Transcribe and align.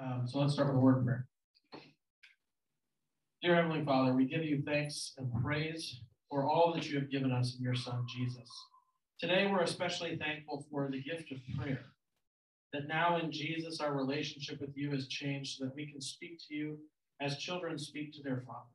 Um, 0.00 0.26
so 0.26 0.40
let's 0.40 0.54
start 0.54 0.68
with 0.68 0.76
a 0.76 0.80
word 0.80 0.98
of 0.98 1.04
prayer. 1.04 1.26
Dear 3.42 3.54
Heavenly 3.56 3.84
Father, 3.84 4.12
we 4.12 4.24
give 4.24 4.42
you 4.42 4.62
thanks 4.66 5.12
and 5.18 5.30
praise 5.42 6.00
for 6.28 6.44
all 6.44 6.72
that 6.74 6.88
you 6.88 6.98
have 6.98 7.10
given 7.10 7.30
us 7.30 7.54
in 7.56 7.62
your 7.62 7.76
Son, 7.76 8.04
Jesus. 8.08 8.48
Today, 9.20 9.46
we're 9.50 9.62
especially 9.62 10.16
thankful 10.16 10.66
for 10.70 10.90
the 10.90 11.00
gift 11.00 11.30
of 11.30 11.38
prayer. 11.56 11.84
That 12.72 12.88
now 12.88 13.18
in 13.20 13.30
Jesus, 13.30 13.80
our 13.80 13.94
relationship 13.94 14.60
with 14.60 14.76
you 14.76 14.90
has 14.90 15.06
changed 15.06 15.58
so 15.58 15.64
that 15.64 15.76
we 15.76 15.86
can 15.86 16.00
speak 16.00 16.40
to 16.48 16.54
you 16.54 16.78
as 17.20 17.38
children 17.38 17.78
speak 17.78 18.12
to 18.14 18.22
their 18.22 18.42
Father. 18.46 18.66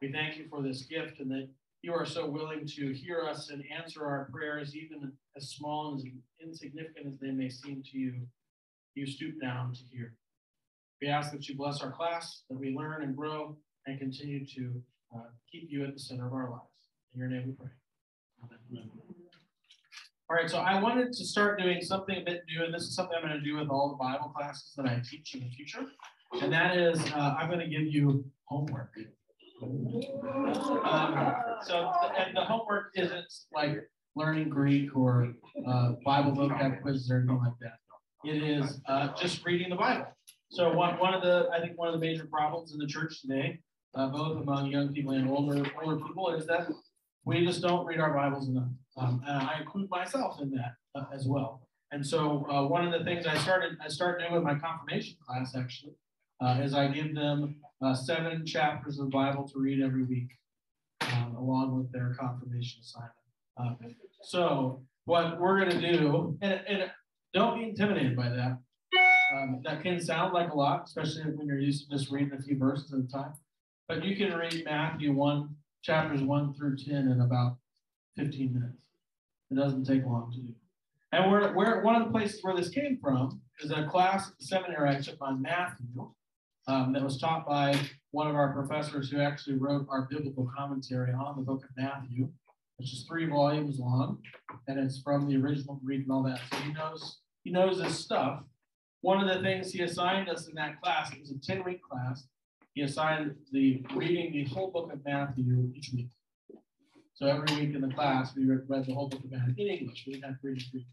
We 0.00 0.12
thank 0.12 0.36
you 0.36 0.46
for 0.48 0.62
this 0.62 0.82
gift 0.82 1.18
and 1.18 1.30
that 1.32 1.48
you 1.82 1.92
are 1.92 2.06
so 2.06 2.28
willing 2.28 2.64
to 2.64 2.92
hear 2.92 3.22
us 3.28 3.50
and 3.50 3.64
answer 3.76 4.06
our 4.06 4.28
prayers, 4.32 4.76
even 4.76 5.12
as 5.36 5.50
small 5.50 5.92
and 5.92 5.98
as 5.98 6.06
insignificant 6.46 7.08
as 7.08 7.18
they 7.18 7.32
may 7.32 7.48
seem 7.48 7.82
to 7.90 7.98
you. 7.98 8.14
You 8.94 9.06
stoop 9.06 9.40
down 9.40 9.72
to 9.72 9.80
hear. 9.90 10.14
We 11.00 11.08
ask 11.08 11.32
that 11.32 11.48
you 11.48 11.56
bless 11.56 11.80
our 11.80 11.90
class, 11.90 12.44
that 12.50 12.58
we 12.58 12.74
learn 12.76 13.02
and 13.02 13.16
grow 13.16 13.56
and 13.86 13.98
continue 13.98 14.46
to 14.46 14.82
uh, 15.14 15.28
keep 15.50 15.68
you 15.70 15.84
at 15.84 15.94
the 15.94 16.00
center 16.00 16.26
of 16.26 16.32
our 16.32 16.50
lives. 16.50 16.90
In 17.14 17.20
your 17.20 17.28
name 17.28 17.46
we 17.46 17.52
pray. 17.52 17.70
Amen. 18.70 18.90
All 20.30 20.36
right, 20.36 20.48
so 20.48 20.58
I 20.58 20.80
wanted 20.80 21.12
to 21.12 21.24
start 21.26 21.58
doing 21.60 21.82
something 21.82 22.16
a 22.16 22.24
bit 22.24 22.42
new, 22.48 22.64
and 22.64 22.72
this 22.72 22.82
is 22.82 22.94
something 22.94 23.16
I'm 23.16 23.26
going 23.26 23.38
to 23.38 23.44
do 23.44 23.56
with 23.58 23.68
all 23.68 23.90
the 23.90 23.96
Bible 23.96 24.32
classes 24.34 24.72
that 24.76 24.86
I 24.86 25.00
teach 25.08 25.34
in 25.34 25.40
the 25.40 25.50
future. 25.50 25.84
And 26.40 26.52
that 26.52 26.76
is, 26.76 26.98
uh, 27.12 27.36
I'm 27.38 27.48
going 27.48 27.60
to 27.60 27.66
give 27.66 27.82
you 27.82 28.24
homework. 28.44 28.94
Um, 29.62 31.34
so, 31.62 31.92
and 32.16 32.34
the 32.34 32.44
homework 32.44 32.92
isn't 32.94 33.32
like 33.52 33.76
learning 34.16 34.48
Greek 34.48 34.96
or 34.96 35.34
uh, 35.66 35.92
Bible 36.04 36.32
vocab 36.32 36.80
quizzes 36.80 37.10
or 37.10 37.18
anything 37.18 37.38
like 37.38 37.58
that. 37.60 37.81
It 38.24 38.42
is 38.42 38.80
uh, 38.86 39.08
just 39.14 39.44
reading 39.44 39.70
the 39.70 39.76
Bible. 39.76 40.06
So 40.50 40.72
one, 40.72 40.98
one 40.98 41.12
of 41.12 41.22
the, 41.22 41.48
I 41.52 41.60
think 41.60 41.76
one 41.76 41.88
of 41.88 41.94
the 41.94 42.00
major 42.00 42.24
problems 42.24 42.72
in 42.72 42.78
the 42.78 42.86
church 42.86 43.20
today, 43.20 43.58
uh, 43.94 44.08
both 44.08 44.40
among 44.40 44.70
young 44.70 44.92
people 44.92 45.12
and 45.12 45.28
older, 45.28 45.64
older 45.82 46.04
people, 46.04 46.30
is 46.30 46.46
that 46.46 46.68
we 47.24 47.44
just 47.44 47.62
don't 47.62 47.84
read 47.84 47.98
our 47.98 48.14
Bibles 48.14 48.48
enough. 48.48 48.68
Um, 48.96 49.22
and 49.26 49.48
I 49.48 49.60
include 49.60 49.90
myself 49.90 50.40
in 50.40 50.50
that 50.52 50.74
uh, 50.94 51.06
as 51.12 51.26
well. 51.26 51.66
And 51.90 52.06
so 52.06 52.46
uh, 52.48 52.66
one 52.66 52.86
of 52.86 52.92
the 52.92 53.04
things 53.04 53.26
I 53.26 53.36
started, 53.38 53.76
I 53.84 53.88
started 53.88 54.20
doing 54.20 54.34
with 54.34 54.44
my 54.44 54.54
confirmation 54.54 55.16
class 55.26 55.56
actually, 55.56 55.94
uh, 56.40 56.60
is 56.62 56.74
I 56.74 56.88
give 56.88 57.14
them 57.14 57.56
uh, 57.84 57.94
seven 57.94 58.46
chapters 58.46 58.98
of 58.98 59.06
the 59.06 59.10
Bible 59.10 59.48
to 59.48 59.58
read 59.58 59.82
every 59.82 60.04
week, 60.04 60.28
um, 61.12 61.34
along 61.36 61.76
with 61.76 61.90
their 61.92 62.14
confirmation 62.18 62.82
assignment. 62.82 63.12
Uh, 63.56 63.88
so 64.22 64.82
what 65.06 65.40
we're 65.40 65.58
going 65.58 65.80
to 65.80 65.92
do, 65.92 66.38
and, 66.40 66.60
and, 66.68 66.90
don't 67.32 67.58
be 67.58 67.64
intimidated 67.64 68.16
by 68.16 68.28
that. 68.28 68.58
Um, 69.34 69.60
that 69.64 69.82
can 69.82 69.98
sound 69.98 70.34
like 70.34 70.50
a 70.50 70.56
lot, 70.56 70.84
especially 70.84 71.22
when 71.22 71.46
you're 71.46 71.58
used 71.58 71.88
to 71.88 71.96
just 71.96 72.10
reading 72.10 72.38
a 72.38 72.42
few 72.42 72.58
verses 72.58 72.92
at 72.92 73.00
a 73.00 73.08
time. 73.08 73.32
But 73.88 74.04
you 74.04 74.14
can 74.16 74.36
read 74.36 74.64
Matthew 74.64 75.12
1, 75.12 75.48
chapters 75.82 76.22
1 76.22 76.54
through 76.54 76.76
10 76.76 76.94
in 77.08 77.20
about 77.20 77.56
15 78.16 78.52
minutes. 78.52 78.82
It 79.50 79.56
doesn't 79.56 79.84
take 79.84 80.04
long 80.04 80.30
to 80.32 80.38
do. 80.38 80.54
And 81.12 81.30
we're, 81.30 81.54
we're, 81.54 81.82
one 81.82 81.96
of 81.96 82.04
the 82.06 82.10
places 82.10 82.42
where 82.42 82.56
this 82.56 82.70
came 82.70 82.98
from 83.00 83.40
is 83.60 83.70
a 83.70 83.86
class 83.86 84.28
at 84.28 84.38
the 84.38 84.44
seminary 84.46 84.96
I 84.96 85.00
took 85.00 85.20
on 85.20 85.42
Matthew 85.42 86.10
um, 86.66 86.92
that 86.92 87.02
was 87.02 87.18
taught 87.18 87.46
by 87.46 87.78
one 88.12 88.28
of 88.28 88.34
our 88.34 88.52
professors 88.52 89.10
who 89.10 89.20
actually 89.20 89.56
wrote 89.56 89.86
our 89.90 90.08
biblical 90.10 90.50
commentary 90.56 91.12
on 91.12 91.36
the 91.36 91.42
book 91.42 91.64
of 91.64 91.70
Matthew, 91.76 92.30
which 92.76 92.92
is 92.92 93.04
three 93.08 93.26
volumes 93.26 93.78
long, 93.78 94.18
and 94.68 94.78
it's 94.78 95.00
from 95.00 95.28
the 95.28 95.36
original 95.36 95.80
Greek 95.84 96.02
and 96.02 96.12
all 96.12 96.22
that. 96.24 96.40
So 96.50 96.58
he 96.58 96.72
knows 96.72 97.18
he 97.44 97.50
knows 97.50 97.82
his 97.82 97.98
stuff. 97.98 98.42
One 99.00 99.20
of 99.20 99.34
the 99.34 99.42
things 99.42 99.72
he 99.72 99.82
assigned 99.82 100.28
us 100.28 100.46
in 100.46 100.54
that 100.54 100.80
class, 100.80 101.12
it 101.12 101.20
was 101.20 101.32
a 101.32 101.38
10 101.38 101.64
week 101.64 101.80
class, 101.82 102.24
he 102.74 102.82
assigned 102.82 103.34
the 103.50 103.84
reading 103.94 104.32
the 104.32 104.44
whole 104.44 104.70
book 104.70 104.92
of 104.92 105.04
Matthew 105.04 105.70
each 105.74 105.90
week. 105.92 106.08
So 107.14 107.26
every 107.26 107.54
week 107.56 107.74
in 107.74 107.80
the 107.80 107.92
class, 107.94 108.34
we 108.34 108.46
read 108.46 108.66
the 108.68 108.94
whole 108.94 109.08
book 109.08 109.22
of 109.24 109.30
Matthew 109.30 109.66
in 109.66 109.78
English. 109.78 110.04
We 110.06 110.14
didn't 110.14 110.30
have 110.30 110.40
to 110.40 110.48
read 110.48 110.62
Greek. 110.70 110.86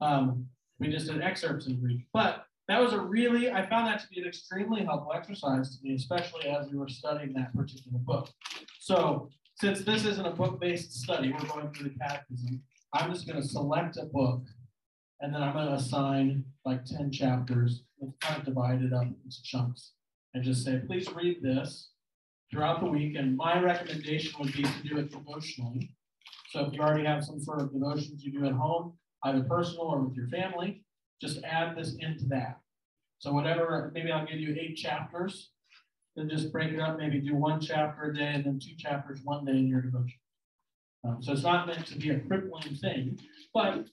Um, 0.00 0.46
we 0.78 0.88
just 0.88 1.06
did 1.06 1.20
excerpts 1.20 1.66
in 1.66 1.80
Greek. 1.80 2.06
But 2.12 2.44
that 2.68 2.80
was 2.80 2.92
a 2.92 2.98
really, 2.98 3.50
I 3.50 3.68
found 3.68 3.88
that 3.88 4.00
to 4.00 4.08
be 4.08 4.20
an 4.20 4.28
extremely 4.28 4.84
helpful 4.84 5.12
exercise 5.12 5.76
to 5.76 5.82
me, 5.84 5.94
especially 5.94 6.48
as 6.48 6.68
we 6.70 6.78
were 6.78 6.88
studying 6.88 7.32
that 7.34 7.54
particular 7.54 7.98
book. 7.98 8.28
So 8.78 9.30
since 9.62 9.82
this 9.82 10.04
isn't 10.04 10.26
a 10.26 10.30
book-based 10.32 10.92
study, 10.92 11.32
we're 11.32 11.46
going 11.46 11.72
through 11.72 11.90
the 11.90 11.94
catechism, 11.96 12.60
I'm 12.94 13.12
just 13.12 13.28
going 13.28 13.40
to 13.40 13.46
select 13.46 13.96
a 13.96 14.06
book 14.06 14.42
and 15.20 15.32
then 15.32 15.40
I'm 15.40 15.52
going 15.52 15.68
to 15.68 15.74
assign 15.74 16.44
like 16.64 16.84
10 16.84 17.12
chapters, 17.12 17.84
It's 18.00 18.16
kind 18.20 18.40
of 18.40 18.44
divide 18.44 18.82
it 18.82 18.92
up 18.92 19.04
into 19.04 19.42
chunks, 19.44 19.92
and 20.34 20.42
just 20.42 20.64
say, 20.64 20.80
please 20.84 21.08
read 21.12 21.42
this 21.42 21.90
throughout 22.50 22.80
the 22.80 22.90
week. 22.90 23.14
And 23.16 23.36
my 23.36 23.60
recommendation 23.60 24.32
would 24.40 24.52
be 24.52 24.64
to 24.64 24.82
do 24.82 24.98
it 24.98 25.12
devotionally. 25.12 25.94
So 26.50 26.66
if 26.66 26.72
you 26.72 26.80
already 26.80 27.04
have 27.04 27.22
some 27.22 27.38
sort 27.38 27.60
of 27.60 27.72
devotions 27.72 28.24
you 28.24 28.32
do 28.32 28.44
at 28.46 28.52
home, 28.52 28.94
either 29.22 29.44
personal 29.44 29.82
or 29.82 30.00
with 30.00 30.16
your 30.16 30.26
family, 30.26 30.84
just 31.20 31.40
add 31.44 31.76
this 31.76 31.94
into 32.00 32.24
that. 32.30 32.58
So 33.20 33.32
whatever, 33.32 33.92
maybe 33.94 34.10
I'll 34.10 34.26
give 34.26 34.40
you 34.40 34.56
eight 34.58 34.74
chapters, 34.74 35.51
then 36.16 36.28
just 36.28 36.52
break 36.52 36.72
it 36.72 36.80
up, 36.80 36.98
maybe 36.98 37.20
do 37.20 37.34
one 37.34 37.60
chapter 37.60 38.10
a 38.10 38.14
day 38.14 38.32
and 38.34 38.44
then 38.44 38.58
two 38.60 38.76
chapters 38.76 39.20
one 39.24 39.44
day 39.44 39.52
in 39.52 39.68
your 39.68 39.80
devotion. 39.80 40.18
Um, 41.04 41.18
so 41.20 41.32
it's 41.32 41.42
not 41.42 41.66
meant 41.66 41.86
to 41.86 41.98
be 41.98 42.10
a 42.10 42.20
crippling 42.20 42.76
thing, 42.76 43.18
but 43.52 43.86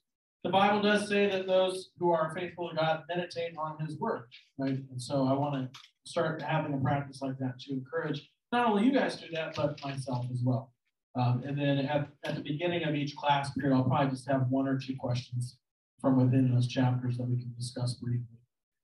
the 0.44 0.50
Bible 0.50 0.82
does 0.82 1.08
say 1.10 1.30
that 1.30 1.48
those 1.48 1.90
who 1.98 2.12
are 2.12 2.34
faithful 2.36 2.70
to 2.70 2.76
God 2.76 3.04
meditate 3.10 3.56
on 3.58 3.78
his 3.86 3.98
word, 4.00 4.28
right? 4.58 4.78
And 4.90 5.02
so 5.02 5.28
I 5.28 5.34
want 5.34 5.56
to 5.74 5.80
start 6.06 6.42
having 6.42 6.74
a 6.74 6.78
practice 6.78 7.22
like 7.22 7.38
that 7.40 7.60
to 7.62 7.74
encourage 7.74 8.30
not 8.52 8.68
only 8.68 8.86
you 8.86 8.92
guys 8.92 9.18
to 9.18 9.28
do 9.28 9.34
that, 9.36 9.56
but 9.56 9.84
myself 9.84 10.26
as 10.32 10.42
well. 10.44 10.74
Um, 11.16 11.44
and 11.46 11.58
then 11.58 11.80
at, 11.80 12.10
at 12.24 12.36
the 12.36 12.42
beginning 12.42 12.84
of 12.84 12.96
each 12.96 13.16
class 13.16 13.52
period, 13.54 13.76
I'll 13.76 13.84
probably 13.84 14.12
just 14.12 14.30
have 14.30 14.48
one 14.50 14.68
or 14.68 14.78
two 14.78 14.96
questions 14.98 15.58
from 16.00 16.18
within 16.18 16.54
those 16.54 16.68
chapters 16.68 17.18
that 17.18 17.28
we 17.28 17.38
can 17.38 17.54
discuss 17.58 17.96
briefly 17.96 18.39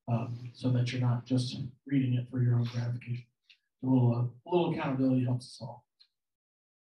um, 0.07 0.51
so 0.53 0.69
that 0.71 0.91
you're 0.91 1.01
not 1.01 1.25
just 1.25 1.57
reading 1.85 2.13
it 2.13 2.27
for 2.29 2.41
your 2.41 2.55
own 2.55 2.63
gratification. 2.65 3.25
A 3.83 3.87
little, 3.87 4.15
uh, 4.15 4.49
a 4.49 4.49
little 4.49 4.73
accountability 4.73 5.25
helps 5.25 5.45
us 5.45 5.57
all. 5.61 5.85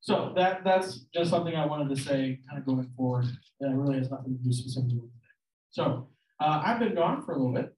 So 0.01 0.33
that 0.35 0.65
that's 0.65 1.05
just 1.13 1.29
something 1.29 1.55
I 1.55 1.65
wanted 1.65 1.95
to 1.95 2.01
say, 2.01 2.39
kind 2.49 2.59
of 2.59 2.65
going 2.65 2.89
forward. 2.97 3.25
That 3.61 3.73
really 3.73 3.97
has 3.97 4.11
nothing 4.11 4.37
to 4.37 4.43
do 4.43 4.51
specifically 4.51 4.97
with 4.97 5.13
today. 5.13 5.23
So 5.71 6.09
uh, 6.41 6.61
I've 6.65 6.79
been 6.79 6.93
gone 6.93 7.23
for 7.23 7.33
a 7.33 7.37
little 7.37 7.53
bit, 7.53 7.73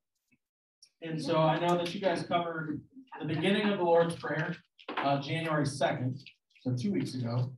and 1.04 1.22
so 1.22 1.38
I 1.38 1.60
know 1.60 1.78
that 1.78 1.94
you 1.94 2.02
guys 2.02 2.24
covered 2.24 2.82
the 3.20 3.28
beginning 3.28 3.70
of 3.70 3.78
the 3.78 3.84
Lord's 3.84 4.16
Prayer, 4.16 4.56
uh, 4.98 5.22
January 5.22 5.68
second, 5.68 6.20
so 6.62 6.76
two 6.76 6.92
weeks 6.92 7.14
ago, 7.14 7.52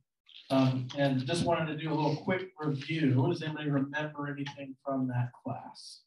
um, 0.50 0.88
and 0.98 1.25
just 1.25 1.46
wanted 1.46 1.68
to 1.68 1.78
do 1.78 1.92
a 1.92 1.96
little 1.96 2.18
quick 2.18 2.50
review. 2.59 3.25
Does 3.30 3.42
anybody 3.42 3.69
remember 3.69 4.28
anything 4.28 4.75
from 4.86 5.08
that 5.08 5.30
class? 5.44 6.02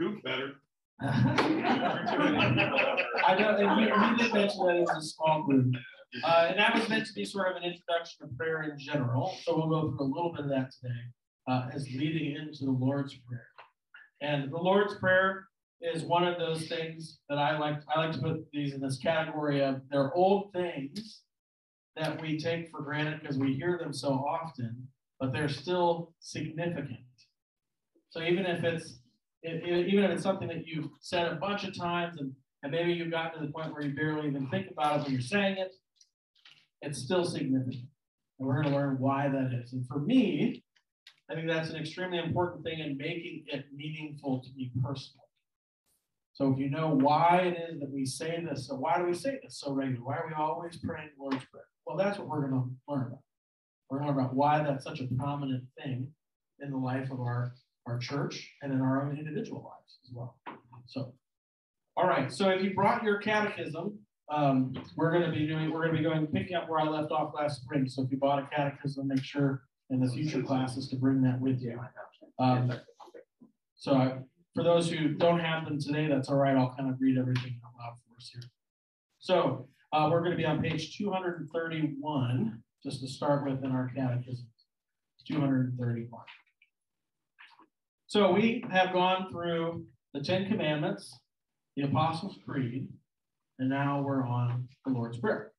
Coop 0.00 0.22
better. 0.22 0.54
I 1.02 1.06
know, 3.38 3.56
and 3.56 3.80
he, 3.80 3.84
he 3.84 4.16
did 4.22 4.32
mention 4.34 4.66
that 4.66 4.80
was 4.80 4.96
a 4.96 5.02
small 5.02 5.42
group. 5.42 5.74
Uh, 6.24 6.46
and 6.48 6.58
that 6.58 6.74
was 6.74 6.88
meant 6.88 7.06
to 7.06 7.12
be 7.12 7.24
sort 7.24 7.50
of 7.50 7.56
an 7.56 7.64
introduction 7.64 8.26
to 8.26 8.34
prayer 8.34 8.62
in 8.62 8.78
general. 8.78 9.36
So 9.42 9.56
we'll 9.56 9.68
go 9.68 9.90
through 9.90 10.06
a 10.06 10.12
little 10.12 10.32
bit 10.32 10.46
of 10.46 10.50
that 10.50 10.72
today 10.72 11.00
uh, 11.48 11.68
as 11.74 11.86
leading 11.94 12.34
into 12.34 12.64
the 12.64 12.70
Lord's 12.70 13.14
Prayer. 13.28 13.46
And 14.22 14.50
the 14.50 14.56
Lord's 14.56 14.94
Prayer 14.98 15.46
is 15.82 16.02
one 16.02 16.26
of 16.26 16.38
those 16.38 16.66
things 16.66 17.18
that 17.28 17.38
I 17.38 17.58
like. 17.58 17.76
I 17.94 18.06
like 18.06 18.12
to 18.12 18.20
put 18.20 18.50
these 18.52 18.72
in 18.72 18.80
this 18.80 18.98
category 18.98 19.62
of 19.62 19.82
they're 19.90 20.14
old 20.14 20.52
things 20.54 21.22
that 21.96 22.20
we 22.22 22.38
take 22.38 22.70
for 22.70 22.82
granted 22.82 23.20
because 23.20 23.38
we 23.38 23.52
hear 23.54 23.78
them 23.78 23.92
so 23.92 24.14
often, 24.14 24.88
but 25.18 25.32
they're 25.32 25.48
still 25.48 26.14
significant. 26.20 27.00
So 28.10 28.22
even 28.22 28.46
if 28.46 28.64
it's 28.64 28.99
even 29.44 30.04
if 30.04 30.10
it's 30.10 30.22
something 30.22 30.48
that 30.48 30.66
you've 30.66 30.90
said 31.00 31.28
a 31.28 31.36
bunch 31.36 31.64
of 31.64 31.76
times 31.76 32.18
and, 32.18 32.32
and 32.62 32.72
maybe 32.72 32.92
you've 32.92 33.10
gotten 33.10 33.40
to 33.40 33.46
the 33.46 33.52
point 33.52 33.72
where 33.72 33.82
you 33.82 33.94
barely 33.94 34.28
even 34.28 34.48
think 34.48 34.70
about 34.70 35.00
it 35.00 35.04
when 35.04 35.12
you're 35.12 35.20
saying 35.20 35.56
it, 35.56 35.74
it's 36.82 36.98
still 36.98 37.24
significant. 37.24 37.86
And 38.38 38.48
we're 38.48 38.62
going 38.62 38.72
to 38.72 38.78
learn 38.78 38.98
why 38.98 39.28
that 39.28 39.52
is. 39.62 39.72
And 39.72 39.86
for 39.86 39.98
me, 39.98 40.62
I 41.30 41.34
think 41.34 41.46
that's 41.46 41.70
an 41.70 41.76
extremely 41.76 42.18
important 42.18 42.64
thing 42.64 42.80
in 42.80 42.96
making 42.96 43.44
it 43.46 43.66
meaningful 43.74 44.40
to 44.40 44.50
be 44.50 44.72
personal. 44.82 45.24
So 46.32 46.52
if 46.52 46.58
you 46.58 46.70
know 46.70 46.88
why 46.88 47.54
it 47.54 47.70
is 47.70 47.80
that 47.80 47.90
we 47.90 48.06
say 48.06 48.42
this, 48.42 48.66
so 48.66 48.74
why 48.74 48.98
do 48.98 49.04
we 49.04 49.14
say 49.14 49.38
this 49.42 49.60
so 49.60 49.72
regularly? 49.72 50.02
Why 50.02 50.16
are 50.16 50.26
we 50.26 50.34
always 50.34 50.78
praying 50.78 51.10
the 51.16 51.22
Lord's 51.22 51.44
Prayer? 51.46 51.64
Well, 51.86 51.96
that's 51.96 52.18
what 52.18 52.28
we're 52.28 52.48
going 52.48 52.52
to 52.52 52.70
learn 52.88 53.08
about. 53.08 53.20
We're 53.90 53.98
going 53.98 54.08
to 54.08 54.14
learn 54.14 54.24
about 54.24 54.34
why 54.34 54.62
that's 54.62 54.84
such 54.84 55.00
a 55.00 55.06
prominent 55.18 55.64
thing 55.76 56.08
in 56.60 56.70
the 56.70 56.78
life 56.78 57.10
of 57.10 57.20
our, 57.20 57.52
our 57.86 57.98
church 57.98 58.52
and 58.62 58.72
in 58.72 58.80
our 58.80 59.02
own 59.02 59.18
individual 59.18 59.62
lives 59.62 59.98
as 60.04 60.14
well. 60.14 60.36
So, 60.86 61.14
all 61.96 62.06
right. 62.06 62.32
So 62.32 62.50
if 62.50 62.62
you 62.62 62.74
brought 62.74 63.02
your 63.02 63.18
catechism, 63.18 63.98
um, 64.30 64.72
we're 64.96 65.10
going 65.10 65.24
to 65.24 65.32
be 65.32 65.46
doing, 65.46 65.72
we're 65.72 65.86
going 65.86 65.92
to 65.92 65.98
be 65.98 66.04
going, 66.04 66.26
picking 66.28 66.56
up 66.56 66.68
where 66.68 66.80
I 66.80 66.84
left 66.84 67.10
off 67.10 67.32
last 67.34 67.62
spring. 67.62 67.88
So 67.88 68.02
if 68.02 68.10
you 68.10 68.16
bought 68.16 68.38
a 68.38 68.46
catechism, 68.54 69.08
make 69.08 69.24
sure 69.24 69.62
in 69.90 70.00
the 70.00 70.08
future 70.08 70.42
classes 70.42 70.88
to 70.88 70.96
bring 70.96 71.20
that 71.22 71.40
with 71.40 71.60
you. 71.60 71.80
Um, 72.38 72.72
so 73.76 73.94
I, 73.94 74.18
for 74.54 74.62
those 74.62 74.90
who 74.90 75.14
don't 75.14 75.40
have 75.40 75.64
them 75.64 75.80
today, 75.80 76.06
that's 76.06 76.28
all 76.28 76.36
right. 76.36 76.56
I'll 76.56 76.74
kind 76.76 76.90
of 76.90 76.96
read 77.00 77.18
everything 77.18 77.58
out 77.64 77.72
loud 77.78 77.96
for 78.06 78.16
us 78.16 78.30
here. 78.32 78.42
So 79.18 79.68
uh, 79.92 80.08
we're 80.10 80.20
going 80.20 80.32
to 80.32 80.36
be 80.36 80.46
on 80.46 80.62
page 80.62 80.96
231, 80.96 82.62
just 82.82 83.00
to 83.00 83.08
start 83.08 83.44
with 83.44 83.64
in 83.64 83.72
our 83.72 83.90
catechism. 83.94 84.46
231. 85.26 86.20
So 88.10 88.32
we 88.32 88.64
have 88.72 88.92
gone 88.92 89.30
through 89.30 89.84
the 90.14 90.20
Ten 90.20 90.48
Commandments, 90.48 91.16
the 91.76 91.84
Apostles' 91.84 92.40
Creed, 92.44 92.88
and 93.60 93.68
now 93.70 94.02
we're 94.02 94.26
on 94.26 94.66
the 94.84 94.90
Lord's 94.90 95.18
Prayer. 95.18 95.52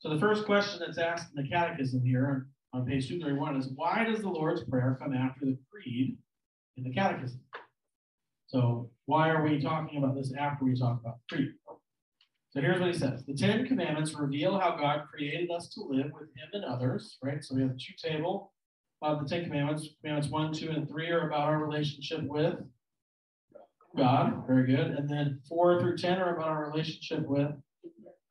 So 0.00 0.08
the 0.08 0.18
first 0.18 0.44
question 0.44 0.80
that's 0.80 0.98
asked 0.98 1.28
in 1.36 1.44
the 1.44 1.48
Catechism 1.48 2.02
here 2.04 2.48
on 2.72 2.84
page 2.84 3.06
231 3.06 3.58
is 3.58 3.68
why 3.76 4.02
does 4.02 4.22
the 4.22 4.28
Lord's 4.28 4.64
Prayer 4.64 4.98
come 5.00 5.14
after 5.14 5.44
the 5.44 5.56
Creed 5.70 6.18
in 6.76 6.82
the 6.82 6.92
Catechism? 6.92 7.38
So 8.48 8.90
why 9.06 9.30
are 9.30 9.44
we 9.44 9.60
talking 9.60 10.02
about 10.02 10.16
this 10.16 10.32
after 10.36 10.64
we 10.64 10.76
talk 10.76 11.00
about 11.00 11.18
the 11.30 11.36
Creed? 11.36 11.52
So 12.50 12.60
here's 12.60 12.80
what 12.80 12.92
he 12.92 12.98
says. 12.98 13.24
The 13.24 13.34
Ten 13.34 13.68
Commandments 13.68 14.14
reveal 14.14 14.58
how 14.58 14.76
God 14.76 15.04
created 15.14 15.48
us 15.52 15.68
to 15.74 15.82
live 15.82 16.10
with 16.12 16.30
him 16.30 16.48
and 16.54 16.64
others, 16.64 17.18
right? 17.22 17.40
So 17.44 17.54
we 17.54 17.62
have 17.62 17.70
the 17.70 17.78
two 17.78 17.94
table 17.96 18.50
of 19.04 19.22
the 19.22 19.28
Ten 19.28 19.44
Commandments. 19.44 19.88
Commandments 20.00 20.32
one, 20.32 20.52
two, 20.52 20.70
and 20.70 20.88
three 20.88 21.10
are 21.10 21.28
about 21.28 21.42
our 21.42 21.58
relationship 21.58 22.22
with 22.22 22.54
God. 23.96 24.44
Very 24.46 24.66
good. 24.66 24.86
And 24.86 25.08
then 25.08 25.40
four 25.48 25.80
through 25.80 25.98
10 25.98 26.18
are 26.18 26.34
about 26.34 26.48
our 26.48 26.70
relationship 26.70 27.26
with 27.26 27.50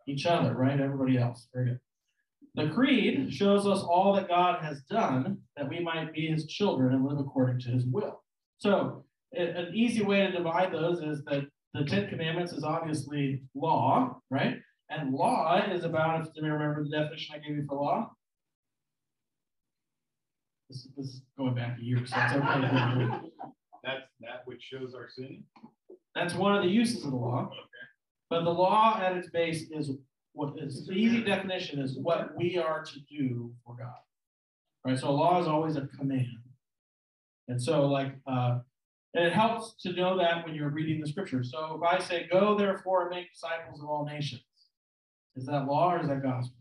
each 0.07 0.25
other, 0.25 0.53
right? 0.53 0.79
Everybody 0.79 1.17
else. 1.17 1.47
Very 1.53 1.71
good. 1.71 1.79
The 2.55 2.69
creed 2.69 3.33
shows 3.33 3.65
us 3.65 3.81
all 3.81 4.13
that 4.15 4.27
God 4.27 4.63
has 4.63 4.81
done 4.81 5.39
that 5.55 5.69
we 5.69 5.79
might 5.79 6.13
be 6.13 6.27
his 6.27 6.45
children 6.45 6.93
and 6.93 7.05
live 7.05 7.19
according 7.19 7.59
to 7.61 7.69
his 7.69 7.85
will. 7.85 8.21
So, 8.57 9.05
an 9.35 9.71
easy 9.73 10.03
way 10.03 10.25
to 10.25 10.31
divide 10.31 10.71
those 10.71 11.01
is 11.01 11.23
that 11.25 11.45
the 11.73 11.85
Ten 11.85 12.07
Commandments 12.09 12.51
is 12.51 12.63
obviously 12.63 13.41
law, 13.55 14.19
right? 14.29 14.57
And 14.89 15.13
law 15.13 15.59
is 15.71 15.83
about, 15.83 16.27
if 16.27 16.35
you 16.35 16.43
remember 16.43 16.83
the 16.83 16.89
definition 16.89 17.35
I 17.35 17.39
gave 17.39 17.57
you 17.57 17.65
for 17.67 17.75
law? 17.75 18.11
This, 20.69 20.87
this 20.97 21.07
is 21.07 21.21
going 21.37 21.55
back 21.55 21.77
a 21.79 21.83
year, 21.83 21.97
so 22.05 22.15
it's 22.17 22.33
okay. 22.33 23.19
That's 23.83 24.03
that 24.21 24.41
which 24.45 24.61
shows 24.61 24.93
our 24.95 25.09
sin. 25.09 25.43
That's 26.15 26.33
one 26.33 26.55
of 26.55 26.63
the 26.63 26.69
uses 26.69 27.03
of 27.03 27.11
the 27.11 27.17
law. 27.17 27.49
Okay. 27.51 27.57
But 28.29 28.43
the 28.43 28.49
law 28.49 28.99
at 29.01 29.15
its 29.17 29.29
base 29.29 29.65
is 29.71 29.91
what 30.33 30.53
is 30.57 30.87
the 30.87 30.93
easy 30.93 31.23
definition 31.23 31.79
is 31.79 31.97
what 31.97 32.35
we 32.37 32.57
are 32.57 32.83
to 32.83 32.99
do 33.01 33.53
for 33.65 33.75
God. 33.75 33.93
Right? 34.85 34.97
So 34.97 35.09
a 35.09 35.11
law 35.11 35.41
is 35.41 35.47
always 35.47 35.75
a 35.75 35.87
command. 35.97 36.27
And 37.47 37.61
so 37.61 37.85
like 37.87 38.15
uh 38.25 38.59
and 39.13 39.25
it 39.25 39.33
helps 39.33 39.75
to 39.83 39.93
know 39.93 40.17
that 40.17 40.43
when 40.43 40.55
you're 40.55 40.69
reading 40.69 40.99
the 40.99 41.07
scripture. 41.07 41.43
So 41.43 41.79
if 41.79 41.83
I 41.83 42.03
say, 42.03 42.27
Go 42.31 42.57
therefore 42.57 43.03
and 43.03 43.11
make 43.11 43.31
disciples 43.31 43.79
of 43.79 43.87
all 43.87 44.05
nations, 44.05 44.41
is 45.35 45.45
that 45.45 45.67
law 45.67 45.93
or 45.93 46.01
is 46.01 46.07
that 46.07 46.23
gospel? 46.23 46.57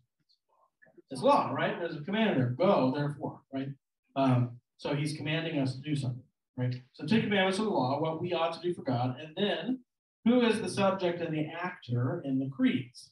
It's 1.10 1.22
law, 1.22 1.50
right? 1.52 1.78
There's 1.78 1.96
a 1.96 2.00
command 2.00 2.38
there. 2.38 2.50
Go 2.50 2.93
therefore, 2.94 3.40
right? 3.52 3.69
Um, 4.17 4.59
so 4.76 4.94
he's 4.94 5.17
commanding 5.17 5.59
us 5.59 5.75
to 5.75 5.81
do 5.81 5.94
something, 5.94 6.25
right? 6.56 6.75
So 6.93 7.06
Ten 7.06 7.23
Commandments 7.23 7.59
of 7.59 7.67
the 7.67 7.70
law, 7.70 8.00
what 8.00 8.20
we 8.20 8.32
ought 8.32 8.53
to 8.53 8.61
do 8.61 8.75
for 8.75 8.82
God, 8.82 9.17
and 9.20 9.35
then 9.37 9.81
who 10.25 10.43
is 10.43 10.61
the 10.61 10.69
subject 10.69 11.20
and 11.20 11.35
the 11.35 11.47
actor 11.47 12.23
in 12.25 12.38
the 12.38 12.49
creeds? 12.49 13.11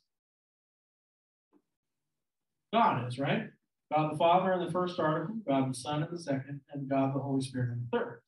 God 2.73 3.07
is, 3.09 3.19
right? 3.19 3.49
God 3.93 4.13
the 4.13 4.19
Father 4.19 4.53
in 4.53 4.65
the 4.65 4.71
first 4.71 5.01
article, 5.01 5.37
God 5.47 5.71
the 5.71 5.75
Son 5.75 6.03
in 6.03 6.09
the 6.11 6.19
second, 6.19 6.61
and 6.73 6.89
God 6.89 7.15
the 7.15 7.21
Holy 7.21 7.43
Spirit 7.43 7.71
in 7.73 7.87
the 7.91 7.99
third. 7.99 8.23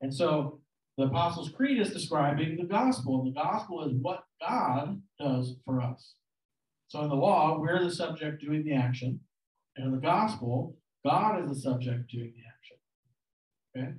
And 0.00 0.14
so 0.14 0.60
the 0.96 1.04
Apostles' 1.04 1.50
Creed 1.50 1.80
is 1.80 1.92
describing 1.92 2.56
the 2.56 2.64
gospel, 2.64 3.20
and 3.20 3.34
the 3.34 3.40
gospel 3.40 3.84
is 3.84 3.92
what 4.00 4.24
God 4.40 5.02
does 5.18 5.56
for 5.64 5.82
us. 5.82 6.14
So 6.88 7.02
in 7.02 7.08
the 7.08 7.16
law, 7.16 7.58
we're 7.58 7.82
the 7.82 7.90
subject 7.90 8.40
doing 8.40 8.64
the 8.64 8.74
action, 8.74 9.20
and 9.76 9.86
in 9.86 9.92
the 9.92 9.98
gospel, 9.98 10.76
God 11.06 11.44
is 11.44 11.48
the 11.48 11.54
subject 11.54 12.10
doing 12.10 12.34
the 12.34 12.42
action. 12.48 12.76
Okay? 13.76 13.98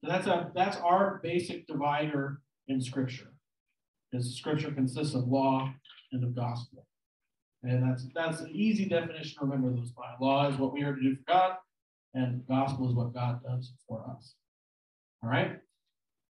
So 0.00 0.10
that's 0.10 0.26
a 0.26 0.50
that's 0.54 0.76
our 0.78 1.20
basic 1.22 1.66
divider 1.66 2.40
in 2.66 2.80
Scripture. 2.80 3.32
Because 4.10 4.36
Scripture 4.36 4.72
consists 4.72 5.14
of 5.14 5.28
law 5.28 5.72
and 6.12 6.24
of 6.24 6.34
gospel. 6.34 6.86
And 7.62 7.88
that's 7.88 8.06
that's 8.14 8.40
an 8.40 8.50
easy 8.52 8.88
definition 8.88 9.38
to 9.38 9.44
remember 9.46 9.70
those 9.70 9.92
by. 9.92 10.12
Law 10.20 10.48
is 10.48 10.58
what 10.58 10.72
we 10.72 10.82
are 10.82 10.94
to 10.94 11.00
do 11.00 11.14
for 11.14 11.32
God, 11.32 11.52
and 12.14 12.46
gospel 12.48 12.88
is 12.88 12.96
what 12.96 13.14
God 13.14 13.40
does 13.42 13.72
for 13.88 14.04
us. 14.10 14.34
All 15.22 15.30
right? 15.30 15.58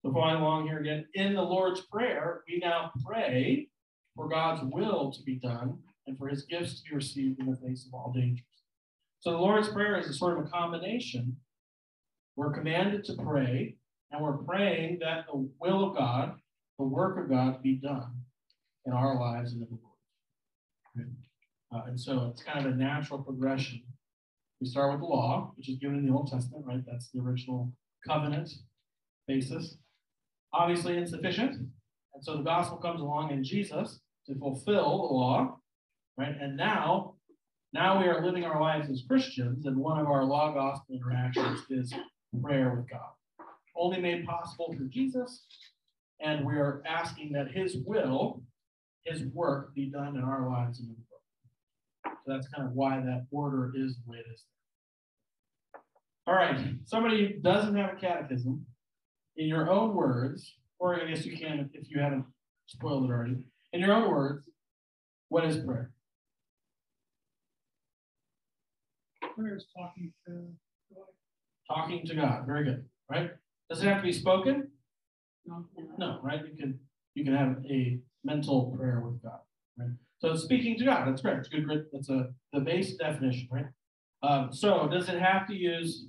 So 0.03 0.13
following 0.13 0.43
along 0.43 0.69
here 0.69 0.79
again, 0.79 1.07
in 1.15 1.35
the 1.35 1.43
Lord's 1.43 1.81
Prayer, 1.81 2.43
we 2.47 2.59
now 2.59 2.93
pray 3.05 3.69
for 4.15 4.29
God's 4.29 4.63
will 4.63 5.11
to 5.11 5.23
be 5.23 5.37
done 5.37 5.79
and 6.07 6.17
for 6.17 6.29
his 6.29 6.45
gifts 6.45 6.81
to 6.81 6.91
be 6.91 6.95
received 6.95 7.41
in 7.41 7.51
the 7.51 7.57
face 7.57 7.87
of 7.87 7.95
all 7.95 8.13
dangers. 8.15 8.45
So 9.27 9.33
the 9.33 9.39
Lord's 9.39 9.69
Prayer 9.69 9.99
is 9.99 10.09
a 10.09 10.13
sort 10.13 10.39
of 10.39 10.47
a 10.47 10.49
combination. 10.49 11.37
We're 12.37 12.53
commanded 12.53 13.03
to 13.07 13.15
pray, 13.15 13.75
and 14.13 14.23
we're 14.23 14.37
praying 14.37 15.01
that 15.01 15.25
the 15.27 15.51
will 15.59 15.91
of 15.91 15.97
God, 15.97 16.37
the 16.79 16.85
work 16.85 17.19
of 17.19 17.29
God, 17.29 17.61
be 17.61 17.75
done 17.75 18.21
in 18.85 18.93
our 18.93 19.19
lives 19.19 19.53
and 19.53 19.63
in 19.63 19.69
the 19.69 19.75
world. 19.75 21.09
Uh, 21.75 21.89
and 21.89 22.01
so 22.01 22.31
it's 22.31 22.45
kind 22.45 22.65
of 22.65 22.73
a 22.73 22.77
natural 22.77 23.19
progression. 23.19 23.83
We 24.61 24.69
start 24.69 24.93
with 24.93 25.01
the 25.01 25.07
law, 25.07 25.53
which 25.57 25.69
is 25.71 25.79
given 25.79 25.99
in 25.99 26.07
the 26.07 26.13
Old 26.13 26.31
Testament, 26.31 26.65
right? 26.65 26.85
That's 26.87 27.11
the 27.11 27.19
original 27.19 27.73
covenant 28.07 28.49
basis. 29.27 29.77
Obviously 30.53 30.99
insufficient. 30.99 31.57
And 32.15 32.23
so 32.23 32.37
the 32.37 32.45
gospel 32.45 32.79
comes 32.79 33.01
along 33.01 33.33
in 33.33 33.43
Jesus 33.43 33.99
to 34.29 34.39
fulfill 34.39 35.09
the 35.09 35.15
law, 35.15 35.59
right? 36.17 36.37
And 36.41 36.57
now, 36.57 37.16
now 37.73 38.01
we 38.01 38.07
are 38.07 38.25
living 38.25 38.45
our 38.45 38.61
lives 38.61 38.89
as 38.91 39.05
Christians, 39.07 39.67
and 39.67 39.77
one 39.77 39.99
of 39.99 40.07
our 40.07 40.25
law 40.25 40.53
gospel 40.53 40.95
interactions 40.95 41.61
is 41.71 41.93
prayer 42.43 42.75
with 42.75 42.89
God. 42.89 43.11
Only 43.77 44.01
made 44.01 44.25
possible 44.25 44.73
through 44.75 44.89
Jesus, 44.89 45.45
and 46.21 46.47
we 46.47 46.55
are 46.55 46.83
asking 46.89 47.33
that 47.33 47.51
his 47.51 47.77
will, 47.85 48.43
his 49.05 49.25
work 49.35 49.75
be 49.75 49.87
done 49.87 50.17
in 50.17 50.23
our 50.23 50.49
lives 50.49 50.81
and 50.81 50.89
in 50.89 50.95
the 50.95 51.01
world. 51.11 52.19
So 52.25 52.33
that's 52.33 52.49
kind 52.49 52.67
of 52.67 52.75
why 52.75 53.01
that 53.01 53.27
order 53.31 53.73
is 53.77 53.97
the 53.97 54.11
way 54.11 54.19
it 54.19 54.27
is. 54.33 54.45
All 56.27 56.35
right, 56.35 56.59
somebody 56.85 57.27
who 57.27 57.41
doesn't 57.41 57.77
have 57.77 57.95
a 57.95 58.01
catechism, 58.01 58.65
in 59.37 59.49
your 59.49 59.71
own 59.71 59.95
words, 59.95 60.55
or 60.79 61.01
I 61.01 61.07
guess 61.07 61.25
you 61.25 61.37
can 61.37 61.71
if 61.75 61.91
you 61.91 62.01
haven't 62.01 62.25
spoiled 62.67 63.05
it 63.05 63.13
already, 63.13 63.37
in 63.73 63.81
your 63.81 63.93
own 63.93 64.11
words, 64.11 64.49
what 65.29 65.45
is 65.45 65.59
prayer? 65.59 65.93
Prayer 69.37 69.57
is 69.57 69.67
talking 69.77 70.13
to 70.27 70.33
God. 70.95 71.05
Talking 71.69 72.07
to 72.07 72.15
God. 72.15 72.47
Very 72.47 72.65
good. 72.65 72.85
Right? 73.11 73.31
Does 73.69 73.83
it 73.83 73.87
have 73.87 73.99
to 73.99 74.03
be 74.03 74.13
spoken? 74.13 74.69
No. 75.45 75.65
No, 75.99 76.21
right? 76.23 76.41
You 76.47 76.57
can 76.57 76.79
you 77.15 77.25
can 77.25 77.35
have 77.35 77.59
a 77.69 77.99
mental 78.25 78.75
prayer 78.77 79.01
with 79.05 79.23
God. 79.23 79.41
Right? 79.79 79.91
So 80.19 80.35
speaking 80.35 80.79
to 80.79 80.85
God, 80.85 81.07
that's 81.07 81.23
great. 81.23 81.39
It's 81.39 81.49
good. 81.49 81.87
That's 81.93 82.09
a 82.09 82.29
the 82.53 82.61
base 82.61 82.97
definition, 82.97 83.49
right? 83.51 83.67
Um, 84.23 84.53
so 84.53 84.89
does 84.89 85.09
it 85.09 85.21
have 85.21 85.47
to 85.49 85.55
use 85.55 86.07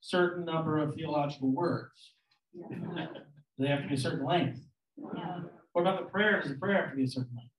certain 0.00 0.44
number 0.44 0.78
of 0.78 0.94
theological 0.94 1.52
words? 1.52 2.14
Do 2.54 2.64
they 3.58 3.68
have 3.68 3.82
to 3.82 3.88
be 3.88 3.94
a 3.94 3.98
certain 3.98 4.24
length? 4.24 4.60
What 4.96 5.82
about 5.82 6.00
the 6.00 6.10
prayer? 6.10 6.40
Does 6.40 6.50
the 6.50 6.58
prayer 6.58 6.82
have 6.82 6.90
to 6.90 6.96
be 6.96 7.04
a 7.04 7.08
certain 7.08 7.36
length? 7.36 7.52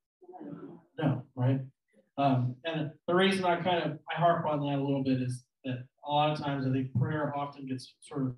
No, 1.00 1.24
right? 1.36 1.62
Um, 2.18 2.56
and 2.64 2.92
the 3.08 3.16
reason 3.16 3.44
I 3.46 3.62
kind 3.62 3.84
of 3.84 4.00
I 4.12 4.20
harp 4.20 4.46
on 4.46 4.60
that 4.60 4.80
a 4.80 4.84
little 4.84 5.04
bit 5.04 5.22
is 5.22 5.44
that 5.66 5.86
a 6.06 6.12
lot 6.12 6.32
of 6.32 6.40
times 6.40 6.68
I 6.68 6.72
think 6.72 6.94
prayer 6.94 7.36
often 7.36 7.66
gets 7.66 7.96
sort 8.02 8.24
of 8.24 8.36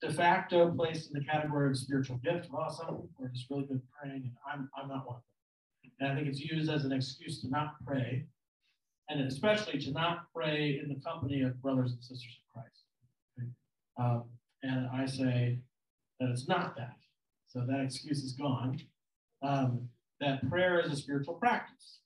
de 0.00 0.12
facto 0.12 0.70
placed 0.70 1.10
in 1.10 1.18
the 1.18 1.24
category 1.24 1.70
of 1.70 1.76
spiritual 1.76 2.18
gift. 2.18 2.48
Well, 2.52 2.70
some 2.70 2.86
people 2.86 3.24
are 3.24 3.28
just 3.28 3.50
really 3.50 3.64
good 3.64 3.82
praying, 4.00 4.22
and 4.22 4.32
I'm 4.50 4.70
I'm 4.76 4.88
not 4.88 5.06
one 5.06 5.16
of 5.16 5.22
them. 5.22 5.92
And 6.00 6.12
I 6.12 6.14
think 6.14 6.28
it's 6.28 6.40
used 6.40 6.70
as 6.70 6.84
an 6.84 6.92
excuse 6.92 7.40
to 7.40 7.48
not 7.48 7.74
pray, 7.84 8.26
and 9.08 9.20
especially 9.20 9.80
to 9.80 9.90
not 9.90 10.26
pray 10.34 10.80
in 10.82 10.88
the 10.88 11.00
company 11.00 11.42
of 11.42 11.60
brothers 11.60 11.92
and 11.92 12.00
sisters 12.00 12.38
in 12.38 12.62
Christ. 12.62 12.84
Okay? 13.38 13.48
Um, 13.98 14.24
and 14.62 14.88
I 14.92 15.06
say 15.06 15.58
that 16.20 16.28
it's 16.30 16.46
not 16.46 16.76
that. 16.76 16.96
So 17.48 17.64
that 17.66 17.80
excuse 17.80 18.22
is 18.22 18.34
gone. 18.34 18.80
Um, 19.42 19.88
that 20.20 20.48
prayer 20.48 20.80
is 20.80 20.92
a 20.92 20.96
spiritual 20.96 21.34
practice. 21.34 22.00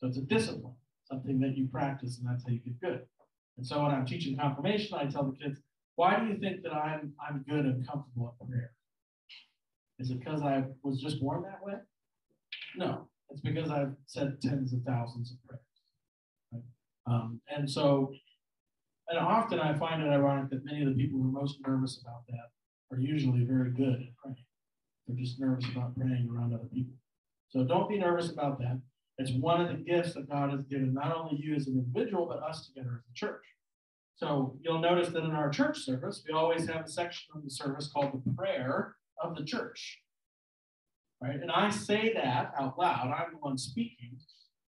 So 0.00 0.06
it's 0.06 0.18
a 0.18 0.22
discipline, 0.22 0.74
something 1.04 1.40
that 1.40 1.56
you 1.56 1.66
practice, 1.66 2.18
and 2.18 2.28
that's 2.28 2.44
how 2.44 2.52
you 2.52 2.60
get 2.60 2.80
good. 2.80 3.00
And 3.56 3.66
so 3.66 3.82
when 3.82 3.90
I'm 3.90 4.06
teaching 4.06 4.36
confirmation, 4.36 4.96
I 4.96 5.06
tell 5.06 5.24
the 5.24 5.36
kids, 5.36 5.60
why 5.96 6.20
do 6.20 6.26
you 6.26 6.38
think 6.38 6.62
that 6.62 6.72
I'm 6.72 7.12
I'm 7.20 7.44
good 7.48 7.64
and 7.64 7.86
comfortable 7.86 8.34
at 8.40 8.48
prayer? 8.48 8.70
Is 9.98 10.10
it 10.10 10.20
because 10.20 10.42
I 10.42 10.64
was 10.84 11.00
just 11.00 11.20
born 11.20 11.42
that 11.42 11.64
way? 11.64 11.74
No, 12.76 13.08
it's 13.30 13.40
because 13.40 13.68
I've 13.70 13.94
said 14.06 14.40
tens 14.40 14.72
of 14.72 14.82
thousands 14.86 15.32
of 15.32 15.48
prayers. 15.48 15.62
Right? 16.52 16.62
Um, 17.12 17.40
and 17.48 17.68
so, 17.68 18.12
and 19.08 19.18
often 19.18 19.58
I 19.58 19.76
find 19.76 20.00
it 20.00 20.08
ironic 20.08 20.50
that 20.50 20.64
many 20.64 20.82
of 20.82 20.88
the 20.88 20.94
people 20.94 21.20
who 21.20 21.28
are 21.28 21.40
most 21.42 21.58
nervous 21.66 22.00
about 22.00 22.22
that 22.28 22.96
are 22.96 23.00
usually 23.00 23.44
very 23.44 23.72
good 23.72 23.94
at 23.94 24.16
praying. 24.22 24.44
They're 25.08 25.16
just 25.16 25.40
nervous 25.40 25.66
about 25.72 25.96
praying 25.96 26.28
around 26.32 26.54
other 26.54 26.68
people. 26.72 26.94
So 27.48 27.64
don't 27.64 27.88
be 27.88 27.98
nervous 27.98 28.30
about 28.30 28.58
that. 28.60 28.80
It's 29.18 29.32
one 29.32 29.60
of 29.60 29.68
the 29.68 29.82
gifts 29.82 30.14
that 30.14 30.30
God 30.30 30.50
has 30.50 30.62
given 30.64 30.94
not 30.94 31.14
only 31.14 31.40
you 31.42 31.54
as 31.56 31.66
an 31.66 31.74
individual, 31.74 32.26
but 32.26 32.42
us 32.42 32.66
together 32.66 33.02
as 33.02 33.10
a 33.10 33.14
church. 33.14 33.42
So 34.16 34.56
you'll 34.62 34.80
notice 34.80 35.08
that 35.08 35.24
in 35.24 35.32
our 35.32 35.50
church 35.50 35.84
service, 35.84 36.22
we 36.26 36.34
always 36.34 36.68
have 36.68 36.84
a 36.84 36.88
section 36.88 37.26
of 37.34 37.42
the 37.42 37.50
service 37.50 37.90
called 37.92 38.12
the 38.12 38.32
prayer 38.34 38.94
of 39.22 39.36
the 39.36 39.44
church. 39.44 40.00
Right? 41.20 41.36
And 41.36 41.50
I 41.50 41.70
say 41.70 42.12
that 42.14 42.52
out 42.58 42.78
loud. 42.78 43.12
I'm 43.12 43.32
the 43.32 43.38
one 43.38 43.58
speaking. 43.58 44.18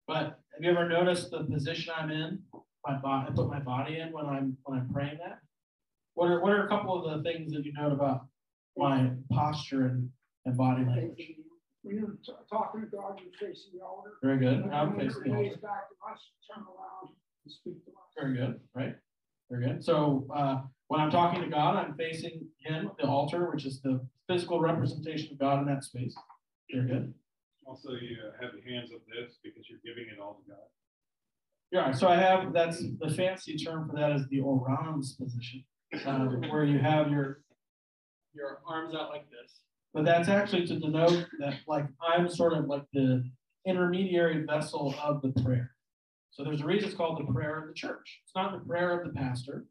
But 0.08 0.40
have 0.54 0.62
you 0.62 0.72
ever 0.72 0.88
noticed 0.88 1.32
the 1.32 1.44
position 1.44 1.94
I'm 1.96 2.10
in? 2.10 2.40
My 2.88 2.98
body, 2.98 3.28
I 3.30 3.34
put 3.34 3.50
my 3.50 3.60
body 3.60 4.00
in 4.00 4.14
when 4.14 4.26
I'm 4.26 4.58
when 4.64 4.80
I'm 4.80 4.90
praying 4.90 5.20
that. 5.20 5.40
What 6.14 6.32
are 6.32 6.42
what 6.42 6.54
are 6.54 6.66
a 6.66 6.70
couple 6.70 7.06
of 7.06 7.24
the 7.24 7.30
things 7.30 7.52
that 7.52 7.66
you 7.66 7.74
note 7.74 7.92
about 7.92 8.26
my 8.78 9.12
posture 9.32 9.86
and, 9.88 10.10
and 10.46 10.58
body 10.58 10.86
language? 10.86 11.36
When 11.84 11.96
you're 11.96 12.18
t- 12.26 12.34
talking 12.52 12.82
to 12.82 12.88
God, 12.88 13.20
you're 13.22 13.50
facing 13.50 13.72
the 13.78 13.86
altar. 13.86 14.14
Very 14.22 14.38
good. 14.38 14.64
And 14.66 14.74
I'm 14.74 15.00
facing 15.00 15.24
the 15.24 15.36
altar. 15.36 15.58
back 15.62 15.90
to 15.90 16.12
us, 16.12 16.20
turn 16.54 16.64
around 16.64 17.16
and 17.46 17.52
speak 17.54 17.86
to 17.86 17.92
us. 17.92 18.08
Very 18.20 18.36
good. 18.36 18.60
Right. 18.74 18.96
Very 19.50 19.66
good. 19.66 19.84
So 19.84 20.28
uh, 20.36 20.62
when 20.88 21.00
I'm 21.00 21.10
talking 21.10 21.42
to 21.42 21.48
God, 21.48 21.78
I'm 21.78 21.96
facing 21.96 22.48
Him, 22.60 22.92
the 23.00 23.08
altar, 23.08 23.50
which 23.52 23.66
is 23.66 23.82
the 23.82 24.06
physical 24.28 24.60
representation 24.60 25.32
of 25.32 25.40
God 25.40 25.60
in 25.62 25.66
that 25.74 25.84
space. 25.84 26.16
Very 26.72 26.88
good. 26.88 27.14
Also, 27.66 27.92
you 27.92 28.18
have 28.42 28.52
the 28.52 28.72
hands 28.72 28.92
of 28.92 29.00
this 29.08 29.38
because 29.44 29.64
you're 29.70 29.80
giving 29.86 30.10
it 30.12 30.20
all 30.20 30.42
to 30.44 30.52
God. 30.52 30.60
Yeah, 31.72 31.92
so 31.92 32.08
I 32.08 32.16
have, 32.16 32.52
that's 32.52 32.84
the 33.00 33.14
fancy 33.14 33.56
term 33.56 33.88
for 33.88 33.96
that 33.96 34.12
is 34.12 34.28
the 34.30 34.40
Orans 34.40 35.14
position, 35.14 35.64
uh, 36.06 36.26
where 36.50 36.64
you 36.64 36.80
have 36.80 37.12
your, 37.12 37.42
your 38.34 38.60
arms 38.68 38.96
out 38.96 39.10
like 39.10 39.30
this. 39.30 39.62
But 39.94 40.06
that's 40.06 40.30
actually 40.30 40.68
to 40.68 40.80
denote 40.80 41.26
that 41.40 41.56
like 41.68 41.86
I'm 42.02 42.30
sort 42.30 42.54
of 42.54 42.66
like 42.66 42.84
the 42.94 43.24
intermediary 43.66 44.46
vessel 44.46 44.96
of 45.02 45.22
the 45.22 45.30
prayer. 45.42 45.72
So 46.32 46.44
there's 46.44 46.62
a 46.62 46.66
reason 46.66 46.90
it's 46.90 46.98
called 46.98 47.20
the 47.20 47.32
prayer 47.32 47.60
of 47.60 47.68
the 47.68 47.74
church. 47.74 48.20
It's 48.24 48.36
not 48.36 48.54
the 48.54 48.66
prayer 48.66 49.00
of 49.00 49.08
the 49.08 49.14
pastor. 49.14 49.66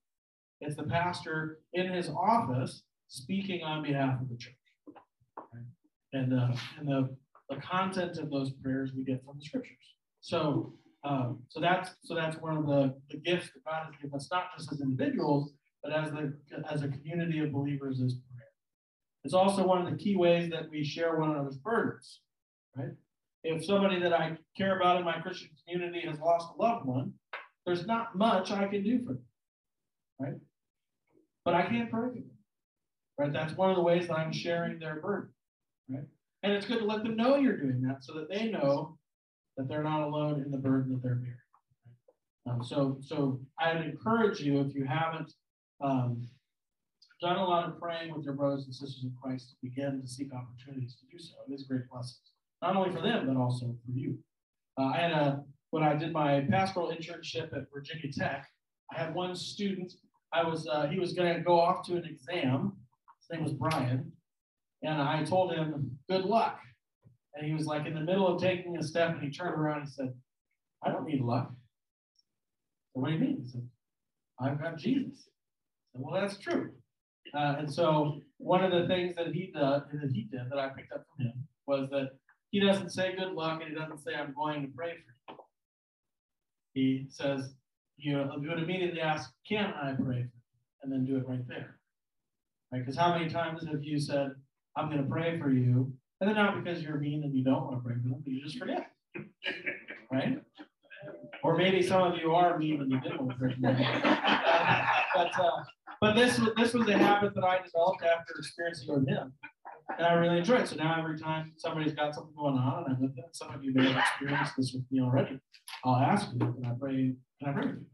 It's 0.60 0.76
the 0.76 0.82
pastor 0.82 1.60
in 1.72 1.92
his 1.92 2.08
office 2.08 2.82
speaking 3.06 3.62
on 3.62 3.82
behalf 3.82 4.20
of 4.20 4.28
the 4.28 4.36
church. 4.36 4.54
Right? 5.36 5.62
And, 6.12 6.34
uh, 6.34 6.52
and 6.78 6.88
the, 6.88 7.16
the 7.48 7.56
content 7.56 8.18
of 8.18 8.30
those 8.30 8.50
prayers 8.50 8.90
we 8.94 9.04
get 9.04 9.24
from 9.24 9.38
the 9.38 9.44
scriptures. 9.44 9.76
So 10.20 10.74
um, 11.04 11.40
so 11.48 11.60
that's 11.60 11.90
so 12.02 12.14
that's 12.14 12.36
one 12.38 12.56
of 12.56 12.66
the, 12.66 12.94
the 13.10 13.18
gifts 13.18 13.50
that 13.54 13.64
God 13.64 13.86
has 13.86 13.94
given 14.02 14.16
us, 14.16 14.28
not 14.30 14.46
just 14.56 14.72
as 14.72 14.80
individuals, 14.80 15.52
but 15.82 15.92
as 15.92 16.10
the 16.10 16.34
as 16.70 16.82
a 16.82 16.88
community 16.88 17.38
of 17.40 17.52
believers 17.52 18.00
prayer. 18.00 18.20
It's 19.24 19.34
also 19.34 19.66
one 19.66 19.84
of 19.84 19.90
the 19.90 19.98
key 19.98 20.16
ways 20.16 20.50
that 20.50 20.70
we 20.70 20.84
share 20.84 21.18
one 21.18 21.30
another's 21.30 21.56
burdens, 21.56 22.20
right? 22.76 22.92
If 23.44 23.64
somebody 23.64 24.00
that 24.00 24.12
I 24.12 24.36
care 24.56 24.76
about 24.76 24.98
in 24.98 25.04
my 25.04 25.18
Christian 25.20 25.50
community 25.66 26.06
has 26.06 26.18
lost 26.18 26.48
a 26.54 26.62
loved 26.62 26.86
one, 26.86 27.12
there's 27.66 27.86
not 27.86 28.16
much 28.16 28.50
I 28.50 28.66
can 28.68 28.82
do 28.82 29.00
for 29.04 29.14
them, 29.14 29.24
right? 30.18 30.34
But 31.44 31.54
I 31.54 31.62
can 31.62 31.88
pray 31.88 32.08
for 32.08 32.14
them, 32.14 32.30
right? 33.18 33.32
That's 33.32 33.56
one 33.56 33.70
of 33.70 33.76
the 33.76 33.82
ways 33.82 34.08
that 34.08 34.18
I'm 34.18 34.32
sharing 34.32 34.78
their 34.78 35.00
burden, 35.00 35.30
right? 35.90 36.04
And 36.42 36.52
it's 36.52 36.66
good 36.66 36.78
to 36.78 36.84
let 36.84 37.02
them 37.02 37.16
know 37.16 37.36
you're 37.36 37.56
doing 37.56 37.82
that 37.82 38.04
so 38.04 38.14
that 38.14 38.30
they 38.30 38.48
know 38.50 38.98
that 39.56 39.68
they're 39.68 39.82
not 39.82 40.06
alone 40.06 40.42
in 40.44 40.50
the 40.50 40.58
burden 40.58 40.92
that 40.92 41.02
they're 41.02 41.16
bearing. 41.16 41.34
Um, 42.48 42.64
so, 42.64 42.98
so 43.02 43.40
I'd 43.58 43.84
encourage 43.84 44.40
you 44.40 44.60
if 44.60 44.74
you 44.74 44.84
haven't 44.84 45.32
um, 45.82 46.26
done 47.20 47.36
a 47.36 47.44
lot 47.44 47.68
of 47.68 47.80
praying 47.80 48.14
with 48.14 48.24
your 48.24 48.34
brothers 48.34 48.64
and 48.64 48.74
sisters 48.74 49.02
in 49.02 49.12
Christ 49.20 49.50
to 49.50 49.56
begin 49.62 50.00
to 50.00 50.06
seek 50.06 50.28
opportunities 50.32 50.96
to 50.96 51.06
do 51.10 51.22
so. 51.22 51.34
It 51.48 51.54
is 51.54 51.64
a 51.64 51.68
great 51.68 51.88
blessing, 51.90 52.16
not 52.62 52.76
only 52.76 52.90
for 52.90 53.02
them 53.02 53.26
but 53.26 53.36
also 53.36 53.66
for 53.66 53.92
you. 53.92 54.18
Uh, 54.78 54.86
I 54.86 54.96
had 54.96 55.12
a 55.12 55.44
when 55.70 55.82
I 55.82 55.94
did 55.96 56.12
my 56.12 56.46
pastoral 56.48 56.88
internship 56.88 57.54
at 57.54 57.66
Virginia 57.72 58.10
Tech, 58.12 58.46
I 58.90 58.98
had 58.98 59.14
one 59.14 59.34
student. 59.34 59.92
I 60.32 60.44
was 60.44 60.66
uh, 60.66 60.86
he 60.86 60.98
was 60.98 61.12
going 61.12 61.34
to 61.34 61.40
go 61.40 61.58
off 61.58 61.86
to 61.86 61.96
an 61.96 62.04
exam. 62.04 62.72
His 63.20 63.36
name 63.36 63.44
was 63.44 63.52
Brian, 63.52 64.12
and 64.82 65.02
I 65.02 65.24
told 65.24 65.52
him, 65.52 65.98
"Good 66.08 66.24
luck." 66.24 66.60
And 67.38 67.46
he 67.46 67.54
was 67.54 67.66
like 67.66 67.86
in 67.86 67.94
the 67.94 68.00
middle 68.00 68.26
of 68.26 68.40
taking 68.40 68.76
a 68.76 68.82
step 68.82 69.10
and 69.10 69.22
he 69.22 69.30
turned 69.30 69.54
around 69.54 69.82
and 69.82 69.88
said, 69.88 70.12
I 70.84 70.90
don't 70.90 71.06
need 71.06 71.20
luck. 71.20 71.52
So 72.92 73.00
what 73.00 73.08
do 73.08 73.14
you 73.14 73.20
mean? 73.20 73.42
He 73.44 73.48
said, 73.48 73.68
I've 74.40 74.60
got 74.60 74.76
Jesus. 74.76 75.28
I 75.94 75.98
said, 75.98 76.02
well, 76.04 76.20
that's 76.20 76.38
true. 76.38 76.72
Uh, 77.34 77.56
and 77.58 77.72
so 77.72 78.20
one 78.38 78.64
of 78.64 78.72
the 78.72 78.86
things 78.86 79.14
that 79.16 79.28
he 79.28 79.46
did, 79.46 79.54
that 79.54 80.10
he 80.12 80.22
did 80.22 80.50
that 80.50 80.58
I 80.58 80.68
picked 80.68 80.92
up 80.92 81.04
from 81.16 81.26
him 81.26 81.48
was 81.66 81.88
that 81.90 82.10
he 82.50 82.60
doesn't 82.60 82.90
say 82.90 83.14
good 83.16 83.32
luck 83.32 83.60
and 83.60 83.70
he 83.70 83.78
doesn't 83.78 83.98
say 83.98 84.14
I'm 84.14 84.34
going 84.34 84.62
to 84.62 84.68
pray 84.74 84.92
for 84.92 85.34
you. 85.34 85.38
He 86.72 87.06
says, 87.10 87.50
you 87.96 88.12
know, 88.12 88.36
you 88.40 88.48
would 88.48 88.62
immediately 88.62 89.00
ask, 89.00 89.30
can 89.46 89.72
I 89.74 89.92
pray 89.92 90.04
for 90.04 90.12
you? 90.12 90.28
And 90.82 90.92
then 90.92 91.04
do 91.04 91.16
it 91.16 91.28
right 91.28 91.46
there. 91.48 91.78
Right? 92.72 92.78
Because 92.78 92.96
how 92.96 93.12
many 93.12 93.28
times 93.28 93.66
have 93.66 93.82
you 93.82 93.98
said, 93.98 94.30
I'm 94.76 94.88
going 94.88 95.02
to 95.02 95.10
pray 95.10 95.38
for 95.38 95.50
you 95.50 95.92
and 96.20 96.28
then 96.28 96.36
not 96.36 96.62
because 96.62 96.82
you're 96.82 96.96
mean 96.98 97.22
and 97.24 97.34
you 97.34 97.44
don't 97.44 97.64
want 97.64 97.78
to 97.78 97.84
pray 97.84 97.94
for 97.94 98.08
them, 98.08 98.22
but 98.24 98.32
you 98.32 98.42
just 98.42 98.58
forget. 98.58 98.90
Right? 100.10 100.42
Or 101.42 101.54
maybe 101.54 101.82
some 101.82 102.02
of 102.02 102.18
you 102.18 102.32
are 102.32 102.58
mean 102.58 102.80
and 102.80 102.90
you 102.90 102.98
didn't 102.98 103.20
want 103.20 103.32
to 103.32 103.36
pray 103.36 103.54
for 103.54 103.60
them. 103.60 103.76
but 105.14 105.38
uh, 105.38 105.64
but 106.00 106.14
this 106.14 106.38
was 106.38 106.50
this 106.56 106.74
was 106.74 106.88
a 106.88 106.96
habit 106.96 107.34
that 107.34 107.44
I 107.44 107.62
developed 107.62 108.02
after 108.02 108.34
experiencing 108.38 108.94
with 108.94 109.08
him. 109.08 109.32
And 109.96 110.06
I 110.06 110.12
really 110.14 110.38
enjoy 110.38 110.56
it. 110.56 110.68
So 110.68 110.76
now 110.76 110.96
every 110.98 111.18
time 111.18 111.52
somebody's 111.56 111.94
got 111.94 112.14
something 112.14 112.34
going 112.36 112.58
on 112.58 112.84
and 112.88 113.00
with 113.00 113.16
them, 113.16 113.24
some 113.32 113.54
of 113.54 113.64
you 113.64 113.72
may 113.72 113.90
have 113.90 113.96
experienced 113.96 114.52
this 114.56 114.72
with 114.74 114.84
me 114.90 115.00
already. 115.00 115.40
I'll 115.82 115.96
ask 115.96 116.28
you, 116.32 116.38
can 116.38 116.64
I 116.64 116.74
pray? 116.78 117.14
Can 117.40 117.48
I 117.48 117.52
pray 117.52 117.66
with 117.66 117.76
you? 117.76 117.86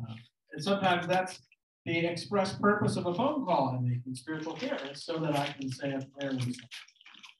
Uh, 0.00 0.14
and 0.52 0.62
sometimes 0.62 1.06
that's 1.06 1.40
the 1.84 2.06
express 2.06 2.54
purpose 2.54 2.96
of 2.96 3.06
a 3.06 3.14
phone 3.14 3.44
call 3.44 3.78
make 3.82 4.00
in 4.06 4.14
spiritual 4.14 4.54
care 4.54 4.78
is 4.90 5.04
so 5.04 5.18
that 5.18 5.36
I 5.36 5.46
can 5.58 5.70
say 5.70 5.92
a 5.92 6.00
prayer 6.18 6.32
with 6.32 6.40
someone. 6.40 6.68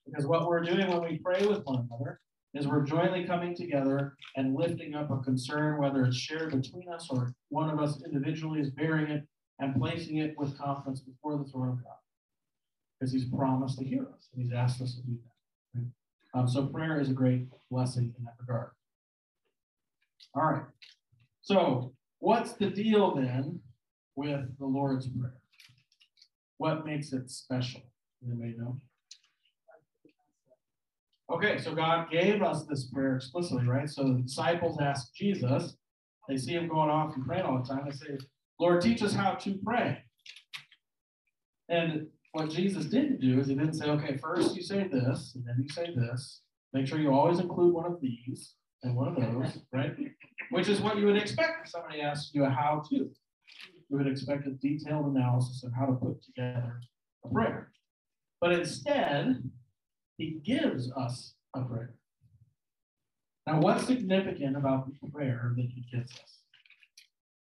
Because 0.04 0.26
what 0.26 0.46
we're 0.46 0.60
doing 0.60 0.86
when 0.88 1.02
we 1.02 1.18
pray 1.18 1.46
with 1.46 1.64
one 1.64 1.88
another 1.88 2.20
is 2.52 2.68
we're 2.68 2.82
jointly 2.82 3.24
coming 3.24 3.56
together 3.56 4.14
and 4.36 4.54
lifting 4.54 4.94
up 4.94 5.10
a 5.10 5.18
concern, 5.18 5.78
whether 5.78 6.04
it's 6.04 6.16
shared 6.16 6.50
between 6.50 6.88
us 6.88 7.08
or 7.10 7.32
one 7.48 7.70
of 7.70 7.80
us 7.80 8.02
individually 8.04 8.60
is 8.60 8.70
bearing 8.70 9.10
it 9.10 9.26
and 9.60 9.74
placing 9.76 10.18
it 10.18 10.34
with 10.38 10.58
confidence 10.58 11.00
before 11.00 11.38
the 11.38 11.44
throne 11.44 11.68
of 11.68 11.84
God. 11.84 11.94
Because 12.98 13.12
he's 13.12 13.24
promised 13.24 13.78
to 13.78 13.84
hear 13.84 14.02
us 14.02 14.28
and 14.32 14.42
he's 14.42 14.52
asked 14.52 14.80
us 14.80 14.94
to 14.96 15.02
do 15.02 15.16
that. 15.22 15.80
Right? 15.80 15.86
Um, 16.34 16.48
so 16.48 16.66
prayer 16.66 17.00
is 17.00 17.10
a 17.10 17.14
great 17.14 17.46
blessing 17.70 18.14
in 18.18 18.24
that 18.24 18.34
regard. 18.40 18.70
All 20.34 20.44
right. 20.44 20.64
So 21.42 21.92
what's 22.18 22.52
the 22.52 22.70
deal 22.70 23.14
then 23.14 23.60
with 24.16 24.58
the 24.58 24.66
Lord's 24.66 25.08
Prayer? 25.08 25.34
What 26.58 26.86
makes 26.86 27.12
it 27.12 27.30
special? 27.30 27.82
Anybody 28.24 28.54
know? 28.56 28.80
Okay, 31.30 31.58
so 31.58 31.74
God 31.74 32.10
gave 32.10 32.42
us 32.42 32.64
this 32.64 32.84
prayer 32.84 33.16
explicitly, 33.16 33.66
right? 33.66 33.88
So 33.88 34.04
the 34.04 34.22
disciples 34.22 34.78
ask 34.80 35.14
Jesus, 35.14 35.76
they 36.28 36.36
see 36.36 36.52
him 36.52 36.68
going 36.68 36.90
off 36.90 37.14
and 37.16 37.26
praying 37.26 37.44
all 37.44 37.62
the 37.62 37.68
time. 37.68 37.84
They 37.86 37.96
say, 37.96 38.18
Lord, 38.60 38.80
teach 38.80 39.02
us 39.02 39.12
how 39.12 39.32
to 39.32 39.58
pray. 39.64 39.98
And 41.68 42.06
what 42.32 42.50
Jesus 42.50 42.86
didn't 42.86 43.20
do 43.20 43.38
is 43.38 43.46
he 43.46 43.54
didn't 43.54 43.74
say, 43.74 43.86
okay, 43.86 44.16
first 44.16 44.54
you 44.56 44.62
say 44.62 44.88
this, 44.88 45.32
and 45.34 45.44
then 45.46 45.56
you 45.60 45.68
say 45.68 45.94
this. 45.94 46.42
Make 46.72 46.86
sure 46.86 46.98
you 46.98 47.12
always 47.12 47.38
include 47.38 47.72
one 47.72 47.86
of 47.86 48.00
these 48.00 48.54
and 48.82 48.96
one 48.96 49.08
of 49.08 49.16
those, 49.16 49.58
right? 49.72 49.94
Which 50.50 50.68
is 50.68 50.80
what 50.80 50.98
you 50.98 51.06
would 51.06 51.16
expect 51.16 51.64
if 51.64 51.70
somebody 51.70 52.00
asks 52.00 52.34
you 52.34 52.44
a 52.44 52.50
how 52.50 52.82
to. 52.90 52.96
You 52.96 53.98
would 53.98 54.06
expect 54.06 54.46
a 54.46 54.50
detailed 54.50 55.06
analysis 55.06 55.62
of 55.62 55.72
how 55.72 55.86
to 55.86 55.92
put 55.92 56.22
together 56.22 56.80
a 57.24 57.28
prayer. 57.28 57.72
But 58.40 58.52
instead, 58.52 59.42
he 60.16 60.40
gives 60.44 60.90
us 60.92 61.34
a 61.54 61.62
prayer. 61.62 61.94
Now, 63.46 63.60
what's 63.60 63.86
significant 63.86 64.56
about 64.56 64.86
the 64.86 65.10
prayer 65.10 65.52
that 65.56 65.66
he 65.66 65.84
gives 65.92 66.12
us? 66.12 66.43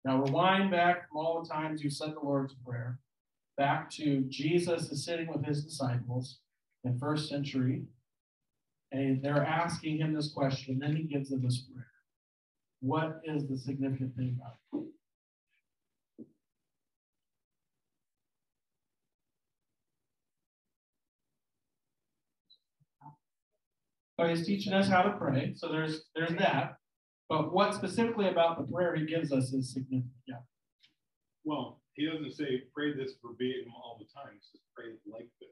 Now, 0.04 0.20
rewind 0.22 0.70
back 0.70 1.08
from 1.08 1.18
all 1.18 1.42
the 1.42 1.48
times 1.48 1.82
you 1.82 1.90
said 1.90 2.14
the 2.14 2.20
Lord's 2.26 2.54
Prayer, 2.66 2.98
back 3.56 3.88
to 3.92 4.22
Jesus 4.28 4.90
is 4.90 5.04
sitting 5.04 5.28
with 5.28 5.44
his 5.44 5.64
disciples 5.64 6.38
in 6.84 6.98
first 6.98 7.28
century, 7.28 7.84
and 8.90 9.22
they're 9.22 9.44
asking 9.44 9.98
him 9.98 10.12
this 10.12 10.32
question, 10.32 10.74
and 10.74 10.82
then 10.82 10.96
he 10.96 11.04
gives 11.04 11.30
them 11.30 11.42
this 11.42 11.58
prayer. 11.58 11.86
What 12.80 13.20
is 13.24 13.48
the 13.48 13.56
significant 13.56 14.16
thing 14.16 14.36
about 14.40 14.54
it? 14.54 14.58
So 24.18 24.26
he's 24.28 24.46
teaching 24.46 24.72
us 24.72 24.88
how 24.88 25.02
to 25.02 25.12
pray. 25.12 25.52
So 25.56 25.68
there's 25.68 26.04
there's 26.14 26.36
that. 26.38 26.76
But 27.28 27.52
what 27.52 27.74
specifically 27.74 28.28
about 28.28 28.58
the 28.58 28.70
prayer 28.72 28.94
he 28.94 29.06
gives 29.06 29.32
us 29.32 29.52
is 29.52 29.72
significant. 29.72 30.12
Yeah. 30.26 30.36
Well, 31.44 31.80
he 31.94 32.06
doesn't 32.06 32.32
say 32.32 32.62
pray 32.74 32.94
this 32.94 33.12
verbatim 33.24 33.72
all 33.74 33.98
the 33.98 34.06
time. 34.14 34.32
He 34.34 34.40
says 34.40 34.60
pray 34.76 34.86
it 34.92 35.00
like 35.10 35.28
this. 35.40 35.48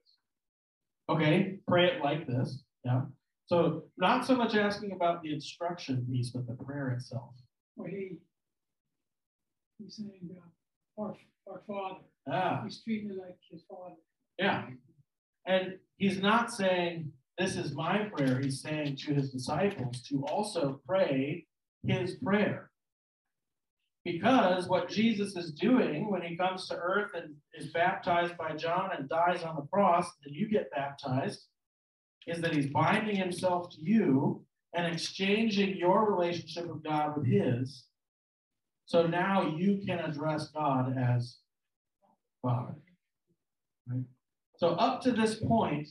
Okay, 1.08 1.58
pray 1.66 1.86
it 1.86 2.02
like 2.04 2.26
this. 2.26 2.62
Yeah. 2.84 3.02
So 3.46 3.84
not 3.98 4.24
so 4.26 4.36
much 4.36 4.54
asking 4.54 4.92
about 4.92 5.22
the 5.22 5.32
instruction 5.34 6.06
piece, 6.10 6.30
but 6.30 6.46
the 6.46 6.54
prayer 6.64 6.90
itself. 6.90 7.30
Or 7.76 7.88
he, 7.88 8.18
he's 9.78 9.96
saying, 9.96 10.30
uh, 10.36 11.02
our, 11.02 11.16
our 11.50 11.62
father, 11.66 12.00
Ah, 12.30 12.60
he's 12.64 12.82
treating 12.84 13.10
it 13.10 13.16
like 13.18 13.36
his 13.50 13.62
father. 13.68 13.94
yeah. 14.38 14.66
And 15.46 15.78
he's 15.96 16.20
not 16.20 16.52
saying, 16.52 17.10
This 17.38 17.56
is 17.56 17.74
my 17.74 18.04
prayer. 18.14 18.38
He's 18.40 18.60
saying 18.62 18.96
to 19.06 19.14
his 19.14 19.30
disciples 19.32 20.02
to 20.02 20.22
also 20.26 20.80
pray 20.86 21.46
his 21.86 22.16
prayer. 22.16 22.70
Because 24.04 24.66
what 24.66 24.88
Jesus 24.88 25.36
is 25.36 25.52
doing 25.52 26.10
when 26.10 26.22
he 26.22 26.36
comes 26.36 26.66
to 26.68 26.76
earth 26.76 27.10
and 27.14 27.34
is 27.54 27.70
baptized 27.72 28.36
by 28.38 28.56
John 28.56 28.90
and 28.96 29.08
dies 29.08 29.42
on 29.42 29.56
the 29.56 29.66
cross, 29.72 30.10
and 30.24 30.34
you 30.34 30.48
get 30.48 30.70
baptized, 30.70 31.46
is 32.26 32.40
that 32.40 32.54
he's 32.54 32.70
binding 32.70 33.16
himself 33.16 33.70
to 33.70 33.76
you 33.80 34.44
and 34.74 34.86
exchanging 34.86 35.76
your 35.76 36.10
relationship 36.10 36.66
with 36.66 36.82
God 36.82 37.16
with 37.16 37.26
his. 37.26 37.84
So 38.86 39.06
now 39.06 39.54
you 39.56 39.82
can 39.86 39.98
address 39.98 40.48
God 40.48 40.94
as 40.98 41.36
Father. 42.42 42.74
Right? 43.86 44.04
So 44.56 44.70
up 44.70 45.02
to 45.02 45.12
this 45.12 45.36
point, 45.36 45.88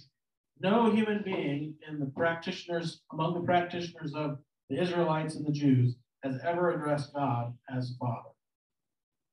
no 0.60 0.92
human 0.92 1.22
being 1.24 1.76
in 1.88 2.00
the 2.00 2.08
practitioners, 2.08 3.02
among 3.12 3.36
the 3.36 3.46
practitioners 3.46 4.14
of 4.14 4.40
the 4.70 4.82
Israelites 4.82 5.36
and 5.36 5.46
the 5.46 5.52
Jews, 5.52 5.96
has 6.24 6.40
ever 6.46 6.72
addressed 6.72 7.14
God 7.14 7.54
as 7.76 7.96
Father. 8.00 8.30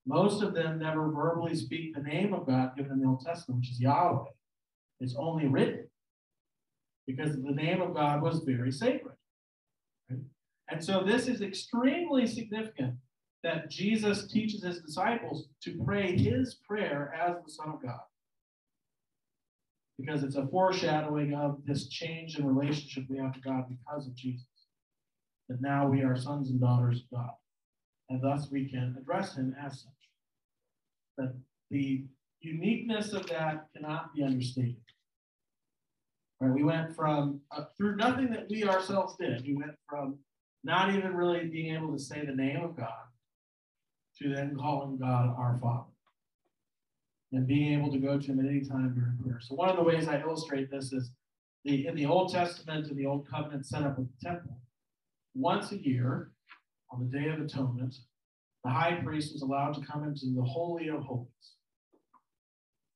Most 0.06 0.42
of 0.42 0.54
them 0.54 0.78
never 0.78 1.10
verbally 1.10 1.56
speak 1.56 1.94
the 1.94 2.02
name 2.02 2.32
of 2.32 2.46
God 2.46 2.76
given 2.76 2.92
in 2.92 3.00
the 3.00 3.08
Old 3.08 3.24
Testament, 3.24 3.60
which 3.60 3.70
is 3.70 3.80
Yahweh. 3.80 4.30
It's 5.00 5.16
only 5.18 5.46
written 5.46 5.88
because 7.06 7.34
the 7.34 7.52
name 7.52 7.82
of 7.82 7.94
God 7.94 8.22
was 8.22 8.40
very 8.40 8.70
sacred. 8.70 9.16
Right? 10.08 10.20
And 10.70 10.82
so 10.82 11.02
this 11.04 11.26
is 11.26 11.42
extremely 11.42 12.26
significant 12.26 12.94
that 13.42 13.70
Jesus 13.70 14.26
teaches 14.28 14.64
his 14.64 14.80
disciples 14.80 15.48
to 15.62 15.78
pray 15.84 16.16
his 16.16 16.56
prayer 16.68 17.14
as 17.14 17.36
the 17.44 17.50
Son 17.50 17.68
of 17.68 17.82
God. 17.82 18.00
Because 19.98 20.22
it's 20.22 20.36
a 20.36 20.46
foreshadowing 20.48 21.34
of 21.34 21.58
this 21.64 21.88
change 21.88 22.38
in 22.38 22.46
relationship 22.46 23.04
we 23.08 23.18
have 23.18 23.32
to 23.34 23.40
God 23.40 23.64
because 23.68 24.06
of 24.06 24.14
Jesus. 24.14 24.46
That 25.48 25.60
now 25.60 25.88
we 25.88 26.02
are 26.02 26.16
sons 26.16 26.50
and 26.50 26.60
daughters 26.60 27.02
of 27.02 27.18
God. 27.18 27.30
And 28.08 28.22
thus 28.22 28.50
we 28.50 28.68
can 28.68 28.96
address 28.98 29.36
him 29.36 29.54
as 29.60 29.82
such. 29.82 29.92
That 31.18 31.34
the 31.70 32.04
uniqueness 32.40 33.12
of 33.12 33.26
that 33.28 33.66
cannot 33.74 34.14
be 34.14 34.22
understated. 34.22 34.76
Right? 36.40 36.52
We 36.52 36.64
went 36.64 36.94
from 36.94 37.40
uh, 37.50 37.64
through 37.76 37.96
nothing 37.96 38.30
that 38.30 38.48
we 38.50 38.64
ourselves 38.64 39.16
did. 39.18 39.42
We 39.46 39.56
went 39.56 39.74
from 39.88 40.18
not 40.64 40.94
even 40.94 41.14
really 41.14 41.46
being 41.46 41.74
able 41.74 41.92
to 41.92 41.98
say 41.98 42.24
the 42.24 42.34
name 42.34 42.62
of 42.62 42.76
God 42.76 43.06
to 44.20 44.34
then 44.34 44.56
calling 44.56 44.98
God 44.98 45.34
our 45.36 45.58
Father 45.62 45.84
and 47.32 47.46
being 47.46 47.78
able 47.78 47.90
to 47.92 47.98
go 47.98 48.18
to 48.18 48.26
Him 48.26 48.40
at 48.40 48.46
any 48.46 48.60
time 48.60 48.94
during 48.94 49.18
prayer. 49.22 49.40
So 49.40 49.54
one 49.54 49.68
of 49.68 49.76
the 49.76 49.82
ways 49.82 50.08
I 50.08 50.20
illustrate 50.20 50.70
this 50.70 50.92
is 50.92 51.10
the 51.64 51.86
in 51.86 51.96
the 51.96 52.06
Old 52.06 52.32
Testament 52.32 52.88
and 52.88 52.96
the 52.96 53.06
Old 53.06 53.28
Covenant 53.28 53.66
setup 53.66 53.98
of 53.98 54.06
the 54.06 54.28
temple. 54.28 54.58
Once 55.36 55.70
a 55.72 55.78
year, 55.78 56.30
on 56.90 56.98
the 57.00 57.18
Day 57.18 57.28
of 57.28 57.40
Atonement, 57.40 57.94
the 58.64 58.70
high 58.70 58.94
priest 59.04 59.34
was 59.34 59.42
allowed 59.42 59.74
to 59.74 59.86
come 59.86 60.02
into 60.02 60.32
the 60.34 60.42
Holy 60.42 60.88
of 60.88 61.02
Holies. 61.02 61.28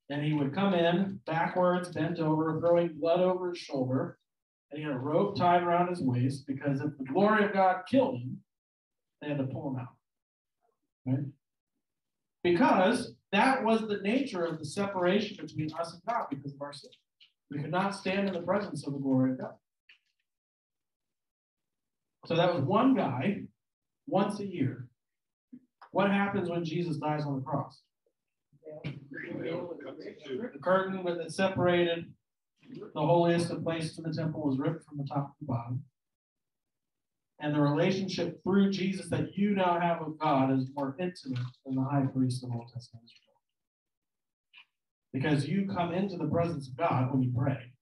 And 0.08 0.24
he 0.24 0.32
would 0.32 0.54
come 0.54 0.72
in 0.72 1.20
backwards, 1.26 1.90
bent 1.90 2.18
over, 2.18 2.58
throwing 2.58 2.98
blood 2.98 3.20
over 3.20 3.50
his 3.50 3.58
shoulder, 3.58 4.18
and 4.70 4.78
he 4.78 4.84
had 4.84 4.96
a 4.96 4.98
rope 4.98 5.36
tied 5.36 5.62
around 5.62 5.88
his 5.88 6.00
waist 6.00 6.46
because 6.46 6.80
if 6.80 6.96
the 6.96 7.04
glory 7.04 7.44
of 7.44 7.52
God 7.52 7.82
killed 7.88 8.16
him, 8.16 8.38
they 9.20 9.28
had 9.28 9.38
to 9.38 9.44
pull 9.44 9.70
him 9.70 9.80
out. 9.80 9.94
Right? 11.06 11.26
Because 12.42 13.12
that 13.32 13.62
was 13.62 13.82
the 13.82 14.00
nature 14.02 14.44
of 14.44 14.58
the 14.58 14.64
separation 14.64 15.36
between 15.44 15.72
us 15.74 15.92
and 15.92 16.02
God 16.08 16.26
because 16.30 16.54
of 16.54 16.62
our 16.62 16.72
sin. 16.72 16.90
We 17.50 17.60
could 17.60 17.70
not 17.70 17.94
stand 17.94 18.28
in 18.28 18.34
the 18.34 18.40
presence 18.40 18.86
of 18.86 18.94
the 18.94 18.98
glory 18.98 19.32
of 19.32 19.38
God. 19.38 19.54
So 22.26 22.36
that 22.36 22.54
was 22.54 22.62
one 22.62 22.94
guy 22.94 23.42
once 24.06 24.40
a 24.40 24.46
year. 24.46 24.88
What 25.92 26.10
happens 26.10 26.48
when 26.48 26.64
Jesus 26.64 26.96
dies 26.98 27.24
on 27.24 27.36
the 27.36 27.42
cross? 27.42 27.80
The 28.84 30.58
curtain 30.62 31.04
that 31.04 31.32
separated 31.32 32.12
the 32.94 33.00
holiest 33.00 33.50
of 33.50 33.64
places 33.64 33.98
in 33.98 34.04
the 34.04 34.12
temple 34.12 34.42
was 34.42 34.58
ripped 34.58 34.84
from 34.84 34.98
the 34.98 35.04
top 35.04 35.28
to 35.28 35.34
the 35.40 35.46
bottom. 35.46 35.82
And 37.40 37.54
the 37.54 37.60
relationship 37.60 38.42
through 38.44 38.70
Jesus 38.70 39.08
that 39.08 39.36
you 39.36 39.54
now 39.54 39.80
have 39.80 40.06
with 40.06 40.18
God 40.18 40.52
is 40.52 40.68
more 40.74 40.94
intimate 41.00 41.40
than 41.64 41.74
the 41.74 41.82
high 41.82 42.04
priest 42.14 42.44
of 42.44 42.52
Old 42.52 42.70
Testament 42.72 43.06
Israel. 43.06 43.30
Because 45.12 45.48
you 45.48 45.66
come 45.66 45.92
into 45.92 46.16
the 46.16 46.28
presence 46.28 46.68
of 46.68 46.76
God 46.76 47.10
when 47.10 47.22
you 47.22 47.32
pray. 47.34 47.72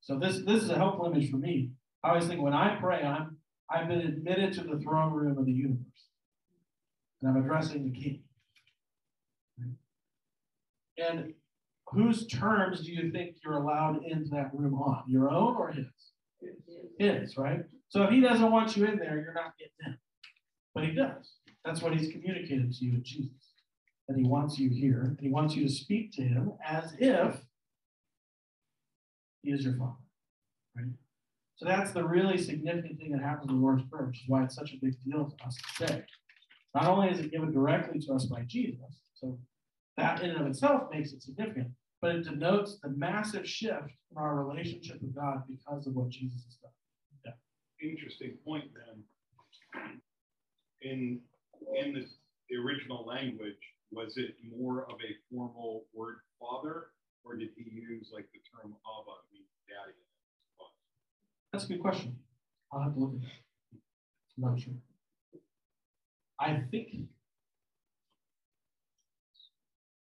So 0.00 0.18
this, 0.18 0.40
this 0.46 0.62
is 0.62 0.70
a 0.70 0.76
helpful 0.76 1.06
image 1.06 1.30
for 1.30 1.36
me. 1.36 1.70
I 2.02 2.08
always 2.08 2.26
think 2.26 2.40
when 2.40 2.54
I 2.54 2.76
pray, 2.80 3.02
I'm 3.02 3.36
I've 3.72 3.88
been 3.88 4.00
admitted 4.00 4.52
to 4.54 4.62
the 4.62 4.78
throne 4.80 5.12
room 5.12 5.38
of 5.38 5.46
the 5.46 5.52
universe. 5.52 5.78
And 7.20 7.30
I'm 7.30 7.42
addressing 7.42 7.84
the 7.84 7.98
king. 7.98 8.22
And 10.98 11.32
whose 11.86 12.26
terms 12.26 12.84
do 12.84 12.92
you 12.92 13.10
think 13.10 13.36
you're 13.44 13.54
allowed 13.54 14.04
into 14.04 14.30
that 14.30 14.50
room 14.52 14.74
on? 14.74 15.04
Your 15.06 15.30
own 15.30 15.56
or 15.56 15.72
his? 15.72 15.86
His, 16.98 17.36
right? 17.36 17.60
So 17.88 18.02
if 18.02 18.10
he 18.10 18.20
doesn't 18.20 18.50
want 18.50 18.76
you 18.76 18.86
in 18.86 18.98
there, 18.98 19.20
you're 19.20 19.34
not 19.34 19.54
getting 19.58 19.72
in. 19.86 19.98
But 20.74 20.84
he 20.84 20.92
does. 20.92 21.32
That's 21.64 21.80
what 21.80 21.94
he's 21.94 22.10
communicated 22.10 22.72
to 22.72 22.84
you 22.84 22.94
in 22.94 23.04
Jesus. 23.04 23.30
That 24.08 24.16
he 24.18 24.24
wants 24.24 24.58
you 24.58 24.68
here. 24.68 25.02
And 25.02 25.18
he 25.20 25.30
wants 25.30 25.54
you 25.54 25.66
to 25.66 25.72
speak 25.72 26.12
to 26.14 26.22
him 26.22 26.52
as 26.66 26.94
if 26.98 27.40
he 29.42 29.52
is 29.52 29.64
your 29.64 29.74
father. 29.74 29.92
Right? 30.76 30.86
So 31.56 31.66
that's 31.66 31.92
the 31.92 32.04
really 32.04 32.38
significant 32.38 32.98
thing 32.98 33.12
that 33.12 33.22
happens 33.22 33.50
in 33.50 33.56
the 33.56 33.62
Lord's 33.62 33.84
Prayer, 33.90 34.06
which 34.06 34.22
is 34.22 34.28
why 34.28 34.44
it's 34.44 34.54
such 34.54 34.72
a 34.72 34.78
big 34.80 34.94
deal 35.04 35.30
to 35.30 35.46
us 35.46 35.56
today. 35.76 36.04
Not 36.74 36.86
only 36.86 37.10
is 37.10 37.20
it 37.20 37.30
given 37.30 37.52
directly 37.52 38.00
to 38.00 38.14
us 38.14 38.24
by 38.24 38.42
Jesus, 38.46 39.02
so 39.14 39.38
that 39.96 40.22
in 40.22 40.30
and 40.30 40.40
of 40.40 40.46
itself 40.46 40.84
makes 40.90 41.12
it 41.12 41.22
significant, 41.22 41.68
but 42.00 42.16
it 42.16 42.24
denotes 42.24 42.78
the 42.82 42.88
massive 42.88 43.46
shift 43.46 43.90
in 44.10 44.16
our 44.16 44.44
relationship 44.44 45.00
with 45.00 45.14
God 45.14 45.42
because 45.46 45.86
of 45.86 45.94
what 45.94 46.08
Jesus 46.08 46.42
has 46.44 46.56
done. 46.56 46.72
Yeah. 47.24 47.90
Interesting 47.90 48.38
point 48.44 48.64
then. 48.74 49.04
In 50.80 51.20
in 51.76 51.94
this, 51.94 52.16
the 52.50 52.56
original 52.56 53.06
language, 53.06 53.60
was 53.92 54.16
it 54.16 54.34
more 54.56 54.84
of 54.90 54.96
a 54.98 55.14
formal 55.30 55.84
word 55.94 56.16
father, 56.40 56.88
or 57.24 57.36
did 57.36 57.50
he 57.56 57.70
use 57.70 58.10
like 58.12 58.26
the 58.32 58.40
term 58.50 58.74
Abba, 58.74 59.14
meaning 59.30 59.46
daddy? 59.68 59.94
That's 61.52 61.64
a 61.64 61.68
good 61.68 61.80
question. 61.80 62.16
I'll 62.72 62.82
have 62.82 62.94
to 62.94 63.00
look 63.00 63.14
at 63.14 63.20
that. 63.20 63.78
I'm 64.38 64.50
not 64.50 64.58
sure. 64.58 64.72
I 66.40 66.62
think. 66.70 67.08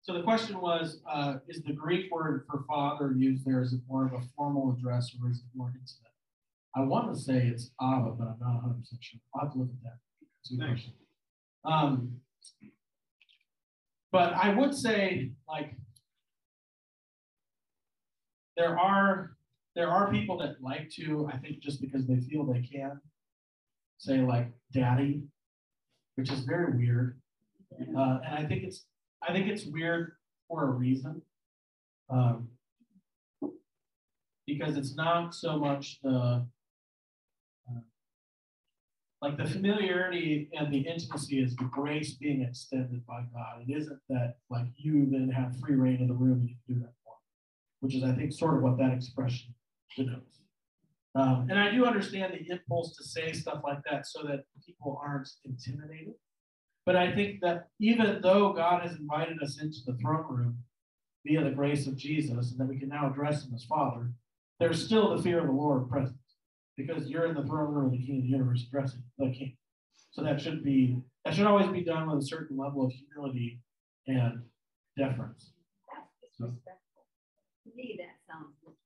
So 0.03 0.13
the 0.13 0.23
question 0.23 0.61
was, 0.61 1.01
uh, 1.11 1.37
is 1.49 1.63
the 1.63 1.73
Greek 1.73 2.13
word 2.13 2.45
for 2.51 2.65
father 2.69 3.15
used 3.17 3.45
there? 3.47 3.63
Is 3.63 3.73
it 3.73 3.81
more 3.89 4.07
of 4.07 4.13
a 4.13 4.21
formal 4.37 4.77
address 4.77 5.11
or 5.21 5.31
is 5.31 5.39
it 5.39 5.45
more 5.55 5.69
intimate? 5.69 6.11
I 6.77 6.83
want 6.83 7.15
to 7.15 7.21
say 7.21 7.47
it's 7.47 7.71
Abba, 7.81 8.11
but 8.13 8.25
I'm 8.25 8.37
not 8.41 8.63
100% 8.63 8.83
sure. 9.01 9.21
I'll 9.35 9.43
have 9.43 9.53
to 9.53 9.59
look 9.59 9.69
at 9.69 9.83
that. 9.85 9.99
That's 10.39 10.53
a 10.53 10.57
good 10.57 10.67
question. 10.67 10.93
Um, 11.65 12.21
but 14.13 14.35
I 14.35 14.55
would 14.55 14.75
say, 14.75 15.33
like, 15.49 15.75
there 18.57 18.79
are 18.79 19.37
there 19.77 19.91
are 19.91 20.11
people 20.11 20.39
that 20.39 20.63
like 20.63 20.91
to, 20.97 21.29
I 21.33 21.37
think, 21.39 21.61
just 21.61 21.81
because 21.81 22.07
they 22.07 22.19
feel 22.19 22.45
they 22.45 22.63
can, 22.63 23.01
say 23.99 24.19
like 24.19 24.51
"daddy," 24.73 25.23
which 26.17 26.31
is 26.31 26.41
very 26.41 26.77
weird, 26.77 27.21
uh, 27.97 28.19
and 28.25 28.35
I 28.35 28.47
think 28.47 28.65
it's 28.65 28.87
I 29.23 29.33
think 29.33 29.49
it's 29.49 29.67
weird 29.67 30.13
for 30.49 30.65
a 30.65 30.71
reason, 30.71 31.23
um, 32.09 32.49
because 34.47 34.77
it's 34.77 34.97
not 34.97 35.35
so 35.35 35.59
much 35.59 36.01
the 36.03 36.45
uh, 37.69 37.81
like 39.23 39.37
the 39.37 39.47
familiarity 39.47 40.49
and 40.53 40.73
the 40.73 40.81
intimacy 40.81 41.41
is 41.41 41.55
the 41.55 41.65
grace 41.65 42.15
being 42.15 42.43
extended 42.43 43.07
by 43.07 43.23
God. 43.33 43.65
It 43.69 43.73
isn't 43.73 44.01
that 44.09 44.39
like 44.51 44.67
you 44.77 45.07
then 45.11 45.29
have 45.29 45.57
free 45.61 45.77
reign 45.77 46.03
of 46.03 46.09
the 46.09 46.15
room 46.15 46.41
and 46.41 46.49
you 46.49 46.57
can 46.67 46.75
do 46.75 46.81
that 46.81 46.93
for, 47.05 47.13
which 47.81 47.95
is 47.95 48.03
I 48.03 48.13
think 48.13 48.33
sort 48.33 48.57
of 48.57 48.63
what 48.63 48.79
that 48.79 48.93
expression 48.93 49.55
denotes. 49.97 50.41
Um, 51.15 51.49
and 51.51 51.59
I 51.59 51.71
do 51.71 51.87
understand 51.87 52.33
the 52.33 52.53
impulse 52.53 52.97
to 52.97 53.05
say 53.05 53.33
stuff 53.33 53.63
like 53.65 53.81
that 53.91 54.07
so 54.07 54.23
that 54.23 54.45
people 54.65 55.01
aren't 55.05 55.29
intimidated. 55.45 56.15
But 56.87 56.97
I 56.97 57.13
think 57.13 57.41
that 57.41 57.69
even 57.81 58.21
though 58.23 58.53
God 58.53 58.83
has 58.83 58.97
invited 58.97 59.43
us 59.43 59.61
into 59.61 59.79
the 59.87 59.95
throne 59.95 60.27
room 60.29 60.59
via 61.27 61.43
the 61.45 61.51
grace 61.51 61.87
of 61.87 61.97
Jesus, 61.97 62.53
and 62.53 62.61
that 62.61 62.69
we 62.69 62.79
can 62.79 62.89
now 62.89 63.11
address 63.11 63.45
him 63.45 63.55
as 63.55 63.65
Father, 63.65 64.13
there's 64.59 64.85
still 64.85 65.15
the 65.15 65.23
fear 65.23 65.41
of 65.41 65.47
the 65.47 65.53
Lord 65.53 65.89
present 65.91 66.17
because 66.77 67.09
you're 67.09 67.27
in 67.27 67.35
the 67.35 67.45
throne 67.45 67.73
room 67.73 67.87
of 67.87 67.93
the 67.93 68.05
King 68.05 68.19
of 68.19 68.23
the 68.23 68.29
universe 68.29 68.65
addressing 68.67 69.03
the 69.19 69.31
King. 69.31 69.57
So 70.13 70.23
that 70.23 70.41
should 70.41 70.65
be 70.65 71.03
that 71.25 71.35
should 71.35 71.47
always 71.47 71.69
be 71.69 71.85
done 71.85 72.09
with 72.09 72.23
a 72.23 72.27
certain 72.27 72.57
level 72.57 72.85
of 72.85 72.93
humility 72.93 73.61
and 74.07 74.43
deference. 74.97 75.53
That's 75.93 76.33
disrespectful. 76.33 77.05
To 77.65 77.77
me, 77.77 77.99
that 77.99 78.17
sounds 78.27 78.55
disrespectful. 78.55 78.77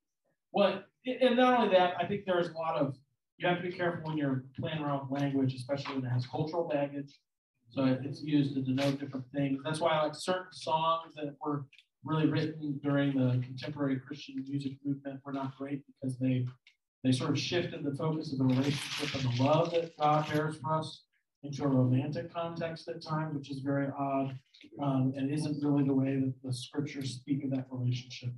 Well, 0.53 0.83
and 1.07 1.37
not 1.37 1.59
only 1.59 1.75
that, 1.75 1.95
I 1.99 2.07
think 2.07 2.25
there's 2.25 2.49
a 2.49 2.53
lot 2.53 2.77
of 2.77 2.97
you 3.38 3.49
have 3.49 3.59
to 3.59 3.62
be 3.62 3.73
careful 3.73 4.09
when 4.09 4.17
you're 4.17 4.45
playing 4.59 4.79
around 4.79 5.09
with 5.09 5.21
language, 5.21 5.55
especially 5.55 5.97
when 5.97 6.05
it 6.05 6.09
has 6.09 6.27
cultural 6.27 6.69
baggage. 6.69 7.19
So 7.71 7.99
it's 8.05 8.23
used 8.23 8.55
to 8.55 8.62
denote 8.62 9.01
different 9.01 9.27
things. 9.35 9.61
That's 9.64 9.81
why 9.81 9.93
I 9.93 10.05
like 10.05 10.14
certain 10.14 10.53
songs 10.53 11.14
that 11.17 11.35
were 11.45 11.67
really 12.05 12.27
written 12.27 12.79
during 12.83 13.19
the 13.19 13.43
contemporary 13.45 13.99
Christian 13.99 14.45
music 14.49 14.75
movement 14.85 15.21
were 15.25 15.33
not 15.33 15.57
great 15.57 15.83
because 15.87 16.19
they 16.19 16.47
they 17.03 17.12
sort 17.12 17.31
of 17.31 17.38
shifted 17.38 17.85
the 17.85 17.95
focus 17.95 18.33
of 18.33 18.38
the 18.38 18.45
relationship 18.45 19.14
and 19.14 19.35
the 19.35 19.43
love 19.43 19.73
that 19.73 19.97
God 19.99 20.27
bears 20.31 20.57
for 20.57 20.75
us 20.75 21.03
into 21.43 21.64
a 21.64 21.69
romantic 21.69 22.33
context 22.33 22.88
at 22.88 23.03
times, 23.03 23.35
which 23.35 23.51
is 23.51 23.59
very 23.59 23.88
odd 23.99 24.38
um, 24.83 25.12
and 25.14 25.31
isn't 25.31 25.62
really 25.62 25.85
the 25.85 25.93
way 25.93 26.14
that 26.17 26.33
the 26.43 26.53
scriptures 26.53 27.17
speak 27.17 27.45
of 27.45 27.51
that 27.51 27.67
relationship. 27.71 28.31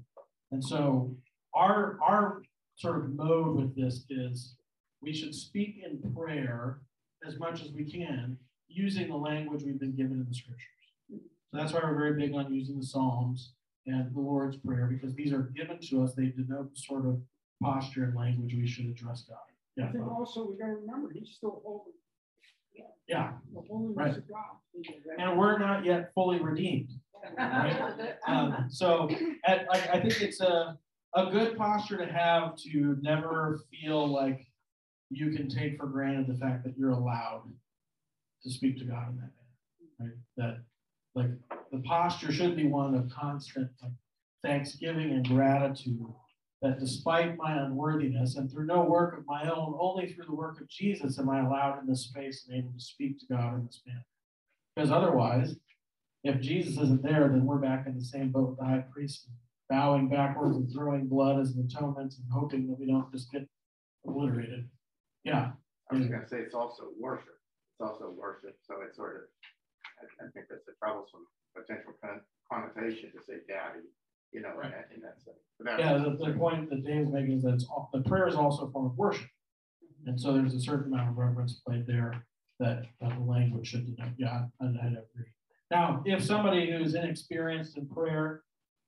And 0.50 0.64
so 0.64 1.14
our 1.54 1.98
our 2.02 2.42
sort 2.76 2.96
of 3.04 3.14
mode 3.14 3.56
with 3.56 3.74
this 3.74 4.04
is 4.10 4.54
we 5.02 5.12
should 5.12 5.34
speak 5.34 5.82
in 5.84 5.98
prayer 6.14 6.80
as 7.26 7.38
much 7.38 7.62
as 7.62 7.72
we 7.72 7.90
can 7.90 8.36
using 8.68 9.08
the 9.08 9.16
language 9.16 9.62
we've 9.64 9.80
been 9.80 9.96
given 9.96 10.12
in 10.20 10.26
the 10.28 10.34
scriptures. 10.34 10.66
So 11.10 11.58
that's 11.58 11.72
why 11.72 11.80
we're 11.82 11.94
very 11.96 12.14
big 12.20 12.34
on 12.34 12.52
using 12.52 12.78
the 12.78 12.84
Psalms 12.86 13.52
and 13.86 14.14
the 14.14 14.20
Lord's 14.20 14.56
Prayer 14.58 14.86
because 14.86 15.14
these 15.14 15.32
are 15.32 15.50
given 15.56 15.78
to 15.90 16.02
us. 16.02 16.14
They 16.14 16.26
denote 16.26 16.74
the 16.74 16.80
sort 16.80 17.06
of 17.06 17.20
posture 17.62 18.04
and 18.04 18.14
language 18.16 18.54
we 18.54 18.66
should 18.66 18.86
address 18.86 19.24
God. 19.28 19.38
I 19.82 19.92
think 19.92 20.06
also 20.10 20.48
we 20.50 20.56
gotta 20.56 20.72
remember, 20.74 21.10
he's 21.14 21.30
still 21.36 21.62
holy. 21.64 21.92
Yeah. 23.08 23.32
The 23.54 23.60
holiness 23.68 23.96
Right. 23.96 24.16
of 24.16 24.28
God. 24.28 24.56
And 25.18 25.38
we're 25.38 25.58
not 25.58 25.84
yet 25.84 26.12
fully 26.14 26.40
redeemed. 26.40 26.90
Right? 27.38 28.16
Um, 28.26 28.66
so 28.68 29.08
at, 29.46 29.66
like, 29.68 29.88
I 29.88 30.00
think 30.00 30.20
it's 30.20 30.40
a, 30.40 30.76
a 31.16 31.30
good 31.30 31.56
posture 31.56 31.96
to 31.96 32.06
have 32.06 32.56
to 32.56 32.96
never 33.00 33.60
feel 33.70 34.06
like 34.06 34.46
you 35.10 35.30
can 35.30 35.48
take 35.48 35.78
for 35.78 35.86
granted 35.86 36.26
the 36.26 36.38
fact 36.38 36.62
that 36.64 36.76
you're 36.76 36.90
allowed 36.90 37.44
to 38.42 38.50
speak 38.50 38.78
to 38.78 38.84
God 38.84 39.08
in 39.10 39.16
that 39.16 39.30
manner. 39.98 39.98
Right? 39.98 40.10
That 40.36 40.58
like 41.14 41.30
the 41.72 41.78
posture 41.78 42.30
should 42.30 42.54
be 42.54 42.66
one 42.66 42.94
of 42.94 43.10
constant 43.10 43.70
like, 43.82 43.92
thanksgiving 44.44 45.12
and 45.12 45.26
gratitude 45.26 46.06
that 46.62 46.78
despite 46.78 47.36
my 47.36 47.52
unworthiness 47.58 48.36
and 48.36 48.50
through 48.50 48.66
no 48.66 48.82
work 48.82 49.16
of 49.16 49.26
my 49.26 49.42
own, 49.50 49.76
only 49.78 50.12
through 50.12 50.24
the 50.24 50.34
work 50.34 50.60
of 50.60 50.68
Jesus 50.68 51.18
am 51.18 51.28
I 51.28 51.40
allowed 51.40 51.80
in 51.80 51.86
this 51.86 52.04
space 52.04 52.46
and 52.48 52.58
able 52.58 52.72
to 52.72 52.80
speak 52.80 53.18
to 53.20 53.26
God 53.26 53.54
in 53.54 53.66
this 53.66 53.80
manner. 53.86 54.04
Because 54.74 54.90
otherwise, 54.90 55.56
if 56.24 56.40
Jesus 56.40 56.78
isn't 56.78 57.02
there, 57.02 57.28
then 57.28 57.46
we're 57.46 57.58
back 57.58 57.86
in 57.86 57.96
the 57.96 58.04
same 58.04 58.30
boat 58.30 58.56
the 58.58 58.64
high 58.64 58.84
priest, 58.92 59.28
bowing 59.68 60.08
backwards 60.08 60.56
and 60.56 60.70
throwing 60.72 61.06
blood 61.06 61.40
as 61.40 61.54
an 61.54 61.64
atonement 61.68 62.14
and 62.14 62.26
hoping 62.32 62.66
that 62.68 62.78
we 62.78 62.86
don't 62.86 63.10
just 63.12 63.30
get 63.32 63.46
obliterated. 64.06 64.68
Yeah. 65.24 65.50
I 65.90 65.94
was 65.96 66.06
gonna 66.08 66.28
say 66.28 66.38
it's 66.38 66.54
also 66.54 66.84
worship. 67.00 67.34
It's 67.78 67.88
also 67.90 68.10
worship, 68.16 68.56
so 68.66 68.76
it's 68.86 68.96
sort 68.96 69.16
of, 69.16 69.22
I, 70.00 70.26
I 70.26 70.30
think 70.30 70.46
that's 70.48 70.66
a 70.68 70.72
troublesome 70.84 71.26
potential 71.54 71.92
con- 72.02 72.20
connotation 72.50 73.10
to 73.12 73.18
say 73.26 73.34
daddy, 73.48 73.80
you 74.32 74.40
know, 74.40 74.50
in 74.52 74.56
Right. 74.58 74.70
that, 74.72 74.88
in 74.94 75.02
that 75.02 75.20
sense. 75.22 75.36
Yeah, 75.78 75.98
the, 75.98 76.16
the 76.24 76.32
point 76.38 76.70
that 76.70 76.84
Dave's 76.84 77.10
making 77.12 77.38
is 77.38 77.42
that 77.42 77.64
all- 77.70 77.90
the 77.92 78.00
prayer 78.02 78.28
is 78.28 78.34
also 78.34 78.66
a 78.66 78.70
form 78.70 78.86
of 78.86 78.96
worship. 78.96 79.28
And 80.06 80.20
so 80.20 80.32
there's 80.32 80.54
a 80.54 80.60
certain 80.60 80.92
amount 80.92 81.10
of 81.10 81.18
reverence 81.18 81.60
played 81.66 81.86
there 81.86 82.14
that, 82.60 82.84
that 83.00 83.10
the 83.18 83.24
language 83.24 83.66
should 83.66 83.84
denote. 83.84 84.12
Yeah, 84.16 84.46
I, 84.60 84.64
I 84.64 84.68
agree. 84.88 85.26
Now, 85.70 86.02
if 86.06 86.22
somebody 86.24 86.70
who's 86.70 86.94
inexperienced 86.94 87.76
in 87.76 87.88
prayer 87.88 88.42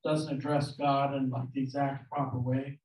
doesn't 0.05 0.35
address 0.35 0.73
God 0.77 1.15
in 1.15 1.31
like 1.31 1.51
the 1.53 1.63
exact 1.63 2.09
proper 2.11 2.39
way, 2.39 2.79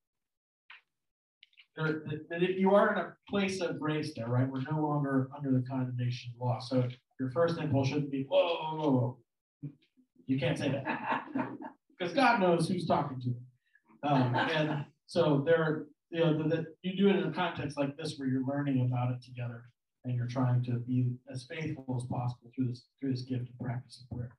there, 1.75 2.03
that- 2.07 2.29
that 2.29 2.41
you 2.41 2.73
are 2.75 2.93
in 2.93 2.99
a 2.99 3.15
place 3.29 3.61
of 3.61 3.79
grace 3.79 4.13
there, 4.15 4.27
right? 4.27 4.47
We're 4.49 4.61
no 4.61 4.81
longer 4.81 5.29
under 5.35 5.51
the 5.51 5.65
condemnation 5.67 6.33
of 6.35 6.41
law. 6.41 6.59
So 6.59 6.87
your 7.19 7.31
first 7.31 7.57
impulse 7.59 7.89
shouldn't 7.89 8.11
be, 8.11 8.23
whoa, 8.23 8.55
whoa, 8.55 8.77
whoa, 8.77 8.91
whoa. 8.91 9.71
You 10.25 10.39
can't 10.39 10.57
say 10.57 10.69
that 10.69 11.25
because 11.97 12.13
God 12.13 12.39
knows 12.39 12.67
who's 12.67 12.85
talking 12.85 13.19
to 13.21 13.27
you. 13.27 13.35
Um, 14.03 14.35
and 14.35 14.85
so 15.05 15.43
there, 15.45 15.85
you 16.09 16.19
know, 16.19 16.47
that 16.49 16.65
you 16.81 16.95
do 16.95 17.09
it 17.09 17.15
in 17.17 17.23
a 17.27 17.31
context 17.33 17.77
like 17.77 17.97
this 17.97 18.17
where 18.17 18.27
you're 18.27 18.45
learning 18.45 18.81
about 18.85 19.11
it 19.11 19.21
together 19.23 19.65
and 20.05 20.15
you're 20.15 20.27
trying 20.27 20.63
to 20.63 20.73
be 20.73 21.11
as 21.31 21.45
faithful 21.49 21.97
as 21.97 22.05
possible 22.09 22.51
through 22.55 22.67
this 22.67 22.85
through 22.99 23.11
this 23.11 23.21
gift 23.23 23.49
of 23.49 23.59
practice 23.59 24.03
of 24.03 24.17
prayer. 24.17 24.31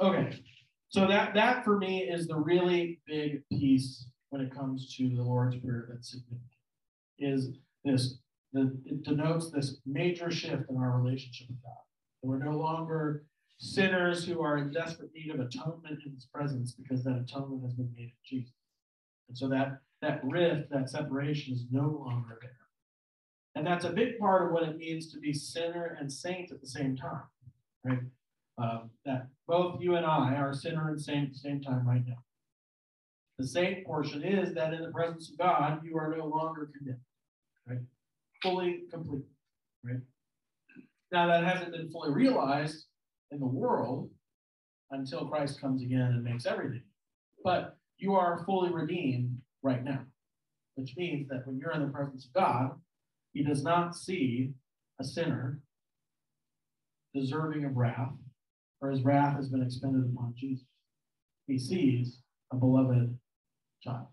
Okay, 0.00 0.40
so 0.94 1.08
that 1.08 1.34
that 1.34 1.64
for 1.64 1.76
me 1.76 2.04
is 2.04 2.28
the 2.28 2.36
really 2.36 3.00
big 3.04 3.42
piece 3.50 4.06
when 4.30 4.40
it 4.40 4.54
comes 4.54 4.94
to 4.96 5.08
the 5.08 5.22
Lord's 5.24 5.56
Prayer 5.56 5.88
that's 5.90 6.12
significant. 6.12 6.40
Is 7.18 7.48
this 7.84 8.18
the 8.52 8.80
it 8.86 9.02
denotes 9.02 9.50
this 9.50 9.78
major 9.84 10.30
shift 10.30 10.70
in 10.70 10.76
our 10.76 10.96
relationship 10.96 11.48
with 11.48 11.60
God. 11.64 11.82
We're 12.22 12.38
no 12.38 12.56
longer 12.56 13.24
sinners 13.58 14.24
who 14.24 14.40
are 14.40 14.56
in 14.58 14.70
desperate 14.70 15.10
need 15.12 15.34
of 15.34 15.40
atonement 15.40 15.98
in 16.06 16.12
his 16.12 16.26
presence 16.32 16.74
because 16.74 17.02
that 17.02 17.16
atonement 17.16 17.64
has 17.64 17.74
been 17.74 17.90
made 17.96 18.12
in 18.12 18.12
Jesus. 18.24 18.54
And 19.28 19.36
so 19.36 19.48
that 19.48 19.80
that 20.00 20.20
rift, 20.22 20.70
that 20.70 20.88
separation 20.88 21.54
is 21.54 21.64
no 21.72 22.04
longer 22.06 22.38
there. 22.40 22.52
And 23.56 23.66
that's 23.66 23.84
a 23.84 23.90
big 23.90 24.20
part 24.20 24.46
of 24.46 24.52
what 24.52 24.62
it 24.62 24.76
means 24.76 25.10
to 25.12 25.18
be 25.18 25.32
sinner 25.32 25.96
and 25.98 26.12
saint 26.12 26.52
at 26.52 26.60
the 26.60 26.68
same 26.68 26.96
time, 26.96 27.24
right? 27.84 27.98
Um, 28.56 28.90
that 29.04 29.28
both 29.48 29.80
you 29.80 29.96
and 29.96 30.06
I 30.06 30.36
are 30.36 30.54
sinner 30.54 30.88
and 30.88 31.00
saint 31.00 31.26
at 31.26 31.32
the 31.32 31.38
same 31.38 31.60
time 31.60 31.86
right 31.86 32.06
now. 32.06 32.22
The 33.38 33.46
saint 33.46 33.84
portion 33.84 34.22
is 34.22 34.54
that 34.54 34.72
in 34.72 34.82
the 34.82 34.92
presence 34.92 35.28
of 35.30 35.38
God, 35.38 35.80
you 35.84 35.98
are 35.98 36.14
no 36.16 36.26
longer 36.26 36.70
condemned, 36.76 37.00
right? 37.66 37.80
Fully 38.42 38.82
complete, 38.92 39.24
right? 39.84 40.00
Now 41.10 41.26
that 41.26 41.44
hasn't 41.44 41.72
been 41.72 41.90
fully 41.90 42.12
realized 42.12 42.86
in 43.32 43.40
the 43.40 43.46
world 43.46 44.10
until 44.92 45.26
Christ 45.26 45.60
comes 45.60 45.82
again 45.82 46.00
and 46.00 46.22
makes 46.22 46.46
everything. 46.46 46.82
But 47.42 47.76
you 47.98 48.14
are 48.14 48.44
fully 48.46 48.72
redeemed 48.72 49.38
right 49.62 49.82
now, 49.82 50.00
which 50.76 50.94
means 50.96 51.28
that 51.28 51.46
when 51.46 51.58
you're 51.58 51.72
in 51.72 51.82
the 51.82 51.92
presence 51.92 52.26
of 52.26 52.32
God, 52.32 52.70
He 53.32 53.42
does 53.42 53.64
not 53.64 53.96
see 53.96 54.52
a 55.00 55.04
sinner 55.04 55.60
deserving 57.14 57.64
of 57.64 57.76
wrath, 57.76 58.12
for 58.84 58.90
His 58.90 59.02
wrath 59.02 59.36
has 59.36 59.48
been 59.48 59.62
expended 59.62 60.12
upon 60.12 60.34
Jesus. 60.36 60.66
He 61.46 61.58
sees 61.58 62.18
a 62.52 62.56
beloved 62.56 63.18
child, 63.82 64.08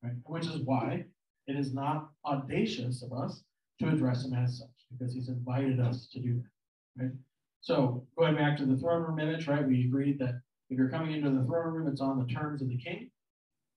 right? 0.00 0.12
Which 0.26 0.46
is 0.46 0.60
why 0.64 1.06
it 1.48 1.56
is 1.56 1.74
not 1.74 2.10
audacious 2.24 3.02
of 3.02 3.12
us 3.12 3.42
to 3.80 3.88
address 3.88 4.24
Him 4.24 4.34
as 4.34 4.58
such, 4.58 4.68
because 4.92 5.12
He's 5.12 5.28
invited 5.28 5.80
us 5.80 6.06
to 6.12 6.20
do 6.20 6.34
that, 6.36 7.02
right? 7.02 7.12
So 7.60 8.06
going 8.16 8.36
back 8.36 8.56
to 8.58 8.64
the 8.64 8.76
throne 8.76 9.02
room 9.02 9.18
image, 9.18 9.48
right? 9.48 9.66
We 9.66 9.86
agreed 9.86 10.20
that 10.20 10.40
if 10.70 10.78
you're 10.78 10.90
coming 10.90 11.16
into 11.16 11.30
the 11.30 11.44
throne 11.44 11.74
room, 11.74 11.88
it's 11.88 12.00
on 12.00 12.20
the 12.20 12.32
terms 12.32 12.62
of 12.62 12.68
the 12.68 12.78
king. 12.78 13.10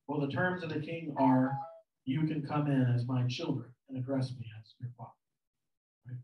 Well, 0.07 0.21
the 0.21 0.31
terms 0.31 0.61
of 0.61 0.69
the 0.69 0.79
king 0.79 1.15
are 1.19 1.53
you 2.05 2.27
can 2.27 2.45
come 2.47 2.67
in 2.67 2.83
as 2.95 3.07
my 3.07 3.25
children 3.27 3.71
and 3.89 3.97
address 3.97 4.31
me 4.37 4.45
as 4.59 4.75
your 4.79 4.91
father. 4.95 5.09
Right? 6.07 6.17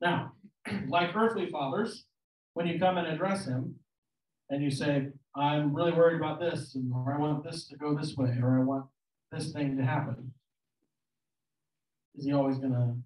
Now, 0.00 0.32
like 0.88 1.14
earthly 1.14 1.50
fathers, 1.50 2.06
when 2.54 2.66
you 2.66 2.78
come 2.78 2.98
and 2.98 3.06
address 3.06 3.46
him 3.46 3.76
and 4.48 4.62
you 4.62 4.70
say, 4.70 5.08
I'm 5.36 5.74
really 5.74 5.92
worried 5.92 6.16
about 6.16 6.40
this, 6.40 6.74
and, 6.74 6.92
or 6.92 7.14
I 7.14 7.18
want 7.18 7.44
this 7.44 7.68
to 7.68 7.76
go 7.76 7.96
this 7.96 8.16
way, 8.16 8.36
or 8.42 8.58
I 8.58 8.64
want 8.64 8.86
this 9.30 9.52
thing 9.52 9.76
to 9.76 9.84
happen, 9.84 10.32
is 12.16 12.24
he 12.24 12.32
always 12.32 12.58
going 12.58 12.72
to 12.72 12.96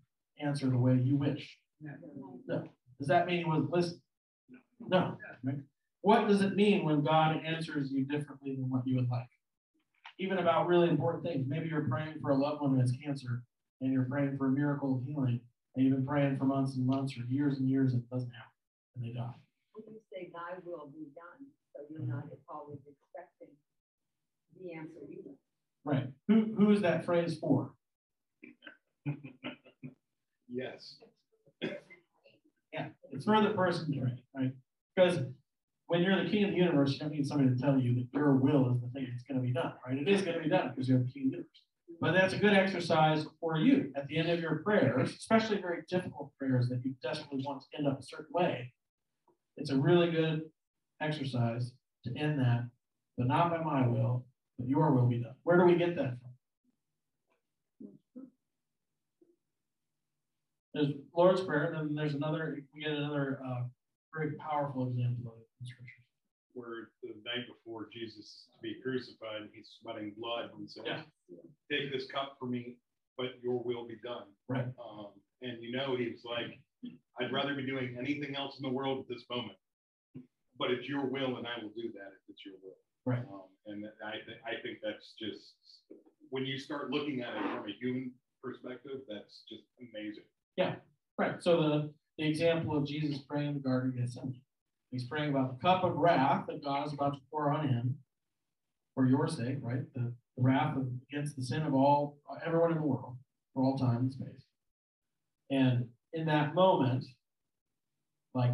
answer 0.45 0.71
the 0.71 0.79
way 0.79 0.95
you 0.95 1.17
wish? 1.17 1.59
No. 2.47 2.65
Does 2.99 3.09
that 3.09 3.27
mean 3.27 3.39
he 3.39 3.45
was 3.45 3.67
listening? 3.71 4.01
No. 4.81 5.19
Right? 5.43 5.57
What 6.01 6.29
does 6.29 6.41
it 6.41 6.57
mean 6.57 6.85
when 6.85 7.03
God 7.03 7.41
answers 7.45 7.91
you 7.93 8.05
differently 8.05 8.57
than 8.57 8.71
what 8.71 8.87
you 8.87 8.97
would 8.97 9.11
like? 9.11 9.29
Even 10.19 10.39
about 10.39 10.67
really 10.67 10.89
important 10.89 11.25
things. 11.25 11.47
Maybe 11.47 11.69
you're 11.69 11.89
praying 11.89 12.15
for 12.23 12.31
a 12.31 12.37
loved 12.37 12.63
one 12.63 12.75
who 12.75 12.81
has 12.81 12.93
cancer 13.05 13.43
and 13.81 13.93
you're 13.93 14.05
praying 14.05 14.39
for 14.39 14.47
a 14.47 14.51
miracle 14.51 14.97
of 14.97 15.05
healing, 15.05 15.41
and 15.75 15.85
you've 15.85 15.95
been 15.97 16.07
praying 16.07 16.39
for 16.39 16.45
months 16.45 16.77
and 16.77 16.87
months 16.87 17.15
or 17.19 17.25
years 17.29 17.59
and 17.59 17.69
years, 17.69 17.93
and 17.93 18.03
it 18.03 18.11
doesn't 18.11 18.31
happen, 18.31 18.53
and 18.95 19.05
they 19.05 19.13
die. 19.13 19.35
When 19.75 19.85
you 19.93 20.01
say 20.13 20.31
thy 20.33 20.59
will 20.65 20.91
be 20.93 21.07
done, 21.15 21.47
so 21.73 21.83
you're 21.91 22.07
not 22.07 22.27
mm-hmm. 22.27 22.49
always 22.49 22.79
expecting 22.87 23.55
the 24.61 24.75
answer 24.75 25.01
you 25.09 25.23
want. 25.25 25.39
Right. 25.85 26.07
Who 26.29 26.55
who 26.57 26.71
is 26.71 26.81
that 26.83 27.05
phrase 27.05 27.39
for? 27.39 27.73
Yes. 30.49 30.97
Yeah, 32.73 32.87
it's 33.11 33.25
for 33.25 33.41
the 33.43 33.51
person 33.51 33.93
to 33.93 34.01
pray, 34.01 34.13
right? 34.35 34.53
Because 34.95 35.19
when 35.87 36.03
you're 36.03 36.23
the 36.23 36.31
king 36.31 36.45
of 36.45 36.51
the 36.51 36.57
universe, 36.57 36.93
you 36.93 36.99
don't 37.01 37.13
need 37.13 37.27
somebody 37.27 37.51
to 37.51 37.61
tell 37.61 37.79
you 37.79 37.95
that 37.95 38.07
your 38.13 38.35
will 38.35 38.73
is 38.73 38.81
the 38.81 38.89
thing 38.89 39.07
that's 39.11 39.23
going 39.25 39.41
to 39.41 39.47
be 39.47 39.53
done, 39.53 39.73
right? 39.87 39.99
It 39.99 40.09
is 40.09 40.23
going 40.23 40.37
to 40.37 40.43
be 40.43 40.49
done 40.49 40.71
because 40.71 40.89
you're 40.89 40.99
the 40.99 41.11
king 41.11 41.27
of 41.27 41.31
the 41.31 41.37
universe. 41.37 41.63
But 42.01 42.13
that's 42.13 42.35
a 42.35 42.39
good 42.39 42.55
exercise 42.55 43.27
for 43.41 43.57
you 43.57 43.93
at 43.97 44.09
the 44.09 44.19
end 44.19 44.29
of 44.31 44.41
your 44.41 44.57
prayers, 44.57 45.11
especially 45.11 45.61
very 45.61 45.83
difficult 45.89 46.33
prayers 46.39 46.69
that 46.69 46.85
you 46.85 46.95
desperately 47.03 47.45
want 47.47 47.63
to 47.63 47.79
end 47.79 47.87
up 47.87 48.01
a 48.01 48.03
certain 48.03 48.33
way. 48.33 48.73
It's 49.57 49.71
a 49.71 49.77
really 49.77 50.11
good 50.11 50.43
exercise 51.01 51.73
to 52.05 52.17
end 52.19 52.39
that, 52.39 52.69
but 53.17 53.27
not 53.27 53.51
by 53.51 53.63
my 53.63 53.87
will, 53.87 54.25
but 54.59 54.69
your 54.69 54.93
will 54.93 55.07
be 55.07 55.19
done. 55.19 55.35
Where 55.45 55.59
do 55.59 55.65
we 55.65 55.77
get 55.77 55.97
that 55.97 56.19
from? 56.21 56.31
There's 60.75 60.89
Lord's 61.17 61.41
Prayer, 61.41 61.73
and 61.73 61.89
then 61.89 61.95
there's 61.95 62.15
another, 62.15 62.59
we 62.75 62.83
get 62.83 62.91
another 62.91 63.39
uh, 63.47 63.63
very 64.13 64.33
powerful 64.33 64.89
example 64.89 65.33
of 65.33 65.39
it 65.39 65.47
in 65.61 65.67
Scripture. 65.67 66.03
Where 66.55 66.91
the 67.03 67.15
night 67.25 67.47
before 67.47 67.89
Jesus 67.93 68.19
is 68.19 68.47
to 68.55 68.59
be 68.63 68.77
crucified, 68.83 69.49
he's 69.53 69.71
sweating 69.81 70.13
blood 70.19 70.51
and 70.57 70.69
says, 70.69 70.85
Yeah. 70.87 71.03
Take 71.71 71.93
this 71.93 72.07
cup 72.11 72.37
for 72.39 72.47
me, 72.47 72.77
but 73.17 73.39
your 73.43 73.63
will 73.63 73.87
be 73.87 73.97
done. 74.05 74.27
Right. 74.49 74.67
Um, 74.79 75.09
and 75.43 75.63
you 75.63 75.73
know, 75.73 75.97
he 75.97 76.11
was 76.11 76.25
like, 76.25 76.59
I'd 77.21 77.33
rather 77.33 77.55
be 77.55 77.67
doing 77.67 77.97
anything 77.99 78.35
else 78.37 78.57
in 78.57 78.63
the 78.63 78.75
world 78.75 79.01
at 79.01 79.09
this 79.09 79.25
moment. 79.31 79.59
But 80.59 80.71
it's 80.71 80.89
your 80.89 81.07
will, 81.07 81.37
and 81.37 81.47
I 81.47 81.63
will 81.63 81.73
do 81.75 81.91
that 81.95 82.11
if 82.15 82.23
it's 82.29 82.45
your 82.45 82.55
will. 82.63 82.79
Right. 83.07 83.25
Um, 83.31 83.51
and 83.67 83.85
I, 84.05 84.13
th- 84.13 84.39
I 84.47 84.63
think 84.63 84.79
that's 84.83 85.15
just 85.19 85.55
when 86.31 86.45
you 86.45 86.59
start 86.59 86.91
looking 86.91 87.21
at 87.21 87.35
it 87.35 87.43
from 87.43 87.69
a 87.69 87.73
human 87.81 88.13
perspective, 88.43 89.01
that's 89.09 89.43
just 89.49 89.65
amazing. 89.81 90.25
Yeah. 90.57 90.77
Right. 91.19 91.43
So 91.43 91.57
the, 91.61 91.91
the 92.19 92.29
example 92.29 92.77
of 92.77 92.87
Jesus 92.87 93.19
praying 93.19 93.49
in 93.49 93.55
the 93.55 93.61
Garden 93.61 93.91
of 93.91 93.97
Gethsemane. 93.97 94.41
He's 94.91 95.05
praying 95.05 95.31
about 95.31 95.57
the 95.59 95.63
cup 95.63 95.83
of 95.83 95.97
wrath 95.97 96.47
that 96.47 96.63
God 96.63 96.87
is 96.87 96.93
about 96.93 97.15
to 97.15 97.21
pour 97.31 97.53
on 97.53 97.69
him 97.69 97.99
for 98.95 99.07
your 99.07 99.27
sake, 99.27 99.59
right? 99.61 99.83
The, 99.95 100.13
the 100.37 100.43
wrath 100.43 100.77
of, 100.77 100.87
against 101.11 101.37
the 101.37 101.43
sin 101.43 101.63
of 101.63 101.75
all 101.75 102.19
everyone 102.47 102.71
in 102.71 102.79
the 102.79 102.85
world 102.85 103.17
for 103.53 103.65
all 103.65 103.77
time 103.77 103.97
and 103.97 104.13
space. 104.13 104.45
And 105.51 105.89
in 106.15 106.27
that 106.27 106.55
moment, 106.55 107.05
like 108.35 108.53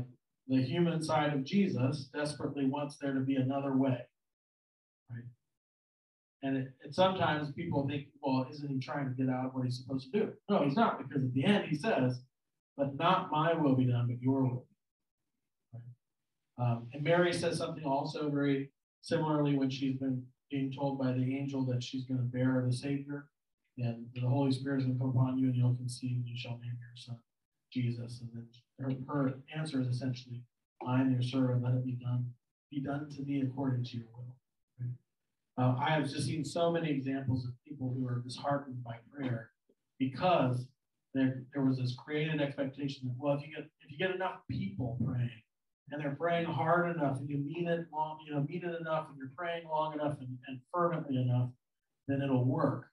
the 0.48 0.62
human 0.62 1.02
side 1.02 1.32
of 1.32 1.44
Jesus 1.44 2.08
desperately 2.12 2.64
wants 2.64 2.96
there 3.00 3.12
to 3.12 3.20
be 3.20 3.36
another 3.36 3.76
way. 3.76 3.98
Right. 5.10 5.24
And 6.42 6.56
it, 6.56 6.72
it 6.84 6.94
sometimes 6.94 7.52
people 7.52 7.86
think, 7.86 8.06
well, 8.22 8.46
isn't 8.50 8.68
he 8.68 8.80
trying 8.80 9.04
to 9.04 9.14
get 9.14 9.32
out 9.32 9.46
of 9.46 9.54
what 9.54 9.64
he's 9.64 9.78
supposed 9.78 10.10
to 10.10 10.18
do? 10.18 10.32
No, 10.48 10.64
he's 10.64 10.74
not, 10.74 10.98
because 10.98 11.22
at 11.22 11.34
the 11.34 11.44
end 11.44 11.66
he 11.68 11.76
says, 11.76 12.20
but 12.76 12.96
not 12.96 13.30
my 13.30 13.52
will 13.52 13.76
be 13.76 13.84
done, 13.84 14.06
but 14.08 14.20
your 14.22 14.42
will. 14.42 14.66
Um, 16.58 16.88
and 16.92 17.02
Mary 17.02 17.32
says 17.32 17.58
something 17.58 17.84
also 17.84 18.28
very 18.30 18.70
similarly 19.02 19.56
when 19.56 19.70
she's 19.70 19.98
been 19.98 20.22
being 20.50 20.72
told 20.72 20.98
by 20.98 21.12
the 21.12 21.38
angel 21.38 21.64
that 21.66 21.82
she's 21.82 22.04
going 22.04 22.18
to 22.18 22.24
bear 22.24 22.62
the 22.66 22.74
Savior, 22.74 23.28
and 23.78 24.06
the 24.14 24.20
Holy 24.28 24.52
Spirit 24.52 24.80
is 24.80 24.86
going 24.86 24.98
to 24.98 25.00
come 25.00 25.10
upon 25.10 25.38
you, 25.38 25.46
and 25.46 25.56
you'll 25.56 25.74
conceive, 25.74 26.16
and 26.16 26.26
you 26.26 26.36
shall 26.36 26.58
name 26.58 26.76
your 26.78 26.96
son 26.96 27.18
Jesus. 27.72 28.20
And 28.20 28.30
then 28.34 29.04
her, 29.06 29.12
her 29.12 29.34
answer 29.56 29.80
is 29.80 29.88
essentially, 29.88 30.42
"I 30.86 31.00
am 31.00 31.12
your 31.12 31.22
servant; 31.22 31.62
let 31.62 31.74
it 31.74 31.84
be 31.84 31.92
done, 31.92 32.32
be 32.70 32.80
done 32.80 33.08
to 33.10 33.22
me 33.22 33.42
according 33.42 33.84
to 33.84 33.96
your 33.96 34.06
will." 34.12 34.36
Right? 34.80 34.94
Uh, 35.58 35.76
I 35.78 35.90
have 35.90 36.08
just 36.08 36.26
seen 36.26 36.44
so 36.44 36.70
many 36.70 36.90
examples 36.90 37.44
of 37.44 37.52
people 37.66 37.94
who 37.94 38.06
are 38.06 38.20
disheartened 38.20 38.82
by 38.82 38.96
prayer 39.12 39.50
because 39.98 40.66
there, 41.14 41.42
there 41.52 41.64
was 41.64 41.78
this 41.78 41.94
created 41.96 42.40
expectation 42.40 43.08
that 43.08 43.14
well, 43.18 43.34
if 43.34 43.46
you 43.46 43.54
get 43.54 43.64
if 43.80 43.90
you 43.90 43.98
get 43.98 44.14
enough 44.14 44.40
people 44.48 44.98
praying 45.04 45.42
and 45.90 46.00
they're 46.00 46.14
praying 46.14 46.46
hard 46.46 46.94
enough 46.94 47.18
and 47.18 47.28
you 47.28 47.38
mean 47.38 47.68
it 47.68 47.86
long, 47.92 48.18
you 48.24 48.32
know, 48.32 48.46
mean 48.48 48.62
it 48.64 48.80
enough 48.80 49.06
and 49.08 49.18
you're 49.18 49.32
praying 49.36 49.66
long 49.68 49.92
enough 49.94 50.16
and, 50.20 50.38
and 50.46 50.60
fervently 50.72 51.16
enough, 51.16 51.50
then 52.06 52.22
it'll 52.22 52.44
work. 52.44 52.86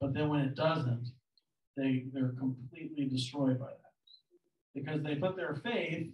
But 0.00 0.14
then 0.14 0.28
when 0.28 0.40
it 0.40 0.56
doesn't, 0.56 1.12
they 1.76 2.04
they're 2.12 2.34
completely 2.38 3.06
destroyed 3.06 3.58
by 3.58 3.66
that 3.66 3.80
because 4.74 5.02
they 5.02 5.14
put 5.14 5.36
their 5.36 5.54
faith 5.54 6.08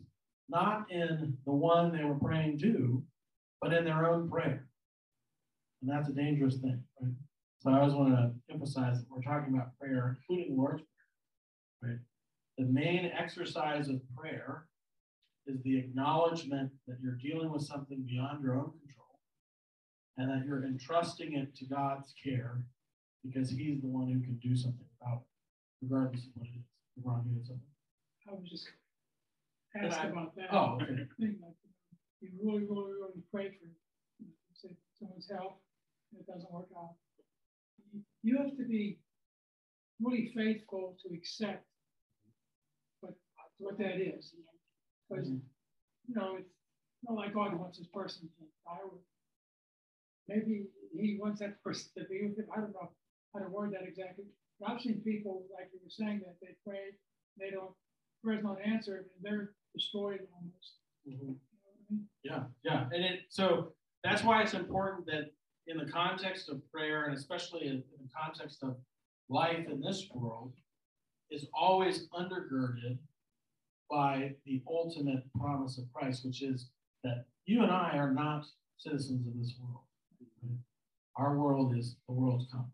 not 0.49 0.91
in 0.91 1.37
the 1.47 1.53
one 1.53 1.97
they 1.97 2.05
were 2.05 2.19
praying 2.19 2.59
to, 2.59 3.03
but 3.61 3.73
in 3.73 3.85
their 3.85 4.11
own 4.11 4.29
prayer. 4.29 4.67
And 5.81 5.91
that's 5.91 6.09
a 6.09 6.13
dangerous 6.13 6.57
thing, 6.57 6.83
right? 7.01 7.13
So 7.61 7.71
I 7.71 7.79
always 7.79 7.95
want 7.95 8.15
to 8.15 8.33
emphasize 8.53 8.99
that 8.99 9.07
we're 9.11 9.23
talking 9.23 9.55
about 9.55 9.79
prayer, 9.79 10.19
including 10.19 10.57
the 10.57 10.61
Lord's 10.61 10.83
Prayer, 11.81 11.93
right? 11.93 12.01
The 12.59 12.65
main 12.65 13.11
exercise 13.17 13.89
of 13.89 14.01
prayer 14.17 14.67
is 15.47 15.63
the 15.63 15.79
acknowledgement 15.79 16.71
that 16.87 16.97
you're 17.03 17.17
dealing 17.23 17.51
with 17.51 17.63
something 17.63 18.05
beyond 18.07 18.43
your 18.43 18.55
own 18.55 18.73
control 18.85 19.21
and 20.19 20.31
that 20.31 20.47
you're 20.47 20.65
entrusting 20.65 21.35
it 21.35 21.55
to 21.57 21.65
God's 21.67 22.13
care 22.23 22.65
because 23.25 23.51
He's 23.51 23.81
the 23.81 23.89
one 23.89 24.09
who 24.09 24.21
can 24.21 24.39
do 24.43 24.57
something 24.57 24.87
about 25.01 25.23
it, 25.23 25.30
regardless 25.83 26.27
of 26.27 26.31
what 26.37 26.47
it 26.49 26.59
is. 26.59 26.65
Ron, 27.05 27.25
you 27.29 27.37
had 27.37 27.47
something? 27.47 27.67
I 28.29 28.33
was 28.35 28.49
just 28.51 28.69
And 29.75 29.87
asked 29.87 30.01
I- 30.01 30.09
about 30.09 30.35
that. 30.37 30.49
Oh, 30.53 30.79
okay. 30.83 31.07
Thing 31.19 31.39
like, 31.43 31.55
You 32.21 32.31
really, 32.43 32.65
really, 32.69 32.93
really 32.93 33.23
pray 33.33 33.49
for, 33.59 33.67
you 34.19 34.27
know, 34.29 34.35
say, 34.55 34.77
someone's 34.99 35.29
health, 35.31 35.57
and 36.13 36.21
it 36.21 36.27
doesn't 36.27 36.51
work 36.53 36.69
out. 36.77 36.95
You- 38.23 38.37
have 38.39 38.57
to 38.57 38.65
be 38.65 38.99
really 40.01 40.33
faithful 40.35 40.97
to 41.03 41.15
accept 41.15 41.65
what, 43.01 43.15
what 43.59 43.79
that 43.79 43.97
is. 44.01 44.35
Because, 45.09 45.29
Mhm. 45.29 45.41
you 46.09 46.15
know, 46.15 46.37
it's 46.37 46.49
not 47.05 47.15
like 47.17 47.33
God 47.35 47.59
wants 47.59 47.79
this 47.79 47.89
person 47.89 48.29
to 48.39 48.45
die. 48.67 48.99
Maybe 50.29 50.69
he 50.93 51.19
wants 51.21 51.41
that 51.41 51.63
person 51.65 51.91
to 51.97 52.09
be 52.09 52.27
with 52.29 52.39
him. 52.39 52.47
I 52.55 52.61
don't 52.61 52.73
know 52.73 52.93
how 53.35 53.41
to 53.41 53.49
word 53.49 53.73
that 53.73 53.83
exactly. 53.83 54.27
I've 54.67 54.81
seen 54.81 55.01
people, 55.01 55.47
like 55.55 55.71
you 55.73 55.79
were 55.83 55.91
saying, 55.91 56.21
that 56.27 56.37
they 56.41 56.55
pray, 56.67 56.95
they 57.39 57.51
don't, 57.51 57.71
prayers 58.23 58.43
not 58.45 58.59
answered, 58.65 59.07
and 59.15 59.23
they're 59.23 59.53
destroyed 59.75 60.21
almost. 60.35 60.75
Mhm. 61.07 61.11
You 61.11 61.17
know 61.17 61.39
I 61.69 61.93
mean? 61.93 62.09
Yeah, 62.23 62.45
yeah, 62.63 62.89
and 62.93 63.05
it 63.05 63.21
so 63.29 63.73
that's 64.05 64.23
why 64.23 64.43
it's 64.43 64.55
important 64.55 65.07
that 65.07 65.33
in 65.67 65.77
the 65.79 65.87
context 65.91 66.49
of 66.49 66.61
prayer, 66.71 67.05
and 67.05 67.15
especially 67.17 67.67
in, 67.67 67.75
in 67.77 68.03
the 68.03 68.11
context 68.15 68.63
of 68.63 68.77
life 69.29 69.67
in 69.69 69.81
this 69.81 70.09
world, 70.15 70.53
is 71.31 71.47
always 71.55 72.09
undergirded 72.09 72.99
by 73.91 74.35
the 74.45 74.63
ultimate 74.69 75.25
promise 75.39 75.79
of 75.79 75.85
Christ, 75.93 76.25
which 76.25 76.43
is 76.43 76.71
that 77.05 77.27
you 77.47 77.63
and 77.63 77.71
I 77.73 77.97
are 77.97 78.13
not 78.13 78.47
citizens 78.77 79.27
of 79.27 79.37
this 79.39 79.55
world. 79.61 79.85
right? 80.43 80.59
Our 81.17 81.37
world 81.37 81.77
is 81.77 81.97
the 82.09 82.15
world's 82.15 82.47
come. 82.51 82.71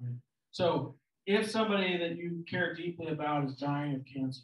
Right? 0.00 0.14
So 0.50 0.96
if 1.34 1.50
somebody 1.50 1.96
that 1.98 2.16
you 2.16 2.44
care 2.48 2.74
deeply 2.74 3.08
about 3.08 3.44
is 3.44 3.54
dying 3.56 3.94
of 3.94 4.02
cancer, 4.04 4.42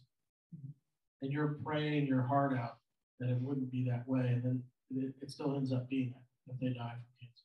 and 1.23 1.33
you're 1.33 1.59
praying 1.65 2.07
your 2.07 2.23
heart 2.23 2.57
out 2.57 2.79
that 3.19 3.31
it 3.31 3.41
wouldn't 3.41 3.71
be 3.71 3.89
that 3.89 4.07
way, 4.07 4.21
and 4.21 4.43
then 4.43 4.63
it, 4.91 5.15
it 5.23 5.31
still 5.31 5.57
ends 5.57 5.73
up 5.73 5.89
being 5.89 6.15
that 6.47 6.53
if 6.55 6.61
they 6.61 6.79
die 6.79 6.93
from 6.93 7.05
cancer. 7.21 7.45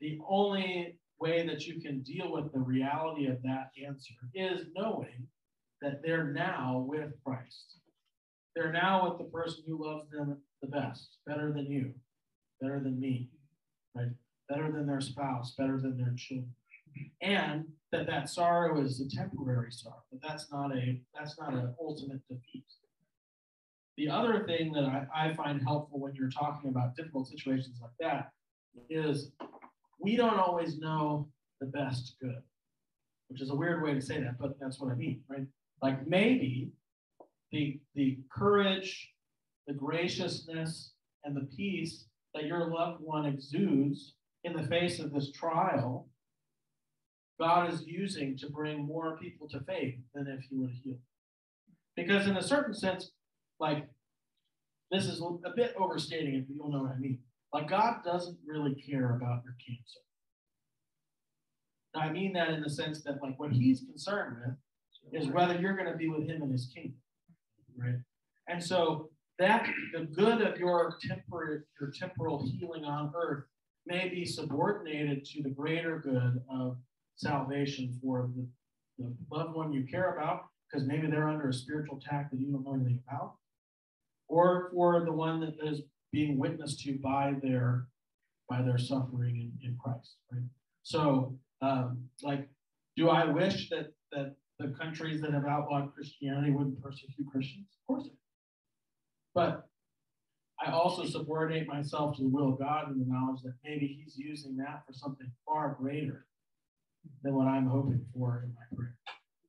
The 0.00 0.18
only 0.28 0.98
way 1.18 1.46
that 1.46 1.66
you 1.66 1.80
can 1.80 2.00
deal 2.00 2.32
with 2.32 2.52
the 2.52 2.58
reality 2.58 3.26
of 3.26 3.42
that 3.42 3.70
answer 3.86 4.14
is 4.34 4.66
knowing 4.74 5.26
that 5.82 6.02
they're 6.02 6.32
now 6.32 6.84
with 6.86 7.12
Christ. 7.24 7.76
They're 8.54 8.72
now 8.72 9.08
with 9.08 9.18
the 9.18 9.24
person 9.24 9.62
who 9.66 9.84
loves 9.84 10.10
them 10.10 10.38
the 10.62 10.68
best, 10.68 11.18
better 11.26 11.52
than 11.52 11.66
you, 11.66 11.92
better 12.60 12.80
than 12.80 12.98
me, 12.98 13.28
right? 13.94 14.08
Better 14.48 14.72
than 14.72 14.86
their 14.86 15.00
spouse, 15.00 15.54
better 15.56 15.78
than 15.78 15.98
their 15.98 16.14
children. 16.16 16.54
And 17.20 17.66
that 17.96 18.06
that 18.06 18.28
sorrow 18.28 18.80
is 18.80 19.00
a 19.00 19.08
temporary 19.08 19.72
sorrow, 19.72 20.02
but 20.10 20.20
that's 20.26 20.50
not 20.52 20.74
a 20.76 21.00
that's 21.16 21.38
not 21.38 21.54
an 21.54 21.74
ultimate 21.80 22.20
defeat. 22.28 22.64
The 23.96 24.10
other 24.10 24.44
thing 24.44 24.72
that 24.72 24.84
I, 24.84 25.06
I 25.14 25.34
find 25.34 25.62
helpful 25.62 25.98
when 25.98 26.14
you're 26.14 26.28
talking 26.28 26.68
about 26.68 26.96
difficult 26.96 27.28
situations 27.28 27.78
like 27.80 27.92
that 28.00 28.30
is 28.90 29.32
we 29.98 30.16
don't 30.16 30.38
always 30.38 30.78
know 30.78 31.28
the 31.60 31.66
best 31.66 32.16
good, 32.20 32.42
which 33.28 33.40
is 33.40 33.48
a 33.48 33.54
weird 33.54 33.82
way 33.82 33.94
to 33.94 34.02
say 34.02 34.20
that, 34.20 34.38
but 34.38 34.60
that's 34.60 34.78
what 34.78 34.92
I 34.92 34.96
mean, 34.96 35.22
right? 35.28 35.46
Like 35.82 36.06
maybe 36.06 36.72
the 37.52 37.80
the 37.94 38.18
courage, 38.30 39.08
the 39.66 39.72
graciousness, 39.72 40.92
and 41.24 41.34
the 41.34 41.48
peace 41.56 42.04
that 42.34 42.44
your 42.44 42.66
loved 42.66 43.00
one 43.00 43.24
exudes 43.24 44.14
in 44.44 44.54
the 44.54 44.68
face 44.68 45.00
of 45.00 45.12
this 45.12 45.32
trial, 45.32 46.06
God 47.38 47.72
is 47.72 47.86
using 47.86 48.36
to 48.38 48.50
bring 48.50 48.86
more 48.86 49.18
people 49.18 49.48
to 49.48 49.60
faith 49.60 49.96
than 50.14 50.26
if 50.26 50.44
he 50.48 50.56
would 50.56 50.70
heal. 50.70 50.96
Because 51.94 52.26
in 52.26 52.36
a 52.36 52.42
certain 52.42 52.74
sense, 52.74 53.10
like 53.58 53.86
this 54.90 55.06
is 55.06 55.20
a 55.20 55.50
bit 55.54 55.74
overstating 55.78 56.34
it, 56.34 56.46
but 56.46 56.54
you'll 56.54 56.70
know 56.70 56.82
what 56.82 56.92
I 56.92 56.98
mean. 56.98 57.18
Like 57.52 57.68
God 57.68 58.04
doesn't 58.04 58.38
really 58.46 58.74
care 58.74 59.16
about 59.16 59.42
your 59.44 59.56
cancer. 59.66 60.00
I 61.94 62.10
mean 62.10 62.32
that 62.34 62.50
in 62.50 62.60
the 62.60 62.70
sense 62.70 63.02
that 63.04 63.22
like 63.22 63.38
what 63.38 63.52
he's 63.52 63.80
concerned 63.80 64.36
with 64.44 65.22
is 65.22 65.28
whether 65.28 65.58
you're 65.58 65.76
going 65.76 65.90
to 65.90 65.96
be 65.96 66.08
with 66.08 66.28
him 66.28 66.42
in 66.42 66.50
his 66.50 66.70
kingdom. 66.74 66.96
right? 67.78 67.94
And 68.48 68.62
so 68.62 69.10
that 69.38 69.68
the 69.92 70.04
good 70.04 70.42
of 70.42 70.58
your 70.58 70.96
temporary, 71.00 71.60
your 71.80 71.90
temporal 71.90 72.46
healing 72.46 72.84
on 72.84 73.12
earth 73.16 73.44
may 73.86 74.08
be 74.08 74.24
subordinated 74.24 75.24
to 75.24 75.42
the 75.42 75.50
greater 75.50 75.98
good 75.98 76.42
of 76.50 76.76
salvation 77.16 77.98
for 78.02 78.30
the, 78.36 78.46
the 78.98 79.12
loved 79.30 79.54
one 79.54 79.72
you 79.72 79.84
care 79.84 80.14
about, 80.14 80.46
because 80.70 80.86
maybe 80.86 81.06
they're 81.06 81.28
under 81.28 81.48
a 81.48 81.52
spiritual 81.52 81.98
attack 81.98 82.30
that 82.30 82.38
you 82.38 82.52
don't 82.52 82.64
know 82.64 82.74
anything 82.74 83.00
about, 83.08 83.34
or 84.28 84.70
for 84.72 85.04
the 85.04 85.12
one 85.12 85.40
that 85.40 85.54
is 85.62 85.82
being 86.12 86.38
witnessed 86.38 86.80
to 86.80 86.98
by 86.98 87.34
their 87.42 87.88
by 88.48 88.62
their 88.62 88.78
suffering 88.78 89.36
in, 89.36 89.68
in 89.68 89.76
Christ, 89.82 90.16
right? 90.30 90.42
So, 90.84 91.36
um, 91.62 92.04
like, 92.22 92.48
do 92.96 93.08
I 93.08 93.24
wish 93.24 93.68
that 93.70 93.92
that 94.12 94.36
the 94.58 94.68
countries 94.68 95.20
that 95.22 95.32
have 95.32 95.46
outlawed 95.46 95.92
Christianity 95.94 96.52
wouldn't 96.52 96.82
persecute 96.82 97.26
Christians? 97.30 97.66
Of 97.80 97.86
course. 97.86 98.08
But 99.34 99.68
I 100.64 100.70
also 100.70 101.04
subordinate 101.04 101.66
myself 101.66 102.16
to 102.16 102.22
the 102.22 102.28
will 102.28 102.52
of 102.52 102.58
God 102.58 102.88
and 102.88 103.00
the 103.00 103.12
knowledge 103.12 103.42
that 103.42 103.54
maybe 103.64 104.00
He's 104.02 104.16
using 104.16 104.56
that 104.56 104.84
for 104.86 104.92
something 104.92 105.30
far 105.44 105.76
greater 105.78 106.26
than 107.22 107.34
what 107.34 107.46
I'm 107.46 107.66
hoping 107.66 108.04
for 108.14 108.44
in 108.44 108.54
my 108.54 108.76
prayer. 108.76 108.96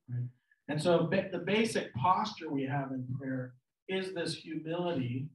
Right? 0.08 0.28
And 0.68 0.82
so 0.82 1.08
the 1.10 1.38
basic 1.38 1.94
posture 1.94 2.50
we 2.50 2.64
have 2.64 2.90
in 2.92 3.06
prayer 3.18 3.54
is 3.88 4.14
this 4.14 4.34
humility 4.34 5.26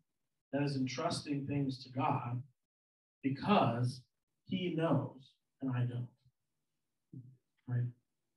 that 0.52 0.62
is 0.62 0.76
entrusting 0.76 1.48
things 1.48 1.84
to 1.84 1.90
God 1.92 2.42
because 3.24 4.02
He 4.46 4.76
knows 4.76 5.32
and 5.62 5.72
I 5.76 5.80
don't. 5.82 6.08
Right? 7.68 7.88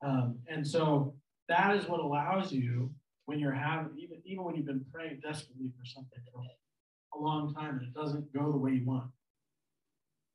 Um, 0.05 0.39
and 0.49 0.67
so 0.67 1.15
that 1.49 1.77
is 1.77 1.89
what 1.89 2.01
allows 2.01 2.53
you 2.53 2.91
when 3.27 3.39
you're 3.39 3.53
having 3.53 3.91
even 3.99 4.23
even 4.25 4.45
when 4.45 4.55
you've 4.55 4.67
been 4.67 4.85
praying 4.93 5.21
desperately 5.23 5.71
for 5.77 5.85
something 5.85 6.21
for 6.33 6.43
a 7.19 7.23
long 7.23 7.53
time 7.55 7.79
and 7.79 7.83
it 7.83 7.95
doesn't 7.95 8.33
go 8.33 8.53
the 8.53 8.59
way 8.59 8.73
you 8.73 8.85
want. 8.85 9.11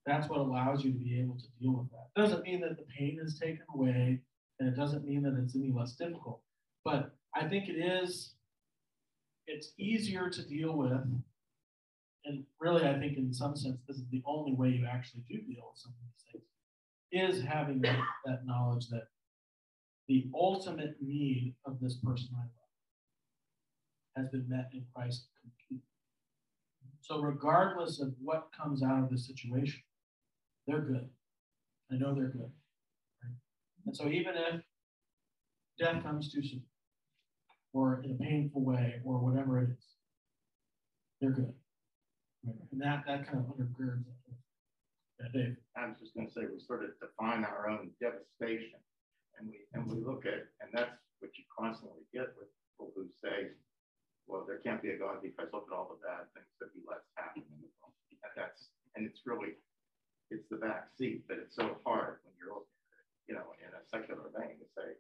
That's 0.06 0.28
what 0.30 0.40
allows 0.40 0.84
you 0.84 0.92
to 0.92 0.98
be 0.98 1.20
able 1.20 1.36
to 1.36 1.48
deal 1.62 1.74
with 1.74 1.90
that. 1.92 2.08
It 2.16 2.22
doesn't 2.26 2.44
mean 2.44 2.62
that 2.62 2.78
the 2.78 2.86
pain 2.98 3.20
is 3.24 3.38
taken 3.40 3.66
away, 3.74 4.20
and 4.60 4.68
it 4.68 4.76
doesn't 4.76 5.06
mean 5.06 5.24
that 5.24 5.38
it's 5.42 5.56
any 5.56 5.72
less 5.72 5.94
difficult. 5.94 6.42
But 6.84 7.12
I 7.36 7.48
think 7.48 7.70
it 7.70 7.74
is. 7.74 8.34
It's 9.48 9.74
easier 9.78 10.30
to 10.30 10.48
deal 10.48 10.78
with, 10.78 10.92
and 12.26 12.44
really, 12.60 12.88
I 12.88 12.98
think 12.98 13.18
in 13.18 13.34
some 13.34 13.56
sense, 13.56 13.80
this 13.88 13.98
is 13.98 14.08
the 14.12 14.24
only 14.26 14.54
way 14.54 14.70
you 14.70 14.86
actually 14.86 15.24
do 15.30 15.38
deal 15.42 15.70
with 15.70 15.80
some 15.80 15.92
of 15.92 15.98
these 16.06 16.42
things, 17.12 17.38
is 17.40 17.44
having 17.44 17.82
that, 17.82 18.00
that 18.26 18.46
knowledge 18.46 18.88
that 18.90 19.08
the 20.08 20.30
ultimate 20.34 20.96
need 21.02 21.56
of 21.66 21.80
this 21.80 21.96
person 21.96 22.30
I 22.34 22.42
love 22.42 22.62
has 24.16 24.30
been 24.30 24.48
met 24.48 24.70
in 24.74 24.86
Christ 24.94 25.28
completely. 25.42 25.86
So, 27.02 27.20
regardless 27.22 28.00
of 28.00 28.14
what 28.22 28.50
comes 28.56 28.84
out 28.84 29.04
of 29.04 29.10
the 29.10 29.18
situation, 29.18 29.82
they're 30.72 30.82
good. 30.82 31.10
I 31.92 31.96
know 31.98 32.16
they're 32.16 32.32
good. 32.32 32.52
Right? 33.20 33.36
And 33.86 33.96
so, 33.96 34.08
even 34.08 34.34
if 34.36 34.62
death 35.78 36.02
comes 36.04 36.32
too 36.32 36.42
soon, 36.42 36.64
or 37.74 38.02
in 38.04 38.12
a 38.12 38.24
painful 38.24 38.64
way, 38.64 39.02
or 39.04 39.20
whatever 39.20 39.62
it 39.62 39.70
is, 39.72 39.86
they're 41.20 41.32
good. 41.32 41.54
Right? 42.46 42.56
And 42.72 42.82
that, 42.82 43.04
that 43.06 43.28
kind 43.28 43.40
of 43.40 43.52
undergirds. 43.52 44.06
Yeah, 45.20 45.28
Dave. 45.34 45.56
I 45.76 45.88
was 45.88 46.00
just 46.00 46.16
going 46.16 46.28
to 46.28 46.34
say 46.34 46.42
we 46.48 46.60
sort 46.64 46.84
of 46.84 46.92
define 47.04 47.44
our 47.44 47.70
own 47.70 47.92
devastation, 48.00 48.80
and 49.38 49.50
we 49.52 49.68
and 49.74 49.86
we 49.86 50.00
look 50.00 50.26
at, 50.26 50.48
and 50.64 50.72
that's 50.72 50.96
what 51.20 51.36
you 51.38 51.44
constantly 51.52 52.08
get 52.14 52.32
with 52.40 52.48
people 52.72 52.90
who 52.96 53.06
say, 53.22 53.54
well, 54.26 54.48
there 54.48 54.58
can't 54.64 54.82
be 54.82 54.90
a 54.90 54.98
God 54.98 55.22
because 55.22 55.52
look 55.54 55.68
at 55.70 55.76
all 55.76 55.92
the 55.94 56.02
bad 56.02 56.26
things 56.34 56.50
that 56.64 56.74
he 56.74 56.82
lets 56.88 57.06
happen 57.20 57.44
in 57.44 57.60
the 57.60 57.70
world. 57.84 57.94
And 58.10 58.34
that's 58.34 58.72
and 58.96 59.06
it's 59.06 59.22
really 59.28 59.60
it's 60.32 60.48
the 60.50 60.58
back 60.58 60.90
seat, 60.98 61.28
but 61.28 61.38
it's 61.38 61.56
so 61.56 61.78
hard 61.86 62.24
when 62.24 62.34
you're 62.40 62.56
looking 62.56 62.80
at 62.88 63.04
it, 63.04 63.12
you 63.28 63.34
know, 63.36 63.52
in 63.60 63.72
a 63.76 63.84
secular 63.92 64.32
vein 64.34 64.58
to 64.58 64.68
say, 64.74 64.96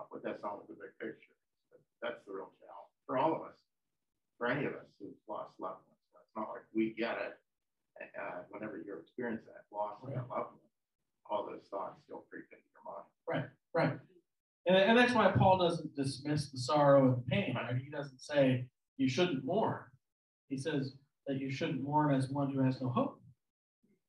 oh, 0.00 0.08
but 0.10 0.24
that's 0.24 0.42
not 0.42 0.66
the 0.66 0.74
big 0.74 0.96
picture. 0.98 1.36
But 1.70 1.80
that's 2.00 2.24
the 2.26 2.32
real 2.32 2.50
challenge 2.58 2.96
for 3.06 3.18
all 3.20 3.36
of 3.36 3.42
us, 3.42 3.58
for 4.38 4.48
any 4.48 4.64
of 4.64 4.72
us 4.72 4.88
who've 4.98 5.14
lost 5.28 5.52
loved 5.60 5.84
ones. 5.86 6.00
It's 6.16 6.36
not 6.36 6.48
like 6.50 6.66
we 6.74 6.94
get 6.96 7.18
it. 7.20 7.36
Uh, 8.00 8.40
whenever 8.48 8.80
you're 8.80 9.00
experiencing 9.00 9.52
that 9.52 9.68
loss 9.76 10.00
of 10.02 10.08
a 10.08 10.16
loved 10.16 10.56
one, 10.56 10.72
all 11.28 11.44
those 11.44 11.68
thoughts 11.70 12.00
still 12.04 12.24
creep 12.30 12.44
into 12.50 12.64
your 12.72 12.84
mind. 12.88 13.06
Right, 13.28 13.44
right. 13.74 13.98
And, 14.66 14.76
and 14.76 14.98
that's 14.98 15.12
why 15.12 15.30
Paul 15.32 15.58
doesn't 15.58 15.94
dismiss 15.94 16.48
the 16.50 16.58
sorrow 16.58 17.04
and 17.04 17.16
the 17.18 17.30
pain. 17.30 17.54
Right? 17.54 17.76
He 17.76 17.90
doesn't 17.90 18.20
say 18.20 18.64
you 18.96 19.08
shouldn't 19.08 19.44
mourn. 19.44 19.80
He 20.48 20.56
says 20.56 20.94
that 21.26 21.38
you 21.38 21.50
shouldn't 21.50 21.82
mourn 21.82 22.14
as 22.14 22.30
one 22.30 22.50
who 22.50 22.62
has 22.62 22.80
no 22.80 22.88
hope, 22.88 23.19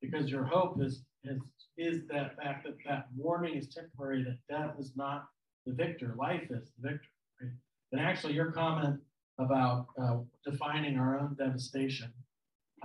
because 0.02 0.30
your 0.30 0.44
hope 0.44 0.82
is 0.82 1.04
is, 1.24 1.40
is 1.78 2.08
that 2.08 2.36
fact 2.38 2.66
that 2.66 2.76
that 2.88 3.06
mourning 3.16 3.56
is 3.56 3.68
temporary, 3.68 4.24
that 4.24 4.40
death 4.50 4.76
is 4.80 4.94
not 4.96 5.26
the 5.66 5.74
victor, 5.74 6.16
life 6.18 6.44
is 6.50 6.72
the 6.78 6.90
victor. 6.90 7.10
Right? 7.40 7.52
And 7.92 8.02
actually, 8.02 8.34
your 8.34 8.52
comment 8.52 9.00
about 9.38 9.88
uh, 10.02 10.18
defining 10.46 10.98
our 10.98 11.20
own 11.20 11.36
devastation, 11.38 12.12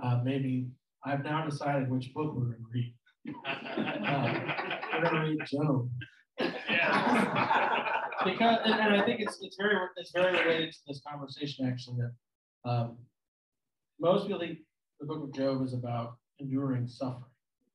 uh, 0.03 0.19
maybe 0.23 0.67
I've 1.05 1.23
now 1.23 1.45
decided 1.45 1.89
which 1.89 2.13
book 2.13 2.35
we're 2.35 2.45
going 2.45 2.57
to 2.57 2.69
read. 2.73 2.93
uh, 4.07 4.39
we're 4.93 5.09
going 5.09 5.15
to 5.15 5.21
read 5.21 5.39
Job. 5.51 5.89
because 8.25 8.59
and, 8.65 8.79
and, 8.79 9.01
I 9.01 9.05
think 9.05 9.21
it's 9.21 9.39
it's 9.41 9.57
very 9.57 9.75
it's 9.95 10.11
very 10.11 10.31
related 10.37 10.71
to 10.71 10.79
this 10.87 11.01
conversation 11.07 11.65
actually 11.67 11.97
that 11.97 12.69
um, 12.69 12.97
most 13.99 14.27
people 14.27 14.39
think 14.39 14.59
the 14.99 15.07
book 15.07 15.23
of 15.23 15.33
Job 15.33 15.63
is 15.63 15.73
about 15.73 16.17
enduring 16.39 16.87
suffering. 16.87 17.23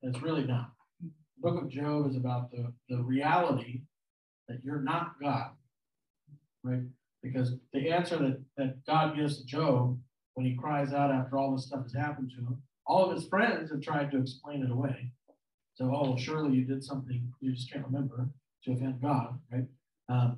It's 0.01 0.21
really 0.21 0.45
not. 0.45 0.71
The 1.01 1.11
book 1.41 1.61
of 1.61 1.69
Job 1.69 2.09
is 2.09 2.15
about 2.15 2.51
the, 2.51 2.71
the 2.89 3.01
reality 3.01 3.81
that 4.47 4.59
you're 4.63 4.81
not 4.81 5.15
God. 5.21 5.51
Right? 6.63 6.83
Because 7.21 7.55
the 7.71 7.89
answer 7.89 8.17
that, 8.17 8.41
that 8.57 8.85
God 8.85 9.15
gives 9.15 9.37
to 9.37 9.45
Job 9.45 9.97
when 10.33 10.45
he 10.45 10.55
cries 10.55 10.93
out 10.93 11.11
after 11.11 11.37
all 11.37 11.55
this 11.55 11.67
stuff 11.67 11.83
has 11.83 11.93
happened 11.93 12.31
to 12.31 12.37
him, 12.37 12.61
all 12.85 13.09
of 13.09 13.15
his 13.15 13.27
friends 13.27 13.71
have 13.71 13.81
tried 13.81 14.11
to 14.11 14.17
explain 14.17 14.63
it 14.63 14.71
away. 14.71 15.11
So, 15.75 15.91
oh, 15.95 16.17
surely 16.17 16.55
you 16.55 16.65
did 16.65 16.83
something 16.83 17.33
you 17.39 17.53
just 17.53 17.71
can't 17.71 17.85
remember 17.85 18.29
to 18.65 18.73
offend 18.73 19.01
God, 19.01 19.39
right? 19.51 19.65
Um, 20.09 20.37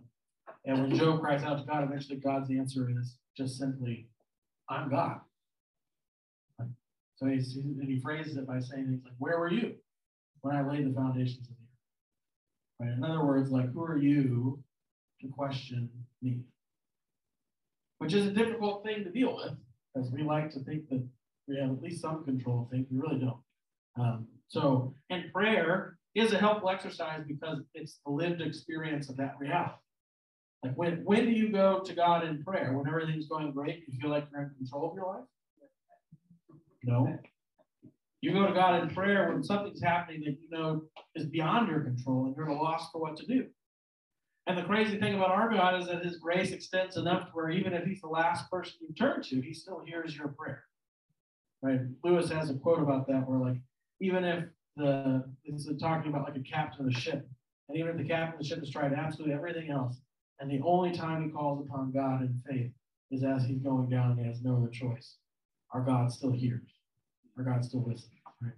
and 0.65 0.81
when 0.81 0.95
Job 0.95 1.21
cries 1.21 1.43
out 1.43 1.59
to 1.59 1.65
God, 1.65 1.83
eventually 1.83 2.17
God's 2.17 2.49
answer 2.49 2.89
is 2.89 3.17
just 3.35 3.57
simply, 3.57 4.07
I'm 4.69 4.89
God. 4.89 5.19
So 7.15 7.27
he's, 7.27 7.55
and 7.55 7.87
he 7.87 7.99
phrases 7.99 8.37
it 8.37 8.47
by 8.47 8.59
saying 8.59 8.87
things 8.87 9.01
like, 9.03 9.13
Where 9.17 9.39
were 9.39 9.51
you 9.51 9.75
when 10.41 10.55
I 10.55 10.67
laid 10.67 10.89
the 10.89 10.93
foundations 10.93 11.47
of 11.47 11.55
the 11.55 12.85
earth? 12.87 12.89
Right? 12.89 12.97
In 12.97 13.03
other 13.03 13.25
words, 13.25 13.51
like, 13.51 13.71
who 13.73 13.83
are 13.83 13.97
you 13.97 14.61
to 15.21 15.27
question 15.29 15.89
me? 16.21 16.41
Which 17.99 18.13
is 18.13 18.25
a 18.25 18.31
difficult 18.31 18.83
thing 18.83 19.03
to 19.05 19.11
deal 19.11 19.35
with, 19.35 19.53
because 19.93 20.11
we 20.11 20.23
like 20.23 20.51
to 20.51 20.59
think 20.59 20.89
that 20.89 21.07
we 21.47 21.57
have 21.57 21.71
at 21.71 21.81
least 21.81 22.01
some 22.01 22.25
control 22.25 22.63
of 22.63 22.69
things. 22.69 22.87
We 22.91 22.99
really 22.99 23.19
don't. 23.19 23.37
Um, 23.97 24.27
so, 24.49 24.93
and 25.09 25.31
prayer 25.31 25.97
is 26.15 26.33
a 26.33 26.37
helpful 26.37 26.69
exercise 26.69 27.21
because 27.27 27.59
it's 27.73 27.99
the 28.05 28.11
lived 28.11 28.41
experience 28.41 29.09
of 29.09 29.17
that 29.17 29.35
reality. 29.39 29.73
Like 30.63 30.75
when, 30.75 31.03
when 31.05 31.25
do 31.25 31.31
you 31.31 31.51
go 31.51 31.81
to 31.85 31.93
God 31.93 32.25
in 32.25 32.43
prayer? 32.43 32.73
When 32.73 32.87
everything's 32.87 33.27
going 33.27 33.51
great, 33.51 33.83
you 33.87 33.99
feel 33.99 34.09
like 34.09 34.25
you're 34.31 34.41
in 34.41 34.49
control 34.57 34.89
of 34.89 34.95
your 34.95 35.05
life? 35.05 35.25
No. 36.85 37.19
You 38.21 38.33
go 38.33 38.47
to 38.47 38.53
God 38.53 38.81
in 38.81 38.93
prayer 38.93 39.31
when 39.31 39.43
something's 39.43 39.81
happening 39.81 40.21
that 40.21 40.37
you 40.41 40.49
know 40.49 40.83
is 41.15 41.25
beyond 41.25 41.67
your 41.67 41.81
control 41.81 42.25
and 42.25 42.35
you're 42.35 42.49
at 42.49 42.55
a 42.55 42.59
loss 42.59 42.89
for 42.91 42.99
what 42.99 43.17
to 43.17 43.25
do. 43.25 43.45
And 44.47 44.57
the 44.57 44.63
crazy 44.63 44.99
thing 44.99 45.15
about 45.15 45.31
our 45.31 45.51
God 45.51 45.81
is 45.81 45.87
that 45.87 46.03
his 46.03 46.17
grace 46.17 46.51
extends 46.51 46.97
enough 46.97 47.27
to 47.27 47.31
where 47.33 47.49
even 47.49 47.73
if 47.73 47.83
he's 47.83 48.01
the 48.01 48.07
last 48.07 48.49
person 48.49 48.75
you 48.81 48.93
turn 48.93 49.21
to, 49.23 49.41
he 49.41 49.53
still 49.53 49.81
hears 49.85 50.15
your 50.15 50.29
prayer. 50.29 50.63
Right? 51.61 51.81
Lewis 52.03 52.29
has 52.31 52.49
a 52.49 52.53
quote 52.55 52.79
about 52.79 53.07
that 53.07 53.27
where 53.27 53.39
like 53.39 53.57
even 53.99 54.23
if 54.23 54.45
the 54.75 55.23
it's 55.43 55.67
talking 55.79 56.11
about 56.11 56.27
like 56.27 56.37
a 56.37 56.43
captain 56.43 56.85
of 56.85 56.91
a 56.91 56.99
ship. 56.99 57.27
And 57.69 57.77
even 57.77 57.91
if 57.91 57.97
the 57.97 58.07
captain 58.07 58.33
of 58.33 58.39
the 58.39 58.45
ship 58.45 58.59
has 58.59 58.69
tried 58.69 58.93
absolutely 58.93 59.33
everything 59.33 59.71
else, 59.71 59.99
and 60.39 60.51
the 60.51 60.61
only 60.63 60.91
time 60.91 61.23
he 61.23 61.29
calls 61.31 61.65
upon 61.65 61.91
God 61.91 62.21
in 62.21 62.39
faith 62.47 62.71
is 63.09 63.23
as 63.23 63.45
he's 63.45 63.59
going 63.59 63.89
down 63.89 64.11
and 64.11 64.19
he 64.19 64.27
has 64.27 64.41
no 64.41 64.57
other 64.57 64.69
choice. 64.69 65.15
Our 65.71 65.81
God 65.81 66.11
still 66.11 66.31
hears. 66.31 66.74
Our 67.37 67.43
God 67.43 67.65
still 67.65 67.83
listens. 67.83 68.11
Right? 68.41 68.51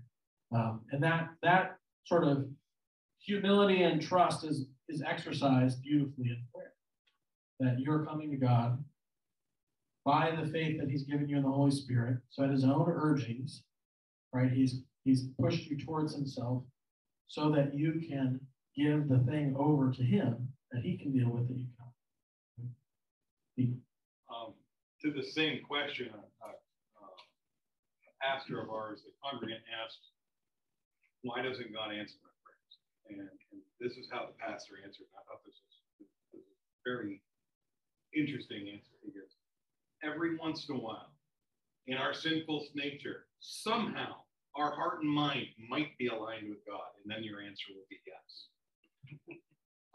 Um, 0.55 0.81
and 0.91 1.01
that 1.03 1.29
that 1.43 1.77
sort 2.05 2.23
of 2.23 2.47
humility 3.19 3.83
and 3.83 4.01
trust 4.01 4.43
is 4.43 4.67
is 4.89 5.01
exercised 5.01 5.81
beautifully 5.81 6.29
in 6.29 6.43
prayer. 6.53 6.73
That 7.59 7.79
you're 7.79 8.05
coming 8.05 8.31
to 8.31 8.37
God 8.37 8.83
by 10.05 10.31
the 10.39 10.47
faith 10.49 10.79
that 10.79 10.89
He's 10.89 11.03
given 11.03 11.27
you 11.27 11.37
in 11.37 11.43
the 11.43 11.49
Holy 11.49 11.71
Spirit. 11.71 12.17
So 12.29 12.43
at 12.43 12.51
His 12.51 12.63
own 12.63 12.85
urgings, 12.87 13.63
right? 14.33 14.51
He's 14.51 14.81
He's 15.07 15.23
pushed 15.39 15.67
you 15.67 15.77
towards 15.77 16.13
himself 16.13 16.63
so 17.27 17.49
that 17.51 17.73
you 17.73 17.93
can 18.09 18.41
give 18.75 19.07
the 19.07 19.19
thing 19.19 19.55
over 19.57 19.89
to 19.89 20.03
him 20.03 20.49
that 20.71 20.83
he 20.83 20.97
can 20.97 21.13
deal 21.13 21.29
with 21.29 21.49
it. 21.49 21.57
you 23.55 23.67
can. 23.67 23.81
Um, 24.29 24.53
to 25.01 25.11
the 25.11 25.23
same 25.23 25.61
question, 25.65 26.09
pastor 28.21 28.61
of 28.61 28.69
ours, 28.69 29.01
the 29.05 29.13
congregant 29.23 29.61
asked, 29.71 30.13
why 31.23 31.41
doesn't 31.41 31.73
God 31.73 31.91
answer 31.93 32.17
my 32.23 32.33
prayers? 32.43 32.73
And, 33.09 33.19
and 33.51 33.61
this 33.79 33.97
is 33.97 34.07
how 34.11 34.27
the 34.27 34.37
pastor 34.37 34.79
answered. 34.83 35.07
I 35.15 35.23
thought 35.25 35.43
this 35.45 35.57
was, 35.57 35.75
this 35.99 36.11
was 36.33 36.43
a 36.43 36.81
very 36.85 37.21
interesting 38.15 38.69
answer. 38.69 38.93
He 39.03 39.11
goes, 39.11 39.33
every 40.03 40.37
once 40.37 40.67
in 40.69 40.75
a 40.75 40.79
while, 40.79 41.11
in 41.87 41.97
our 41.97 42.13
sinful 42.13 42.67
nature, 42.75 43.25
somehow 43.39 44.23
our 44.55 44.73
heart 44.75 45.01
and 45.01 45.11
mind 45.11 45.47
might 45.69 45.97
be 45.97 46.07
aligned 46.07 46.49
with 46.49 46.65
God, 46.65 46.89
and 47.01 47.11
then 47.11 47.23
your 47.23 47.41
answer 47.41 47.65
will 47.69 47.87
be 47.89 47.99
yes. 48.05 49.37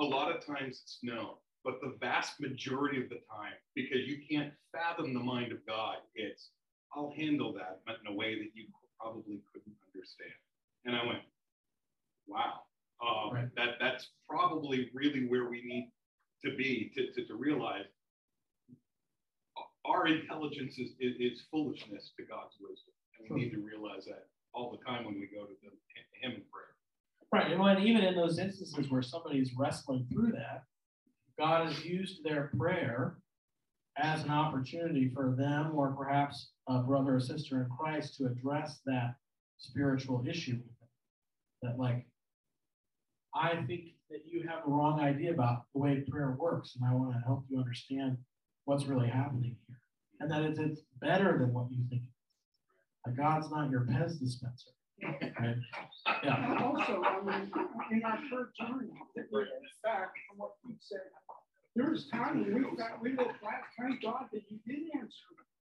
a 0.00 0.04
lot 0.04 0.34
of 0.34 0.44
times 0.44 0.80
it's 0.82 0.98
no 1.02 1.38
but 1.64 1.80
the 1.80 1.94
vast 2.00 2.40
majority 2.40 3.02
of 3.02 3.08
the 3.08 3.20
time, 3.30 3.54
because 3.74 4.06
you 4.06 4.18
can't 4.28 4.52
fathom 4.72 5.14
the 5.14 5.20
mind 5.20 5.52
of 5.52 5.64
God, 5.66 5.96
it's 6.14 6.50
I'll 6.94 7.12
handle 7.16 7.52
that, 7.54 7.80
but 7.86 7.96
in 8.04 8.12
a 8.12 8.16
way 8.16 8.34
that 8.36 8.50
you 8.54 8.66
probably 9.00 9.40
couldn't 9.52 9.76
understand. 9.94 10.36
And 10.84 10.96
I 10.96 11.06
went, 11.06 11.20
wow, 12.26 12.62
um, 13.02 13.34
right. 13.34 13.48
that 13.56 13.76
that's 13.80 14.08
probably 14.28 14.90
really 14.94 15.26
where 15.26 15.48
we 15.48 15.62
need 15.64 15.90
to 16.44 16.56
be 16.56 16.92
to, 16.94 17.12
to, 17.12 17.26
to 17.26 17.34
realize 17.34 17.84
our 19.84 20.06
intelligence 20.06 20.78
is, 20.78 20.90
is, 21.00 21.14
is, 21.18 21.42
foolishness 21.50 22.12
to 22.16 22.24
God's 22.24 22.54
wisdom. 22.60 22.94
And 23.18 23.28
we 23.30 23.42
need 23.42 23.50
to 23.50 23.60
realize 23.60 24.04
that 24.04 24.26
all 24.54 24.70
the 24.70 24.84
time 24.84 25.04
when 25.04 25.14
we 25.14 25.26
go 25.26 25.44
to, 25.44 25.52
the, 25.62 25.70
Him 26.20 26.36
in 26.36 26.42
prayer. 26.52 26.72
Right. 27.32 27.50
And 27.50 27.60
when, 27.60 27.82
even 27.82 28.04
in 28.04 28.14
those 28.14 28.38
instances 28.38 28.90
where 28.90 29.02
somebody's 29.02 29.50
wrestling 29.56 30.06
through 30.12 30.32
that, 30.32 30.64
God 31.38 31.66
has 31.66 31.84
used 31.84 32.22
their 32.22 32.50
prayer 32.56 33.16
as 33.96 34.22
an 34.22 34.30
opportunity 34.30 35.10
for 35.12 35.34
them 35.36 35.72
or 35.74 35.92
perhaps 35.92 36.51
a 36.68 36.78
brother 36.78 37.16
or 37.16 37.20
sister 37.20 37.62
in 37.62 37.68
Christ 37.76 38.16
to 38.16 38.26
address 38.26 38.80
that 38.86 39.14
spiritual 39.58 40.24
issue. 40.28 40.58
That, 41.62 41.78
like, 41.78 42.06
I 43.34 43.56
think 43.66 43.94
that 44.10 44.20
you 44.26 44.46
have 44.48 44.60
a 44.66 44.70
wrong 44.70 45.00
idea 45.00 45.32
about 45.32 45.64
the 45.72 45.80
way 45.80 46.04
prayer 46.08 46.36
works, 46.38 46.76
and 46.76 46.84
I 46.88 46.94
want 46.94 47.12
to 47.12 47.20
help 47.20 47.44
you 47.48 47.58
understand 47.58 48.18
what's 48.64 48.86
really 48.86 49.08
happening 49.08 49.56
here. 49.66 49.80
And 50.20 50.30
that 50.30 50.42
it's, 50.42 50.58
it's 50.58 50.82
better 51.00 51.38
than 51.38 51.52
what 51.52 51.70
you 51.70 51.84
think. 51.88 52.02
Like 53.06 53.16
God's 53.16 53.50
not 53.50 53.70
your 53.70 53.80
Pez 53.82 54.20
dispenser. 54.20 54.70
Right? 55.02 55.56
Yeah. 56.22 56.58
Also, 56.62 57.02
I 57.02 57.20
mean, 57.24 57.50
in 57.90 58.04
our 58.04 58.18
church 58.30 58.54
journey, 58.60 58.90
fact, 59.84 60.16
from 60.28 60.38
what 60.38 60.52
we 60.64 60.74
said, 60.80 61.00
there 61.74 61.90
was 61.90 62.06
time 62.08 62.44
when 62.44 62.70
we 62.70 62.76
got, 62.76 63.02
we 63.02 63.10
looked 63.10 63.42
back, 63.42 63.64
thank 63.78 64.02
God 64.02 64.26
that 64.32 64.42
you 64.48 64.58
did 64.66 64.88
answer. 64.94 65.26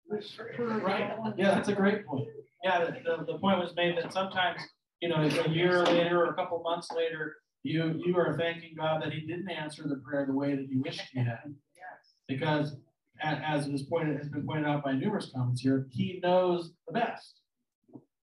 Right. 0.10 1.12
Yeah, 1.38 1.56
that's 1.56 1.70
a 1.70 1.74
great 1.74 2.06
point. 2.06 2.28
Yeah, 2.64 2.86
the, 2.86 2.92
the, 2.92 3.34
the 3.34 3.40
point 3.40 3.60
was 3.60 3.74
made 3.76 3.98
that 3.98 4.14
sometimes, 4.14 4.62
you 5.02 5.10
know, 5.10 5.18
a 5.18 5.50
year 5.50 5.84
later 5.84 6.24
or 6.24 6.30
a 6.30 6.34
couple 6.34 6.62
months 6.62 6.90
later, 6.96 7.36
you 7.64 8.00
you 8.06 8.16
are 8.18 8.38
thanking 8.38 8.76
God 8.78 9.02
that 9.02 9.12
He 9.12 9.22
didn't 9.22 9.50
answer 9.50 9.84
the 9.88 9.98
prayer 9.98 10.26
the 10.26 10.34
way 10.34 10.56
that 10.56 10.70
you 10.70 10.82
wished 10.82 11.02
He 11.12 11.20
had. 11.20 11.40
Yes. 11.76 12.14
Because 12.28 12.76
as 13.24 13.68
is 13.68 13.84
pointed 13.84 14.18
has 14.18 14.30
been 14.30 14.46
pointed 14.46 14.66
out 14.66 14.84
by 14.84 14.94
numerous 14.94 15.32
comments 15.34 15.62
here, 15.62 15.88
He 15.90 16.20
knows 16.22 16.74
the 16.88 16.94
best, 16.94 17.40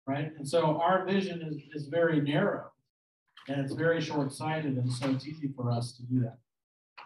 right? 0.07 0.31
And 0.37 0.47
so 0.47 0.79
our 0.79 1.05
vision 1.05 1.41
is 1.41 1.57
is 1.73 1.87
very 1.87 2.21
narrow, 2.21 2.71
and 3.47 3.59
it's 3.61 3.73
very 3.73 4.01
short 4.01 4.31
sighted, 4.31 4.77
and 4.77 4.91
so 4.91 5.09
it's 5.09 5.27
easy 5.27 5.51
for 5.55 5.71
us 5.71 5.93
to 5.97 6.03
do 6.03 6.19
that. 6.21 6.37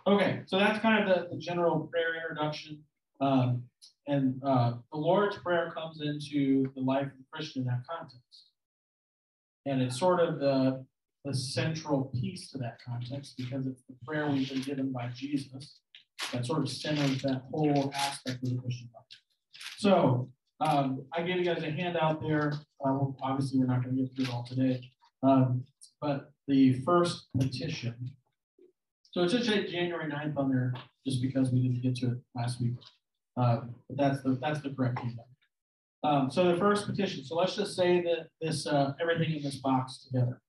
Okay, 0.08 0.42
so 0.46 0.60
that's 0.60 0.80
kind 0.80 1.02
of 1.02 1.30
the, 1.30 1.36
the 1.36 1.38
general 1.38 1.90
prayer 1.92 2.16
introduction. 2.22 2.84
Um, 3.22 3.64
and 4.08 4.42
uh, 4.46 4.74
the 4.92 4.98
Lord's 4.98 5.38
Prayer 5.38 5.72
comes 5.76 6.02
into 6.02 6.72
the 6.76 6.82
life 6.82 7.08
of 7.08 7.18
the 7.18 7.26
Christian 7.32 7.64
in 7.64 7.68
that 7.68 7.84
context. 7.90 8.50
And 9.66 9.82
it's 9.82 10.00
sort 10.00 10.20
of 10.20 10.40
the, 10.40 10.86
the 11.24 11.34
central 11.34 12.12
piece 12.14 12.52
to 12.52 12.58
that 12.60 12.78
context 12.86 13.36
because 13.38 13.66
it's 13.66 13.82
the 13.88 13.96
prayer 14.06 14.28
we've 14.30 14.50
been 14.50 14.62
given 14.62 14.92
by 14.92 15.10
Jesus 15.16 15.80
that 16.32 16.46
sort 16.46 16.62
of 16.62 16.70
centers 16.70 17.22
that 17.24 17.44
whole 17.52 17.92
aspect 17.96 18.44
of 18.44 18.50
the 18.50 18.58
Christian 18.58 18.90
life. 18.94 19.04
So 19.78 20.30
um, 20.60 21.06
I 21.14 21.24
gave 21.24 21.38
you 21.38 21.46
guys 21.46 21.64
a 21.64 21.72
handout 21.72 22.22
there. 22.22 22.54
Uh, 22.86 23.00
obviously, 23.22 23.60
we're 23.60 23.66
not 23.66 23.84
going 23.84 23.96
to 23.96 24.04
get 24.04 24.16
through 24.16 24.26
it 24.26 24.32
all 24.32 24.44
today. 24.44 24.82
Um, 25.24 25.64
but 26.00 26.32
the 26.48 26.74
first 26.84 27.26
petition 27.38 28.12
so 29.16 29.24
it 29.24 29.32
should 29.32 29.46
say 29.46 29.66
January 29.66 30.12
9th 30.12 30.36
on 30.36 30.50
there, 30.50 30.74
just 31.08 31.22
because 31.22 31.50
we 31.50 31.62
didn't 31.62 31.82
get 31.82 31.96
to 31.98 32.08
it 32.08 32.18
last 32.36 32.60
week. 32.60 32.74
Um, 33.38 33.76
but 33.90 33.98
that's 33.98 34.24
the 34.24 34.38
that's 34.42 34.62
the 34.62 34.70
correct 34.70 35.00
email. 35.00 35.28
Um, 36.04 36.30
so 36.30 36.52
the 36.52 36.58
first 36.58 36.86
petition. 36.86 37.24
So 37.24 37.36
let's 37.36 37.56
just 37.56 37.76
say 37.76 38.02
that 38.02 38.28
this 38.42 38.68
uh, 38.68 38.94
everything 39.02 39.36
in 39.36 39.44
this 39.44 39.58
box 39.58 40.06
together. 40.06 40.42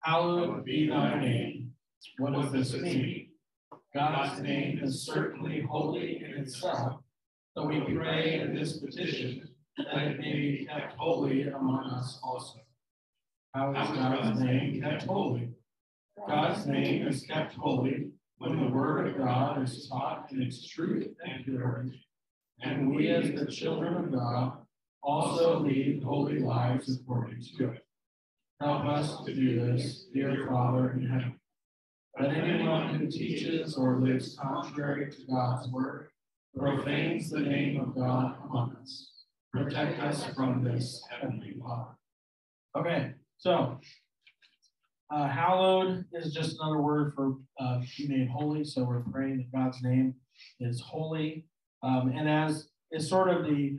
Hallowed 0.00 0.64
be 0.64 0.88
thy 0.88 1.20
name. 1.20 1.72
What 2.18 2.32
does 2.32 2.52
this 2.52 2.80
mean? 2.80 3.30
God's 3.94 4.40
name 4.40 4.80
is 4.82 5.04
certainly 5.04 5.62
holy 5.62 6.22
in 6.24 6.40
itself. 6.40 7.00
So 7.56 7.66
we 7.66 7.80
pray 7.80 8.40
in 8.40 8.54
this 8.54 8.78
petition 8.78 9.48
that 9.76 9.98
it 9.98 10.20
may 10.20 10.32
be 10.32 10.68
kept 10.70 10.94
holy 10.96 11.42
among 11.48 11.84
us 11.90 12.20
also. 12.22 12.60
How 13.54 13.74
is 13.74 13.88
God's 13.88 14.40
name 14.40 14.80
kept 14.80 15.04
holy? 15.04 15.50
God's 16.28 16.66
name 16.66 17.06
is 17.06 17.22
kept 17.22 17.54
holy 17.54 18.10
when 18.38 18.60
the 18.60 18.72
word 18.72 19.08
of 19.08 19.18
God 19.18 19.62
is 19.62 19.88
taught 19.88 20.28
in 20.30 20.42
its 20.42 20.66
truth 20.66 21.08
and 21.24 21.44
purity. 21.44 22.06
And 22.60 22.94
we, 22.94 23.08
as 23.08 23.32
the 23.32 23.46
children 23.46 23.96
of 23.96 24.12
God, 24.12 24.58
also 25.02 25.60
lead 25.60 26.02
holy 26.02 26.40
lives 26.40 26.98
according 27.00 27.42
to 27.56 27.72
it. 27.72 27.84
Help 28.60 28.84
us 28.86 29.24
to 29.24 29.34
do 29.34 29.60
this, 29.60 30.06
dear 30.12 30.46
Father 30.48 30.90
in 30.90 31.06
heaven. 31.06 31.38
That 32.18 32.30
anyone 32.30 32.94
who 32.94 33.06
teaches 33.08 33.76
or 33.76 34.00
lives 34.00 34.36
contrary 34.40 35.10
to 35.10 35.26
God's 35.30 35.68
word 35.68 36.08
profanes 36.56 37.30
the 37.30 37.40
name 37.40 37.80
of 37.80 37.94
God 37.94 38.34
among 38.44 38.76
us. 38.82 39.12
Protect 39.52 40.00
us 40.00 40.24
from 40.34 40.64
this, 40.64 41.02
Heavenly 41.08 41.54
Father. 41.60 41.96
Okay, 42.76 43.12
so 43.38 43.78
uh, 45.10 45.28
hallowed 45.28 46.04
is 46.12 46.32
just 46.32 46.58
another 46.60 46.80
word 46.80 47.14
for 47.14 47.36
uh, 47.58 47.80
holy. 48.30 48.64
So 48.64 48.84
we're 48.84 49.00
praying 49.00 49.38
that 49.38 49.52
God's 49.56 49.82
name 49.82 50.14
is 50.60 50.80
holy. 50.80 51.46
Um, 51.82 52.12
and 52.14 52.28
as 52.28 52.68
is 52.90 53.08
sort 53.08 53.28
of 53.30 53.44
the 53.44 53.78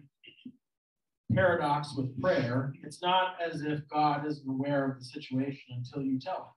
paradox 1.33 1.95
with 1.95 2.19
prayer, 2.21 2.73
it's 2.83 3.01
not 3.01 3.35
as 3.41 3.61
if 3.61 3.81
God 3.89 4.25
isn't 4.25 4.49
aware 4.49 4.85
of 4.89 4.97
the 4.97 5.05
situation 5.05 5.75
until 5.75 6.01
you 6.01 6.19
tell 6.19 6.55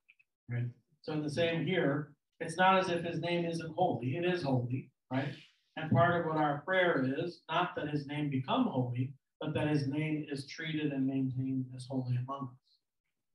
him, 0.49 0.55
right? 0.55 0.69
So 1.01 1.21
the 1.21 1.29
same 1.29 1.65
here, 1.65 2.13
it's 2.39 2.57
not 2.57 2.79
as 2.79 2.89
if 2.89 3.03
his 3.03 3.19
name 3.19 3.45
isn't 3.45 3.75
holy. 3.75 4.17
It 4.17 4.25
is 4.25 4.43
holy, 4.43 4.89
right? 5.11 5.33
And 5.75 5.91
part 5.91 6.19
of 6.19 6.27
what 6.27 6.37
our 6.37 6.61
prayer 6.65 7.05
is 7.19 7.41
not 7.49 7.75
that 7.75 7.89
his 7.89 8.07
name 8.07 8.29
become 8.29 8.65
holy, 8.65 9.13
but 9.39 9.53
that 9.53 9.67
his 9.67 9.87
name 9.87 10.25
is 10.31 10.47
treated 10.47 10.91
and 10.91 11.05
maintained 11.05 11.65
as 11.75 11.85
holy 11.89 12.15
among 12.15 12.49
us. 12.51 12.77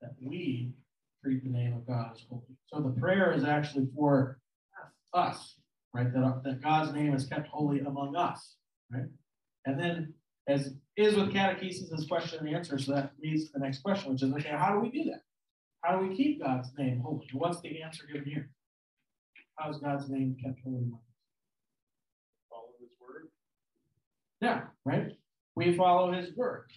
That 0.00 0.14
we 0.20 0.72
treat 1.22 1.42
the 1.42 1.50
name 1.50 1.74
of 1.74 1.86
God 1.86 2.12
as 2.14 2.22
holy. 2.28 2.42
So 2.72 2.80
the 2.80 3.00
prayer 3.00 3.32
is 3.32 3.44
actually 3.44 3.88
for 3.94 4.38
us, 5.14 5.56
right? 5.94 6.12
That, 6.12 6.42
that 6.44 6.62
God's 6.62 6.92
name 6.92 7.14
is 7.14 7.26
kept 7.26 7.48
holy 7.48 7.80
among 7.80 8.16
us, 8.16 8.56
right? 8.92 9.06
And 9.66 9.78
then, 9.78 10.14
as 10.46 10.74
is 10.96 11.16
with 11.16 11.32
catechesis, 11.32 11.90
this 11.90 12.06
question 12.06 12.46
and 12.46 12.54
answer, 12.54 12.78
so 12.78 12.92
that 12.92 13.12
leads 13.22 13.46
to 13.46 13.50
the 13.54 13.60
next 13.60 13.82
question, 13.82 14.12
which 14.12 14.22
is 14.22 14.32
okay, 14.32 14.50
how 14.50 14.72
do 14.72 14.80
we 14.80 14.90
do 14.90 15.10
that? 15.10 15.22
How 15.82 15.98
do 15.98 16.06
we 16.06 16.16
keep 16.16 16.42
God's 16.42 16.70
name 16.78 17.00
holy? 17.00 17.26
What's 17.32 17.60
the 17.60 17.82
answer 17.82 18.04
given 18.06 18.28
here? 18.28 18.50
How 19.56 19.70
is 19.70 19.78
God's 19.78 20.08
name 20.08 20.36
kept 20.42 20.60
holy 20.64 20.78
among 20.78 20.94
us? 20.94 21.04
Follow 22.50 22.68
His 22.80 22.90
word. 23.00 23.28
Yeah, 24.40 24.62
right. 24.84 25.12
We 25.54 25.76
follow 25.76 26.12
His 26.12 26.34
word, 26.36 26.70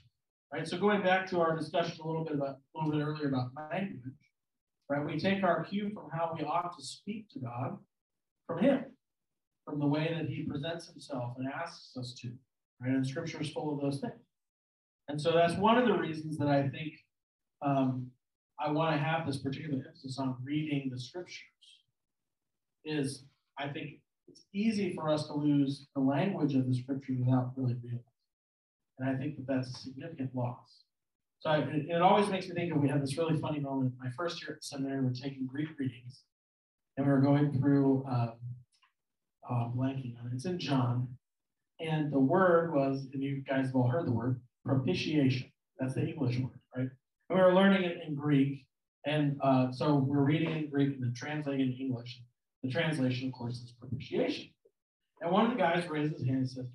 right? 0.51 0.67
So 0.67 0.77
going 0.77 1.01
back 1.01 1.29
to 1.29 1.39
our 1.39 1.55
discussion 1.55 1.99
a 2.03 2.07
little 2.07 2.23
bit 2.23 2.35
about 2.35 2.57
a 2.75 2.77
little 2.77 2.91
bit 2.91 3.05
earlier 3.05 3.29
about 3.29 3.51
language, 3.71 4.01
Right? 4.91 5.05
We 5.05 5.17
take 5.17 5.41
our 5.41 5.63
cue 5.63 5.89
from 5.93 6.09
how 6.11 6.35
we 6.37 6.43
ought 6.43 6.77
to 6.77 6.83
speak 6.83 7.29
to 7.29 7.39
God 7.39 7.77
from 8.45 8.61
Him, 8.61 8.83
from 9.63 9.79
the 9.79 9.87
way 9.87 10.13
that 10.13 10.27
He 10.27 10.43
presents 10.43 10.89
Himself 10.89 11.35
and 11.37 11.47
asks 11.47 11.95
us 11.95 12.13
to. 12.21 12.27
Right? 12.81 12.91
And 12.91 13.07
Scripture 13.07 13.41
is 13.41 13.51
full 13.51 13.73
of 13.73 13.79
those 13.79 14.01
things. 14.01 14.19
And 15.07 15.19
so 15.19 15.31
that's 15.31 15.53
one 15.53 15.77
of 15.77 15.87
the 15.87 15.93
reasons 15.93 16.37
that 16.39 16.49
I 16.49 16.67
think 16.67 16.91
um, 17.61 18.07
I 18.59 18.69
want 18.69 18.93
to 18.93 19.01
have 19.01 19.25
this 19.25 19.37
particular 19.37 19.77
emphasis 19.87 20.19
on 20.19 20.35
reading 20.43 20.89
the 20.91 20.99
Scriptures. 20.99 21.39
Is 22.83 23.23
I 23.57 23.69
think 23.69 23.91
it's 24.27 24.43
easy 24.53 24.93
for 24.93 25.09
us 25.09 25.27
to 25.27 25.33
lose 25.33 25.87
the 25.95 26.01
language 26.01 26.53
of 26.53 26.67
the 26.67 26.75
Scripture 26.75 27.13
without 27.17 27.53
really 27.55 27.77
realizing. 27.81 28.03
And 28.99 29.09
I 29.09 29.17
think 29.17 29.37
that 29.37 29.47
that's 29.47 29.69
a 29.69 29.79
significant 29.79 30.35
loss. 30.35 30.83
So 31.41 31.49
I, 31.49 31.57
it, 31.57 32.01
always 32.03 32.29
makes 32.29 32.47
me 32.47 32.53
think 32.53 32.71
of 32.71 32.79
we 32.79 32.87
had 32.87 33.01
this 33.01 33.17
really 33.17 33.39
funny 33.39 33.59
moment. 33.59 33.93
My 33.99 34.11
first 34.11 34.41
year 34.43 34.57
at 34.57 34.63
seminary, 34.63 35.01
we 35.01 35.07
are 35.07 35.13
taking 35.13 35.47
Greek 35.47 35.69
readings, 35.79 36.21
and 36.95 37.05
we 37.05 37.11
were 37.11 37.19
going 37.19 37.51
through 37.59 38.05
um, 38.07 38.33
uh, 39.49 39.69
blanking 39.75 40.19
on 40.19 40.27
it. 40.27 40.35
It's 40.35 40.45
in 40.45 40.59
John, 40.59 41.07
And 41.79 42.13
the 42.13 42.19
word 42.19 42.75
was, 42.75 43.07
and 43.11 43.23
you 43.23 43.41
guys 43.41 43.65
have 43.65 43.75
all 43.75 43.87
heard 43.87 44.05
the 44.05 44.11
word, 44.11 44.39
propitiation. 44.63 45.51
That's 45.79 45.95
the 45.95 46.05
English 46.05 46.37
word, 46.37 46.59
right? 46.77 46.89
And 47.29 47.39
we 47.39 47.43
were 47.43 47.55
learning 47.55 47.85
it 47.85 47.97
in 48.07 48.13
Greek. 48.13 48.67
And 49.07 49.39
uh, 49.41 49.71
so 49.71 49.95
we're 49.95 50.23
reading 50.23 50.51
in 50.55 50.69
Greek 50.69 50.93
and 50.93 51.01
then 51.01 51.13
translating 51.15 51.71
in 51.71 51.73
English. 51.73 52.21
The 52.61 52.69
translation, 52.69 53.29
of 53.29 53.33
course, 53.33 53.55
is 53.55 53.73
propitiation. 53.79 54.51
And 55.21 55.31
one 55.31 55.45
of 55.45 55.51
the 55.51 55.57
guys 55.57 55.89
raises 55.89 56.19
his 56.19 56.27
hand 56.27 56.37
and 56.37 56.49
says, 56.49 56.65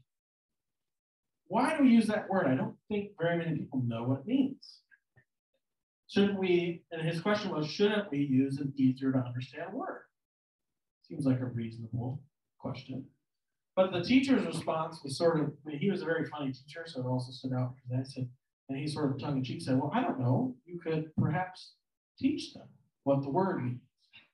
Why 1.48 1.76
do 1.76 1.84
we 1.84 1.90
use 1.90 2.06
that 2.06 2.28
word? 2.28 2.46
I 2.46 2.54
don't 2.54 2.76
think 2.88 3.10
very 3.20 3.38
many 3.38 3.56
people 3.56 3.82
know 3.86 4.04
what 4.04 4.20
it 4.20 4.26
means. 4.26 4.80
Shouldn't 6.08 6.38
we, 6.38 6.82
and 6.92 7.06
his 7.06 7.20
question 7.20 7.50
was, 7.50 7.68
shouldn't 7.68 8.10
we 8.10 8.18
use 8.18 8.58
an 8.58 8.72
easier 8.76 9.12
to 9.12 9.18
understand 9.18 9.72
word? 9.72 10.02
Seems 11.02 11.26
like 11.26 11.40
a 11.40 11.46
reasonable 11.46 12.20
question. 12.58 13.04
But 13.74 13.92
the 13.92 14.02
teacher's 14.02 14.46
response 14.46 15.00
was 15.04 15.18
sort 15.18 15.38
of, 15.38 15.52
I 15.66 15.70
mean, 15.70 15.78
he 15.78 15.90
was 15.90 16.02
a 16.02 16.06
very 16.06 16.24
funny 16.26 16.52
teacher, 16.52 16.84
so 16.86 17.00
it 17.00 17.06
also 17.06 17.30
stood 17.30 17.52
out 17.52 17.74
because 17.74 18.06
I 18.06 18.10
said, 18.10 18.28
and 18.68 18.78
he 18.78 18.86
sort 18.86 19.10
of 19.12 19.20
tongue 19.20 19.36
in 19.36 19.44
cheek 19.44 19.62
said, 19.62 19.78
Well, 19.78 19.92
I 19.94 20.00
don't 20.00 20.18
know. 20.18 20.56
You 20.64 20.80
could 20.80 21.14
perhaps 21.16 21.74
teach 22.18 22.52
them 22.54 22.66
what 23.04 23.22
the 23.22 23.30
word 23.30 23.62
means. 23.62 23.80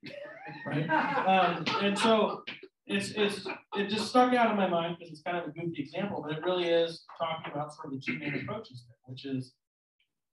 right? 0.66 0.88
Um, 0.88 1.64
and 1.82 1.98
so 1.98 2.44
it's, 2.86 3.10
it's, 3.10 3.46
it 3.76 3.88
just 3.88 4.08
stuck 4.08 4.34
out 4.34 4.50
in 4.50 4.56
my 4.56 4.68
mind 4.68 4.96
because 4.98 5.12
it's 5.12 5.22
kind 5.22 5.36
of 5.36 5.44
a 5.44 5.50
goofy 5.50 5.82
example, 5.82 6.22
but 6.26 6.36
it 6.36 6.44
really 6.44 6.68
is 6.68 7.04
talking 7.18 7.52
about 7.52 7.72
sort 7.74 7.86
of 7.86 7.92
the 7.92 8.00
two 8.00 8.18
main 8.18 8.34
approaches, 8.34 8.84
there, 8.86 8.96
which 9.06 9.24
is 9.24 9.54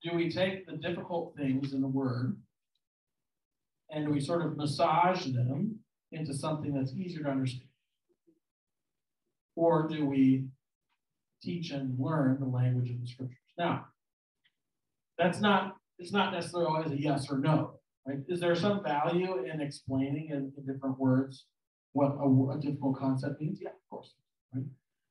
do 0.02 0.14
we 0.14 0.30
take 0.30 0.66
the 0.66 0.76
difficult 0.76 1.34
things 1.36 1.74
in 1.74 1.80
the 1.80 1.88
word 1.88 2.36
and 3.90 4.08
we 4.08 4.20
sort 4.20 4.44
of 4.44 4.56
massage 4.56 5.26
them 5.26 5.78
into 6.12 6.34
something 6.34 6.72
that's 6.72 6.92
easier 6.92 7.22
to 7.24 7.30
understand? 7.30 7.68
Or 9.56 9.86
do 9.86 10.06
we 10.06 10.46
teach 11.42 11.70
and 11.70 11.98
learn 11.98 12.38
the 12.40 12.46
language 12.46 12.90
of 12.90 13.00
the 13.00 13.06
scriptures? 13.06 13.36
Now, 13.58 13.86
that's 15.18 15.40
not, 15.40 15.76
it's 15.98 16.12
not 16.12 16.32
necessarily 16.32 16.66
always 16.66 16.92
a 16.92 17.00
yes 17.00 17.30
or 17.30 17.38
no, 17.38 17.74
right? 18.06 18.18
Is 18.26 18.40
there 18.40 18.54
some 18.56 18.82
value 18.82 19.44
in 19.44 19.60
explaining 19.60 20.30
in, 20.30 20.52
in 20.56 20.72
different 20.72 20.98
words 20.98 21.44
what 21.92 22.16
a, 22.20 22.56
a, 22.56 22.60
difficult 22.60 22.98
concept 22.98 23.40
means? 23.40 23.58
Yeah, 23.60 23.70
of 23.70 23.90
course, 23.90 24.14
right? 24.54 24.64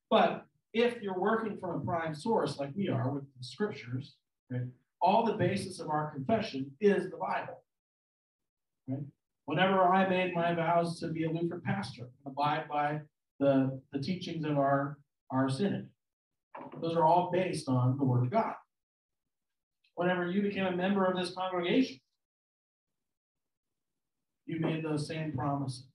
But 0.08 0.46
if 0.72 1.02
you're 1.02 1.18
working 1.18 1.58
from 1.58 1.80
a 1.80 1.84
prime 1.84 2.14
source 2.14 2.58
like 2.58 2.70
we 2.74 2.88
are 2.88 3.10
with 3.10 3.24
the 3.36 3.44
scriptures, 3.44 4.16
right? 4.50 4.62
All 5.02 5.24
the 5.24 5.34
basis 5.34 5.80
of 5.80 5.88
our 5.88 6.10
confession 6.10 6.70
is 6.80 7.10
the 7.10 7.16
Bible, 7.16 7.62
right? 8.88 9.02
Whenever 9.46 9.82
I 9.82 10.08
made 10.08 10.34
my 10.34 10.54
vows 10.54 11.00
to 11.00 11.08
be 11.08 11.24
a 11.24 11.30
Lutheran 11.30 11.60
pastor, 11.64 12.08
abide 12.24 12.68
by 12.68 13.00
the, 13.40 13.80
the 13.92 13.98
teachings 13.98 14.44
of 14.44 14.58
our, 14.58 14.98
our 15.30 15.48
synod, 15.48 15.88
those 16.80 16.96
are 16.96 17.04
all 17.04 17.30
based 17.32 17.68
on 17.68 17.96
the 17.96 18.04
Word 18.04 18.24
of 18.24 18.30
God. 18.30 18.54
Whenever 19.96 20.30
you 20.30 20.42
became 20.42 20.66
a 20.66 20.76
member 20.76 21.04
of 21.04 21.16
this 21.16 21.34
congregation, 21.34 21.98
you 24.46 24.60
made 24.60 24.84
those 24.84 25.06
same 25.06 25.32
promises 25.32 25.89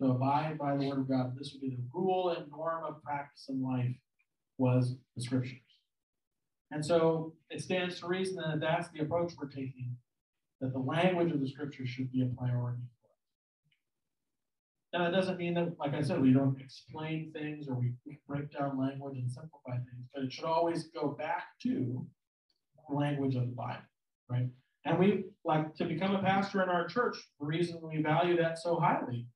to 0.00 0.10
abide 0.10 0.58
by 0.58 0.76
the 0.76 0.88
Word 0.88 0.98
of 0.98 1.08
God. 1.08 1.36
This 1.38 1.52
would 1.52 1.60
be 1.60 1.76
the 1.76 1.82
rule 1.92 2.30
and 2.30 2.50
norm 2.50 2.84
of 2.84 3.02
practice 3.02 3.46
in 3.48 3.62
life 3.62 3.94
was 4.58 4.96
the 5.16 5.22
Scriptures. 5.22 5.58
And 6.70 6.84
so 6.84 7.34
it 7.50 7.62
stands 7.62 8.00
to 8.00 8.06
reason 8.06 8.36
that 8.36 8.60
that's 8.60 8.88
the 8.90 9.00
approach 9.00 9.32
we're 9.40 9.48
taking, 9.48 9.96
that 10.60 10.72
the 10.72 10.78
language 10.78 11.32
of 11.32 11.40
the 11.40 11.48
Scriptures 11.48 11.88
should 11.88 12.12
be 12.12 12.22
a 12.22 12.26
priority 12.26 12.82
now, 14.92 15.04
that 15.04 15.12
doesn't 15.12 15.38
mean 15.38 15.54
that, 15.54 15.78
like 15.78 15.94
I 15.94 16.02
said, 16.02 16.20
we 16.20 16.32
don't 16.32 16.60
explain 16.60 17.30
things 17.32 17.68
or 17.68 17.74
we 17.76 17.92
break 18.26 18.52
down 18.52 18.78
language 18.78 19.18
and 19.18 19.30
simplify 19.30 19.76
things, 19.76 20.08
but 20.12 20.24
it 20.24 20.32
should 20.32 20.44
always 20.44 20.88
go 20.88 21.10
back 21.16 21.44
to 21.62 22.04
the 22.88 22.94
language 22.94 23.36
of 23.36 23.42
the 23.42 23.54
Bible, 23.54 23.82
right? 24.28 24.48
And 24.84 24.98
we 24.98 25.26
like 25.44 25.76
to 25.76 25.84
become 25.84 26.16
a 26.16 26.22
pastor 26.22 26.62
in 26.62 26.68
our 26.68 26.88
church. 26.88 27.16
The 27.38 27.46
reason 27.46 27.80
we 27.82 28.02
value 28.02 28.36
that 28.38 28.58
so 28.58 28.80
highly 28.80 29.26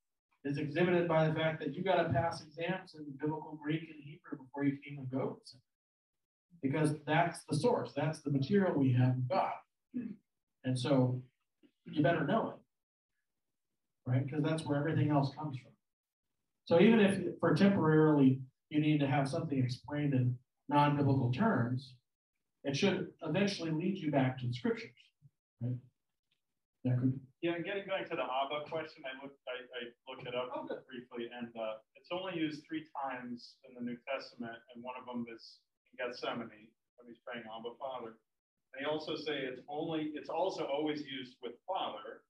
is 0.45 0.59
exhibited 0.59 1.09
by 1.09 1.27
the 1.27 1.35
fact 1.35 1.61
that 1.61 1.75
you 1.75 1.83
got 1.83 2.03
to 2.03 2.13
pass 2.13 2.43
exams 2.43 2.95
in 2.95 3.05
biblical 3.21 3.59
Greek 3.63 3.83
and 3.83 4.03
Hebrew 4.03 4.45
before 4.45 4.65
you 4.65 4.73
can 4.73 4.93
even 4.93 5.09
go 5.11 5.39
because 6.63 6.95
that's 7.07 7.45
the 7.49 7.57
source, 7.57 7.93
that's 7.95 8.21
the 8.21 8.31
material 8.31 8.75
we 8.79 8.93
have 8.93 9.17
God. 9.29 9.53
And 10.65 10.79
so 10.79 11.23
you 11.87 12.03
better 12.03 12.25
know 12.25 12.49
it 12.51 12.65
right? 14.07 14.25
Because 14.25 14.43
that's 14.43 14.65
where 14.65 14.79
everything 14.79 15.11
else 15.11 15.33
comes 15.37 15.57
from. 15.59 15.73
So 16.67 16.81
even 16.81 17.01
if 17.01 17.39
for 17.41 17.55
temporarily 17.55 18.41
you 18.71 18.81
need 18.81 19.01
to 19.01 19.07
have 19.07 19.29
something 19.29 19.63
explained 19.63 20.15
in 20.15 20.37
non-biblical 20.69 21.33
terms, 21.33 21.95
it 22.65 22.77
should 22.77 23.09
eventually 23.23 23.71
lead 23.71 23.99
you 23.99 24.11
back 24.11 24.39
to 24.39 24.47
the 24.47 24.53
scriptures, 24.53 24.91
right? 25.63 25.77
That 26.85 26.99
could... 26.99 27.19
Yeah, 27.45 27.61
and 27.61 27.65
getting 27.69 27.85
back 27.85 28.09
to 28.09 28.17
the 28.17 28.25
Abba 28.25 28.65
question, 28.73 29.05
I 29.05 29.21
looked, 29.21 29.37
I, 29.45 29.69
I 29.69 29.93
looked 30.09 30.25
it 30.25 30.33
up 30.33 30.49
briefly, 30.89 31.29
and 31.29 31.53
uh, 31.53 31.77
it's 31.93 32.09
only 32.09 32.41
used 32.41 32.65
three 32.65 32.89
times 32.97 33.61
in 33.69 33.77
the 33.77 33.85
New 33.85 34.01
Testament, 34.09 34.57
and 34.73 34.81
one 34.81 34.97
of 34.97 35.05
them 35.05 35.29
is 35.29 35.61
in 35.93 36.01
Gethsemane 36.01 36.73
when 36.97 37.05
he's 37.05 37.21
praying 37.21 37.45
Abba 37.45 37.77
Father. 37.77 38.17
And 38.73 38.81
They 38.81 38.89
also 38.89 39.13
say 39.13 39.45
it's 39.45 39.61
only, 39.69 40.17
it's 40.17 40.33
also 40.33 40.65
always 40.65 41.05
used 41.05 41.37
with 41.45 41.53
Father, 41.69 42.25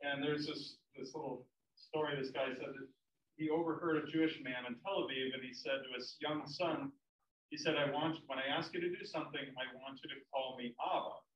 and 0.00 0.24
there's 0.24 0.48
this 0.48 0.80
this 0.96 1.12
little 1.12 1.44
story. 1.76 2.16
This 2.16 2.32
guy 2.32 2.48
said 2.48 2.72
that 2.72 2.88
he 3.36 3.52
overheard 3.52 4.00
a 4.00 4.08
Jewish 4.08 4.40
man 4.40 4.64
in 4.64 4.80
Tel 4.80 5.04
Aviv, 5.04 5.28
and 5.36 5.44
he 5.44 5.52
said 5.52 5.84
to 5.84 5.92
his 5.92 6.16
young 6.24 6.48
son, 6.48 6.88
he 7.52 7.60
said, 7.60 7.76
"I 7.76 7.92
want 7.92 8.16
when 8.32 8.40
I 8.40 8.48
ask 8.48 8.72
you 8.72 8.80
to 8.80 8.88
do 8.88 9.04
something, 9.04 9.44
I 9.44 9.68
want 9.76 10.00
you 10.00 10.08
to 10.08 10.16
call 10.32 10.56
me 10.56 10.72
Abba." 10.80 11.27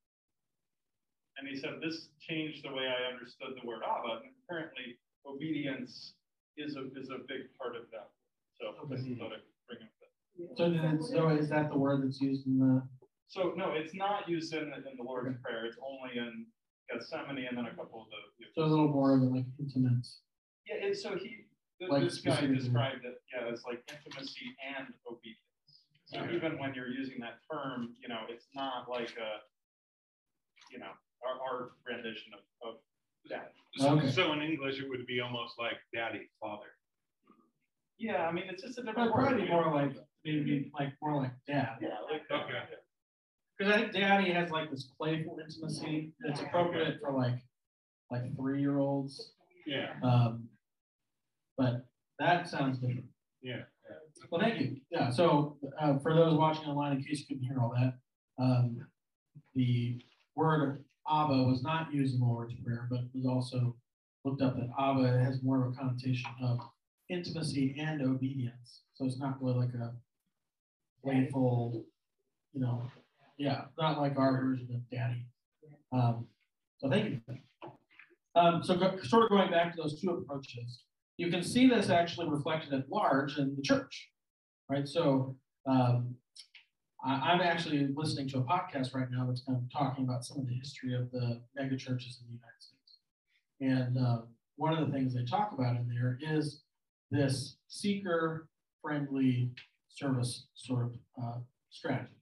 And 1.37 1.47
he 1.47 1.55
said 1.57 1.81
this 1.81 2.09
changed 2.19 2.63
the 2.63 2.73
way 2.73 2.85
I 2.87 3.11
understood 3.11 3.57
the 3.59 3.67
word 3.67 3.81
Abba. 3.81 4.21
And 4.23 4.31
apparently, 4.45 4.97
obedience 5.25 6.13
is 6.57 6.75
a 6.75 6.87
is 6.95 7.09
a 7.09 7.19
big 7.27 7.49
part 7.57 7.75
of 7.75 7.89
that. 7.91 8.09
So 8.59 8.67
okay. 8.83 8.95
I 8.95 8.97
mm-hmm. 8.97 9.19
thought 9.19 9.33
I'd 9.33 9.47
bring 9.67 9.81
up 9.81 9.93
that. 9.99 10.57
So, 10.57 10.69
then, 10.69 11.01
so 11.01 11.29
is 11.29 11.49
that 11.49 11.69
the 11.69 11.77
word 11.77 12.05
that's 12.05 12.21
used 12.21 12.45
in 12.45 12.59
the? 12.59 12.81
So 13.27 13.53
no, 13.57 13.71
it's 13.73 13.95
not 13.95 14.29
used 14.29 14.53
in 14.53 14.69
the, 14.69 14.77
in 14.89 14.97
the 14.97 15.03
Lord's 15.03 15.35
Prayer. 15.41 15.65
It's 15.65 15.77
only 15.81 16.17
in 16.17 16.45
Gethsemane, 16.89 17.47
and 17.49 17.57
then 17.57 17.65
a 17.65 17.75
couple 17.75 18.01
of 18.01 18.07
the. 18.09 18.45
So 18.53 18.63
a 18.63 18.69
little 18.69 18.89
more 18.89 19.15
of 19.15 19.21
like 19.23 19.45
intimate. 19.59 20.05
Yeah, 20.67 20.85
and 20.85 20.95
so 20.95 21.15
he, 21.15 21.45
like 21.89 22.03
this 22.03 22.19
guy 22.21 22.45
described 22.45 23.05
it, 23.05 23.21
yeah, 23.33 23.51
as 23.51 23.63
like 23.65 23.81
intimacy 23.89 24.53
and 24.77 24.93
obedience. 25.09 25.39
So 26.05 26.19
okay. 26.19 26.35
even 26.35 26.59
when 26.59 26.73
you're 26.73 26.89
using 26.89 27.19
that 27.21 27.41
term, 27.51 27.95
you 28.01 28.07
know, 28.07 28.21
it's 28.29 28.45
not 28.53 28.89
like 28.89 29.17
a, 29.17 29.41
you 30.71 30.77
know, 30.77 30.93
our, 31.25 31.39
our 31.41 31.71
rendition 31.87 32.33
of, 32.33 32.67
of 32.67 32.75
that. 33.29 33.53
So, 33.75 33.97
okay. 33.97 34.11
so 34.11 34.33
in 34.33 34.41
English, 34.41 34.79
it 34.79 34.87
would 34.87 35.05
be 35.07 35.19
almost 35.19 35.57
like 35.57 35.77
daddy, 35.93 36.29
father. 36.39 36.67
Yeah, 37.97 38.27
I 38.27 38.31
mean, 38.31 38.45
it's 38.49 38.63
just 38.63 38.77
a 38.77 38.83
different 38.83 39.13
word. 39.13 39.27
Probably 39.27 39.47
more 39.47 39.73
like 39.73 39.95
maybe 40.25 40.71
like 40.77 40.93
more 41.01 41.21
like 41.21 41.31
dad. 41.47 41.77
Yeah, 41.81 41.89
like 42.11 42.21
okay. 42.31 42.59
Because 43.57 43.73
I 43.73 43.77
think 43.77 43.93
Daddy 43.93 44.31
has 44.31 44.49
like 44.49 44.71
this 44.71 44.89
playful 44.99 45.37
intimacy 45.39 46.11
that's 46.19 46.41
appropriate 46.41 46.99
for 47.01 47.13
like 47.13 47.39
like 48.11 48.35
three 48.35 48.59
year 48.61 48.79
olds. 48.79 49.33
Yeah. 49.65 49.93
Um, 50.03 50.49
but 51.57 51.85
that 52.19 52.47
sounds 52.49 52.79
different. 52.79 53.05
Yeah. 53.41 53.61
Well, 54.29 54.41
thank 54.41 54.59
you. 54.59 54.77
Yeah. 54.91 55.11
So 55.11 55.57
uh, 55.79 55.99
for 55.99 56.13
those 56.13 56.37
watching 56.37 56.65
online, 56.65 56.97
in 56.97 57.03
case 57.03 57.19
you 57.19 57.25
couldn't 57.27 57.43
hear 57.43 57.59
all 57.59 57.73
that, 57.75 57.93
um, 58.43 58.85
the 59.53 60.01
word 60.35 60.83
Abba 61.09 61.43
was 61.43 61.61
not 61.63 61.93
used 61.93 62.13
in 62.13 62.19
the 62.21 62.25
Lord's 62.25 62.53
Prayer, 62.63 62.87
but 62.89 63.01
was 63.13 63.25
also 63.25 63.75
looked 64.23 64.41
up 64.41 64.55
that 64.55 64.69
Abba 64.79 65.19
has 65.19 65.43
more 65.43 65.65
of 65.65 65.73
a 65.73 65.75
connotation 65.75 66.29
of 66.41 66.59
intimacy 67.09 67.75
and 67.79 68.01
obedience. 68.01 68.81
So 68.93 69.05
it's 69.05 69.19
not 69.19 69.41
really 69.41 69.59
like 69.59 69.73
a 69.73 69.93
playful, 71.03 71.85
you 72.53 72.61
know, 72.61 72.83
yeah, 73.37 73.65
not 73.77 73.99
like 73.99 74.17
our 74.17 74.41
version 74.41 74.69
of 74.73 74.89
daddy. 74.89 75.25
Um, 75.91 76.27
so 76.77 76.89
thank 76.89 77.09
you. 77.09 77.21
Um, 78.35 78.63
so 78.63 78.75
go, 78.75 78.97
sort 79.03 79.23
of 79.23 79.29
going 79.29 79.51
back 79.51 79.75
to 79.75 79.81
those 79.81 79.99
two 80.01 80.11
approaches, 80.11 80.83
you 81.17 81.29
can 81.29 81.43
see 81.43 81.67
this 81.67 81.89
actually 81.89 82.29
reflected 82.29 82.73
at 82.73 82.89
large 82.89 83.37
in 83.37 83.55
the 83.55 83.61
church, 83.61 84.09
right? 84.69 84.87
So 84.87 85.35
um, 85.69 86.15
I, 87.05 87.33
am 87.33 87.41
actually 87.41 87.87
listening 87.95 88.29
to 88.29 88.37
a 88.37 88.43
podcast 88.43 88.95
right 88.95 89.11
now 89.11 89.25
that's 89.27 89.43
kind 89.43 89.57
of 89.57 89.71
talking 89.71 90.05
about 90.05 90.23
some 90.23 90.39
of 90.39 90.47
the 90.47 90.53
history 90.53 90.95
of 90.95 91.11
the 91.11 91.41
mega 91.55 91.75
churches 91.75 92.21
in 92.21 92.27
the 92.27 92.39
United 92.39 92.59
States. 92.59 92.97
And 93.59 93.97
uh, 93.97 94.21
one 94.55 94.73
of 94.73 94.85
the 94.85 94.93
things 94.93 95.13
they 95.13 95.25
talk 95.25 95.51
about 95.53 95.75
in 95.75 95.87
there 95.87 96.17
is 96.21 96.61
this 97.11 97.57
seeker 97.67 98.47
friendly 98.81 99.51
service 99.89 100.45
sort 100.55 100.85
of 100.85 100.93
uh, 101.21 101.39
strategy. 101.69 102.13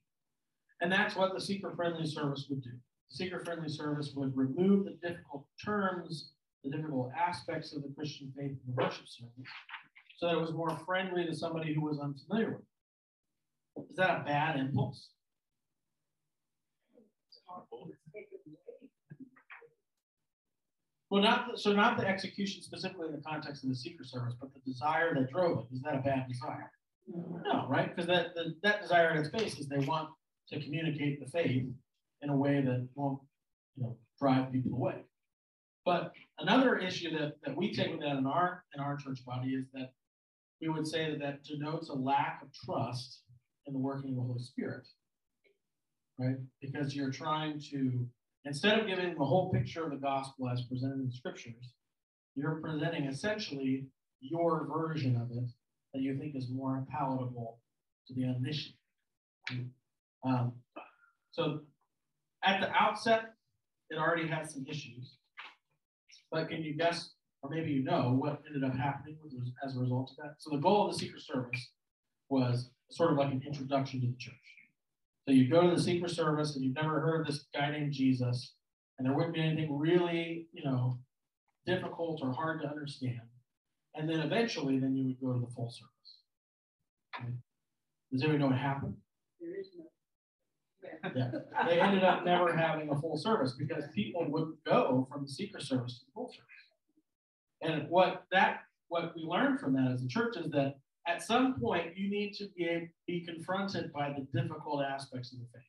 And 0.81 0.91
that's 0.91 1.15
what 1.15 1.33
the 1.33 1.41
seeker 1.41 1.71
friendly 1.75 2.07
service 2.07 2.47
would 2.49 2.63
do. 2.63 2.71
The 3.11 3.15
seeker 3.15 3.39
friendly 3.39 3.69
service 3.69 4.13
would 4.15 4.35
remove 4.35 4.85
the 4.85 4.97
difficult 5.07 5.45
terms, 5.63 6.31
the 6.63 6.71
difficult 6.71 7.11
aspects 7.15 7.75
of 7.75 7.83
the 7.83 7.93
Christian 7.95 8.33
faith 8.35 8.51
in 8.51 8.59
the 8.67 8.81
worship 8.81 9.07
service, 9.07 9.31
so 10.17 10.27
that 10.27 10.37
it 10.37 10.41
was 10.41 10.53
more 10.53 10.75
friendly 10.85 11.25
to 11.25 11.35
somebody 11.35 11.73
who 11.73 11.81
was 11.81 11.99
unfamiliar 11.99 12.51
with 12.51 12.61
it. 12.61 12.70
Is 13.89 13.95
that 13.97 14.21
a 14.21 14.23
bad 14.23 14.57
impulse? 14.59 15.09
Well, 21.09 21.21
not, 21.21 21.51
the- 21.51 21.57
so 21.57 21.73
not 21.73 21.97
the 21.97 22.07
execution 22.07 22.61
specifically 22.61 23.07
in 23.07 23.13
the 23.13 23.21
context 23.21 23.63
of 23.63 23.69
the 23.69 23.75
seeker 23.75 24.03
service, 24.03 24.33
but 24.39 24.49
the 24.53 24.59
desire 24.61 25.13
that 25.15 25.29
drove 25.29 25.59
it. 25.59 25.75
Is 25.75 25.81
that 25.81 25.95
a 25.95 25.99
bad 25.99 26.27
desire? 26.29 26.71
No, 27.07 27.65
right? 27.67 27.93
Because 27.93 28.07
that, 28.07 28.33
the, 28.33 28.55
that 28.63 28.81
desire 28.81 29.09
at 29.11 29.17
its 29.17 29.29
base 29.29 29.59
is 29.59 29.67
they 29.67 29.79
want 29.79 30.09
to 30.49 30.61
communicate 30.61 31.19
the 31.19 31.29
faith 31.29 31.67
in 32.21 32.29
a 32.29 32.35
way 32.35 32.61
that 32.61 32.87
won't, 32.95 33.19
you 33.75 33.83
know, 33.83 33.97
drive 34.19 34.51
people 34.53 34.73
away. 34.73 35.01
But 35.83 36.13
another 36.39 36.77
issue 36.77 37.11
that, 37.17 37.33
that 37.43 37.57
we 37.57 37.73
take 37.73 37.91
with 37.91 38.01
that 38.01 38.17
in 38.17 38.25
our, 38.25 38.63
in 38.75 38.81
our 38.81 38.95
church 38.95 39.25
body 39.25 39.49
is 39.49 39.65
that 39.73 39.91
we 40.61 40.69
would 40.69 40.87
say 40.87 41.09
that 41.09 41.19
that 41.19 41.43
denotes 41.43 41.89
a 41.89 41.93
lack 41.93 42.41
of 42.43 42.49
trust 42.53 43.23
in 43.67 43.73
the 43.73 43.79
working 43.79 44.11
of 44.11 44.15
the 44.15 44.21
Holy 44.21 44.39
Spirit. 44.39 44.87
Right? 46.19 46.37
Because 46.61 46.95
you're 46.95 47.11
trying 47.11 47.59
to, 47.71 48.07
instead 48.45 48.79
of 48.79 48.87
giving 48.87 49.15
the 49.17 49.25
whole 49.25 49.51
picture 49.51 49.83
of 49.83 49.91
the 49.91 49.97
gospel 49.97 50.49
as 50.49 50.61
presented 50.63 50.99
in 50.99 51.05
the 51.07 51.11
scriptures, 51.11 51.73
you're 52.35 52.61
presenting 52.61 53.05
essentially 53.05 53.87
your 54.19 54.67
version 54.67 55.15
of 55.15 55.31
it 55.31 55.49
that 55.93 56.01
you 56.01 56.17
think 56.17 56.35
is 56.35 56.49
more 56.49 56.85
palatable 56.91 57.59
to 58.07 58.13
the 58.13 58.25
omniscient. 58.25 58.75
Um, 60.23 60.53
so 61.31 61.61
at 62.43 62.61
the 62.61 62.69
outset, 62.71 63.33
it 63.89 63.97
already 63.97 64.27
has 64.27 64.53
some 64.53 64.65
issues. 64.69 65.17
But 66.31 66.49
can 66.49 66.63
you 66.63 66.75
guess, 66.75 67.11
or 67.41 67.49
maybe 67.49 67.71
you 67.71 67.83
know, 67.83 68.13
what 68.13 68.41
ended 68.47 68.63
up 68.63 68.77
happening 68.77 69.17
as 69.65 69.75
a 69.75 69.79
result 69.79 70.11
of 70.11 70.17
that? 70.17 70.35
So 70.39 70.51
the 70.51 70.61
goal 70.61 70.87
of 70.87 70.93
the 70.93 70.99
seeker 70.99 71.19
service 71.19 71.71
was 72.29 72.69
sort 72.91 73.11
of 73.11 73.17
like 73.17 73.31
an 73.31 73.41
introduction 73.45 74.01
to 74.01 74.07
the 74.07 74.17
church. 74.17 74.35
So 75.27 75.33
you 75.33 75.49
go 75.49 75.69
to 75.69 75.75
the 75.75 75.81
seeker 75.81 76.07
service 76.07 76.55
and 76.55 76.63
you've 76.63 76.75
never 76.75 76.99
heard 76.99 77.21
of 77.21 77.27
this 77.27 77.45
guy 77.53 77.71
named 77.71 77.93
Jesus, 77.93 78.53
and 78.97 79.07
there 79.07 79.15
wouldn't 79.15 79.33
be 79.33 79.41
anything 79.41 79.77
really, 79.77 80.47
you 80.51 80.63
know, 80.63 80.99
difficult 81.65 82.21
or 82.23 82.31
hard 82.31 82.61
to 82.61 82.67
understand. 82.67 83.21
And 83.95 84.09
then 84.09 84.19
eventually, 84.19 84.79
then 84.79 84.95
you 84.95 85.05
would 85.05 85.19
go 85.19 85.33
to 85.33 85.45
the 85.45 85.53
full 85.53 85.69
service. 85.69 86.17
Okay. 87.15 87.33
Does 88.11 88.23
anyone 88.23 88.39
know 88.39 88.47
what 88.47 88.57
happened? 88.57 88.95
There 89.39 89.59
is 89.59 89.67
no. 89.77 89.85
Yeah, 91.15 91.31
they 91.67 91.79
ended 91.79 92.03
up 92.03 92.25
never 92.25 92.55
having 92.55 92.89
a 92.89 92.99
full 92.99 93.15
service 93.15 93.53
because 93.57 93.83
people 93.93 94.25
wouldn't 94.27 94.63
go 94.65 95.07
from 95.11 95.23
the 95.23 95.29
seeker 95.29 95.59
service 95.59 95.99
to 95.99 96.05
the 96.05 96.11
full 96.13 96.29
service. 96.29 96.47
And 97.61 97.89
what 97.89 98.23
that 98.31 98.61
what 98.87 99.13
we 99.15 99.23
learned 99.23 99.59
from 99.59 99.73
that 99.73 99.91
as 99.91 100.03
a 100.03 100.07
church 100.07 100.37
is 100.37 100.49
that 100.51 100.75
at 101.07 101.23
some 101.23 101.59
point 101.59 101.97
you 101.97 102.09
need 102.09 102.33
to 102.33 102.47
be, 103.07 103.25
confronted 103.25 103.91
by 103.91 104.09
the 104.09 104.25
difficult 104.39 104.83
aspects 104.83 105.33
of 105.33 105.39
the 105.39 105.45
faith. 105.53 105.63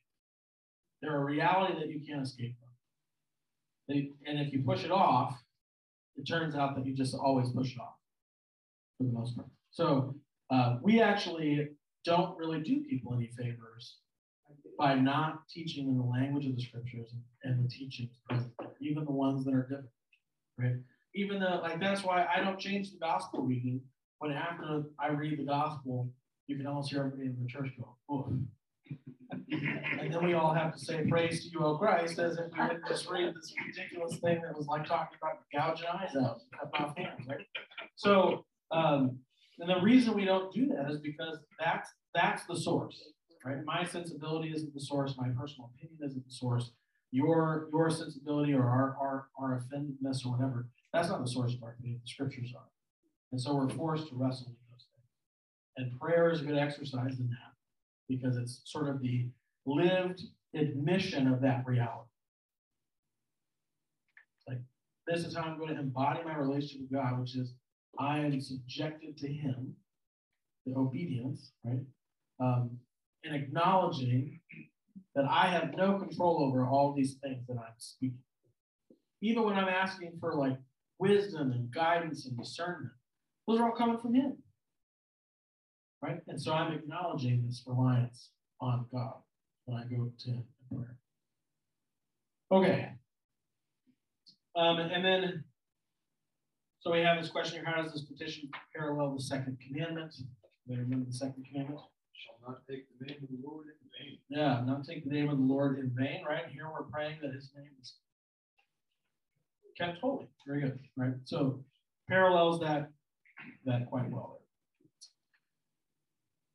They're 1.01 1.17
a 1.17 1.23
reality 1.23 1.73
that 1.79 1.89
you 1.89 1.99
can't 2.07 2.25
escape 2.25 2.55
from. 2.59 2.69
They, 3.87 4.11
and 4.25 4.39
if 4.39 4.53
you 4.53 4.63
push 4.63 4.85
it 4.85 4.91
off, 4.91 5.37
it 6.15 6.25
turns 6.25 6.55
out 6.55 6.75
that 6.75 6.85
you 6.85 6.93
just 6.93 7.15
always 7.15 7.49
push 7.49 7.73
it 7.75 7.79
off 7.79 7.95
for 8.97 9.03
the 9.03 9.11
most 9.11 9.35
part. 9.35 9.49
So 9.71 10.15
uh, 10.49 10.77
we 10.81 11.01
actually 11.01 11.69
don't 12.05 12.37
really 12.37 12.61
do 12.61 12.81
people 12.81 13.13
any 13.13 13.27
favors 13.27 13.97
by 14.77 14.95
not 14.95 15.47
teaching 15.49 15.89
in 15.89 15.97
the 15.97 16.03
language 16.03 16.45
of 16.45 16.55
the 16.55 16.61
scriptures 16.61 17.13
and 17.43 17.63
the 17.63 17.69
teachings 17.69 18.11
even 18.83 19.05
the 19.05 19.11
ones 19.11 19.45
that 19.45 19.53
are 19.53 19.63
difficult, 19.63 19.91
right? 20.57 20.75
Even 21.15 21.39
the 21.39 21.59
like 21.61 21.79
that's 21.79 22.03
why 22.03 22.25
I 22.33 22.41
don't 22.41 22.59
change 22.59 22.91
the 22.91 22.97
gospel 22.97 23.41
reading 23.41 23.81
when 24.23 24.35
after 24.35 24.83
I 24.99 25.09
read 25.09 25.39
the 25.39 25.43
gospel, 25.43 26.09
you 26.47 26.57
can 26.57 26.67
almost 26.67 26.91
hear 26.91 26.99
everybody 26.99 27.27
in 27.27 27.37
the 27.41 27.47
church 27.47 27.69
go, 27.77 27.95
oh. 28.09 28.27
and 29.51 30.13
then 30.13 30.23
we 30.23 30.33
all 30.33 30.53
have 30.53 30.73
to 30.73 30.79
say 30.79 31.05
praise 31.09 31.43
to 31.43 31.49
you, 31.49 31.59
O 31.65 31.77
Christ, 31.77 32.19
as 32.19 32.37
if 32.37 32.45
we 32.51 32.67
didn't 32.67 32.87
just 32.87 33.09
read 33.09 33.33
this 33.33 33.53
ridiculous 33.65 34.17
thing 34.17 34.41
that 34.41 34.55
was 34.55 34.67
like 34.67 34.85
talking 34.85 35.17
about 35.21 35.39
gouging 35.53 35.87
eyes 35.87 36.15
out, 36.15 36.97
hands, 36.97 37.27
right? 37.27 37.45
So, 37.95 38.45
um, 38.71 39.17
and 39.59 39.69
the 39.69 39.81
reason 39.81 40.13
we 40.13 40.25
don't 40.25 40.53
do 40.53 40.67
that 40.67 40.89
is 40.91 40.99
because 40.99 41.37
that's 41.59 41.89
that's 42.13 42.45
the 42.45 42.55
source 42.55 43.01
right? 43.45 43.57
My 43.65 43.83
sensibility 43.83 44.51
isn't 44.55 44.73
the 44.73 44.79
source. 44.79 45.15
My 45.17 45.29
personal 45.29 45.71
opinion 45.75 45.99
isn't 46.03 46.25
the 46.25 46.33
source. 46.33 46.71
Your 47.11 47.67
your 47.71 47.89
sensibility 47.89 48.53
or 48.53 48.63
our 48.63 48.95
our, 48.99 49.27
our 49.37 49.61
offendedness 49.61 50.25
or 50.25 50.31
whatever, 50.31 50.67
that's 50.91 51.09
not 51.09 51.23
the 51.23 51.29
source 51.29 51.53
of 51.53 51.63
our 51.63 51.75
faith. 51.81 51.99
The 52.01 52.07
scriptures 52.07 52.53
are. 52.57 52.72
And 53.33 53.41
so 53.41 53.55
we're 53.55 53.67
forced 53.67 54.09
to 54.09 54.15
wrestle 54.15 54.45
with 54.45 54.59
those 54.69 54.85
things. 54.93 55.89
And 55.91 55.99
prayer 55.99 56.29
is 56.29 56.41
a 56.41 56.43
good 56.43 56.59
exercise 56.59 57.19
in 57.19 57.29
that 57.29 57.53
because 58.07 58.37
it's 58.37 58.61
sort 58.63 58.87
of 58.87 59.01
the 59.01 59.25
lived 59.65 60.21
admission 60.53 61.27
of 61.27 61.41
that 61.41 61.65
reality. 61.65 62.11
Like, 64.47 64.59
this 65.07 65.25
is 65.25 65.35
how 65.35 65.45
I'm 65.45 65.57
going 65.57 65.73
to 65.73 65.81
embody 65.81 66.19
my 66.23 66.37
relationship 66.37 66.81
with 66.81 66.91
God, 66.91 67.19
which 67.19 67.35
is 67.35 67.55
I 67.97 68.19
am 68.19 68.39
subjected 68.39 69.17
to 69.17 69.27
Him, 69.27 69.73
the 70.67 70.75
obedience, 70.75 71.53
right? 71.65 71.81
Um, 72.39 72.77
and 73.23 73.35
acknowledging 73.35 74.41
that 75.15 75.25
I 75.27 75.47
have 75.47 75.75
no 75.75 75.97
control 75.97 76.43
over 76.43 76.67
all 76.67 76.93
these 76.93 77.15
things 77.15 77.47
that 77.47 77.57
I'm 77.57 77.73
speaking. 77.79 78.19
Even 79.23 79.41
when 79.41 79.55
I'm 79.55 79.69
asking 79.69 80.17
for 80.19 80.35
like 80.35 80.59
wisdom 80.99 81.51
and 81.51 81.71
guidance 81.71 82.27
and 82.27 82.37
discernment, 82.37 82.93
those 83.47 83.59
are 83.59 83.69
all 83.69 83.75
coming 83.75 83.97
from 83.97 84.13
Him. 84.13 84.37
Right? 86.01 86.19
And 86.27 86.41
so 86.41 86.53
I'm 86.53 86.73
acknowledging 86.73 87.43
this 87.45 87.63
reliance 87.65 88.29
on 88.59 88.85
God 88.91 89.15
when 89.65 89.77
I 89.77 89.83
go 89.83 90.11
to 90.17 90.29
Him 90.29 90.43
in 90.71 90.77
prayer. 90.77 90.97
Okay. 92.51 92.89
Um, 94.55 94.77
and 94.77 95.03
then, 95.03 95.43
so 96.79 96.91
we 96.91 96.99
have 96.99 97.21
this 97.21 97.31
question 97.31 97.55
here 97.55 97.65
how 97.65 97.81
does 97.81 97.93
this 97.93 98.03
petition 98.03 98.49
parallel 98.75 99.15
the 99.15 99.21
second 99.21 99.57
commandment? 99.65 100.13
Remember 100.67 101.05
the 101.05 101.13
second 101.13 101.45
commandment? 101.49 101.79
Shall 102.13 102.49
not 102.51 102.59
take 102.69 102.85
the 102.99 103.05
name 103.05 103.23
of 103.23 103.29
the 103.29 103.47
Lord 103.47 103.67
in 103.67 104.05
vain. 104.05 104.17
Yeah, 104.29 104.61
not 104.65 104.85
take 104.85 105.03
the 105.03 105.09
name 105.09 105.29
of 105.29 105.37
the 105.37 105.43
Lord 105.43 105.79
in 105.79 105.91
vain, 105.95 106.23
right? 106.27 106.43
Here 106.51 106.67
we're 106.71 106.83
praying 106.83 107.17
that 107.21 107.33
his 107.33 107.49
name 107.55 107.71
is 107.81 107.95
kept 109.77 109.99
holy. 109.99 110.27
Very 110.45 110.61
good, 110.61 110.79
right? 110.95 111.13
So 111.25 111.63
parallels 112.07 112.59
that 112.61 112.89
that 113.65 113.87
quite 113.87 114.09
well. 114.09 114.39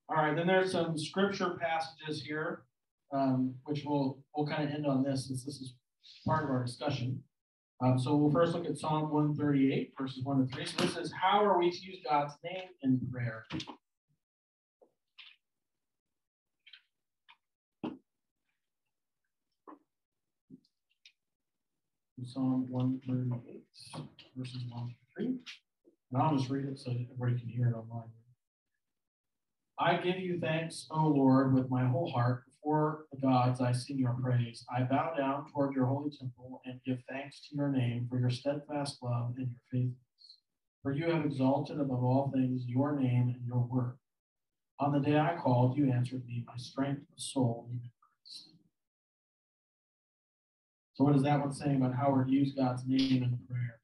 All 0.08 0.16
right, 0.16 0.34
then 0.34 0.46
there's 0.46 0.72
some 0.72 0.98
scripture 0.98 1.58
passages 1.60 2.22
here, 2.22 2.62
um, 3.12 3.54
which 3.64 3.84
we'll 3.84 4.18
we'll 4.34 4.46
kind 4.46 4.68
of 4.68 4.74
end 4.74 4.86
on 4.86 5.02
this 5.02 5.28
since 5.28 5.44
this 5.44 5.60
is 5.60 5.74
part 6.26 6.44
of 6.44 6.50
our 6.50 6.64
discussion. 6.64 7.22
Um, 7.80 7.98
so 7.98 8.16
we'll 8.16 8.32
first 8.32 8.54
look 8.54 8.66
at 8.66 8.76
Psalm 8.76 9.10
138, 9.10 9.92
verses 9.96 10.24
1 10.24 10.48
to 10.48 10.54
3. 10.54 10.66
So 10.66 10.84
this 10.84 10.96
is 10.96 11.12
how 11.12 11.44
are 11.44 11.58
we 11.58 11.70
to 11.70 11.78
use 11.78 11.98
God's 12.08 12.34
name 12.42 12.64
in 12.82 13.00
prayer? 13.12 13.44
Psalm 22.24 22.66
138, 22.68 23.62
verses 24.36 24.64
1 24.68 24.88
to 24.88 24.94
3. 25.16 25.38
And 26.10 26.22
I'll 26.22 26.36
just 26.36 26.50
read 26.50 26.64
it 26.64 26.78
so 26.78 26.90
everybody 26.90 27.38
can 27.38 27.48
hear 27.48 27.68
it 27.68 27.74
online. 27.74 28.08
I 29.78 29.96
give 29.96 30.18
you 30.18 30.40
thanks, 30.40 30.88
O 30.90 31.06
Lord, 31.06 31.54
with 31.54 31.70
my 31.70 31.86
whole 31.86 32.10
heart. 32.10 32.44
Before 32.46 33.04
the 33.12 33.20
gods, 33.20 33.60
I 33.60 33.72
sing 33.72 33.98
your 33.98 34.16
praise. 34.20 34.64
I 34.74 34.82
bow 34.82 35.14
down 35.16 35.46
toward 35.52 35.74
your 35.74 35.86
holy 35.86 36.10
temple 36.10 36.60
and 36.64 36.80
give 36.84 36.98
thanks 37.08 37.40
to 37.48 37.56
your 37.56 37.68
name 37.68 38.08
for 38.10 38.18
your 38.18 38.30
steadfast 38.30 38.98
love 39.02 39.34
and 39.36 39.50
your 39.50 39.62
faithfulness. 39.70 40.38
For 40.82 40.92
you 40.92 41.10
have 41.10 41.24
exalted 41.24 41.78
above 41.78 42.02
all 42.02 42.32
things 42.34 42.64
your 42.66 42.98
name 42.98 43.32
and 43.34 43.46
your 43.46 43.60
word. 43.60 43.98
On 44.80 44.92
the 44.92 45.00
day 45.00 45.18
I 45.18 45.36
called, 45.36 45.76
you 45.76 45.92
answered 45.92 46.26
me. 46.26 46.44
My 46.46 46.56
strength 46.56 47.02
of 47.02 47.20
soul 47.20 47.68
you 47.70 47.76
increased. 47.76 48.50
So, 50.94 51.04
what 51.04 51.16
is 51.16 51.22
that 51.22 51.40
one 51.40 51.52
saying 51.52 51.76
about 51.76 51.94
how 51.94 52.14
to 52.14 52.30
use 52.30 52.52
God's 52.52 52.82
name 52.86 53.22
in 53.22 53.38
prayer? 53.48 53.77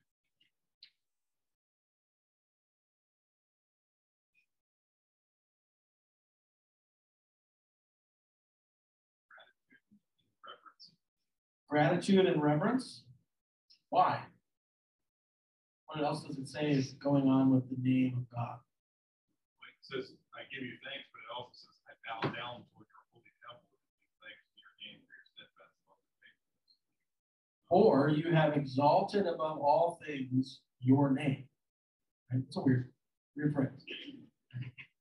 Gratitude 11.75 12.27
and 12.27 12.41
reverence. 12.41 13.03
Why? 13.91 14.21
What 15.87 16.05
else 16.05 16.23
does 16.23 16.39
it 16.39 16.47
say 16.47 16.71
is 16.71 16.93
going 17.03 17.27
on 17.27 17.51
with 17.51 17.69
the 17.69 17.75
name 17.83 18.15
of 18.17 18.31
God? 18.31 18.63
It 18.63 19.83
says, 19.83 20.13
I 20.39 20.47
give 20.55 20.63
you 20.63 20.79
thanks, 20.87 21.11
but 21.11 21.19
it 21.19 21.35
also 21.35 21.51
says, 21.59 21.75
I 21.83 21.99
bow 22.07 22.31
down 22.31 22.63
toward 22.71 22.87
your 22.87 23.03
holy 23.11 23.27
temple 23.43 23.67
and 23.75 23.83
give 23.91 24.15
thanks 24.23 24.47
to 24.47 24.55
your 24.63 24.75
name 24.87 25.03
for 25.03 25.19
your 25.19 25.27
steadfast 25.35 25.75
love 25.91 25.99
and 25.99 26.15
faithfulness. 26.23 26.79
Or 27.75 28.07
you 28.07 28.31
have 28.31 28.55
exalted 28.55 29.27
above 29.27 29.59
all 29.59 29.99
things 30.07 30.63
your 30.79 31.11
name. 31.11 31.51
Right? 32.31 32.47
It's 32.47 32.55
a 32.55 32.63
weird, 32.63 32.95
weird 33.35 33.51
phrase. 33.51 33.83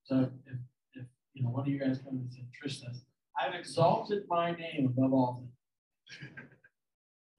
So 0.09 0.25
if, 0.25 0.57
if 0.97 1.05
you 1.37 1.45
know, 1.45 1.53
one 1.53 1.61
of 1.61 1.67
you 1.69 1.77
guys 1.77 2.01
come 2.01 2.17
and 2.17 2.33
said, 2.33 2.49
Trish 2.49 2.81
says, 2.81 3.05
I've 3.37 3.53
exalted 3.53 4.25
my 4.25 4.57
name 4.57 4.89
above 4.89 5.13
all 5.13 5.37
things. 5.37 5.53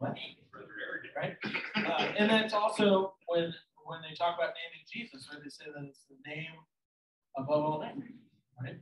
What? 0.05 0.19
Rather 0.53 0.67
arrogant. 0.85 1.15
Right? 1.17 1.37
Uh, 1.77 2.13
and 2.19 2.31
that's 2.31 2.53
also 2.53 3.15
when 3.27 3.55
when 3.87 4.01
they 4.03 4.15
talk 4.15 4.37
about 4.37 4.53
naming 4.53 4.85
Jesus, 4.93 5.29
right? 5.33 5.43
They 5.43 5.51
say 5.51 5.65
that 5.75 5.85
it's 5.85 6.01
the 6.09 6.17
name 6.31 6.53
above 7.37 7.65
all 7.65 7.81
names, 7.81 8.03
right? 8.63 8.77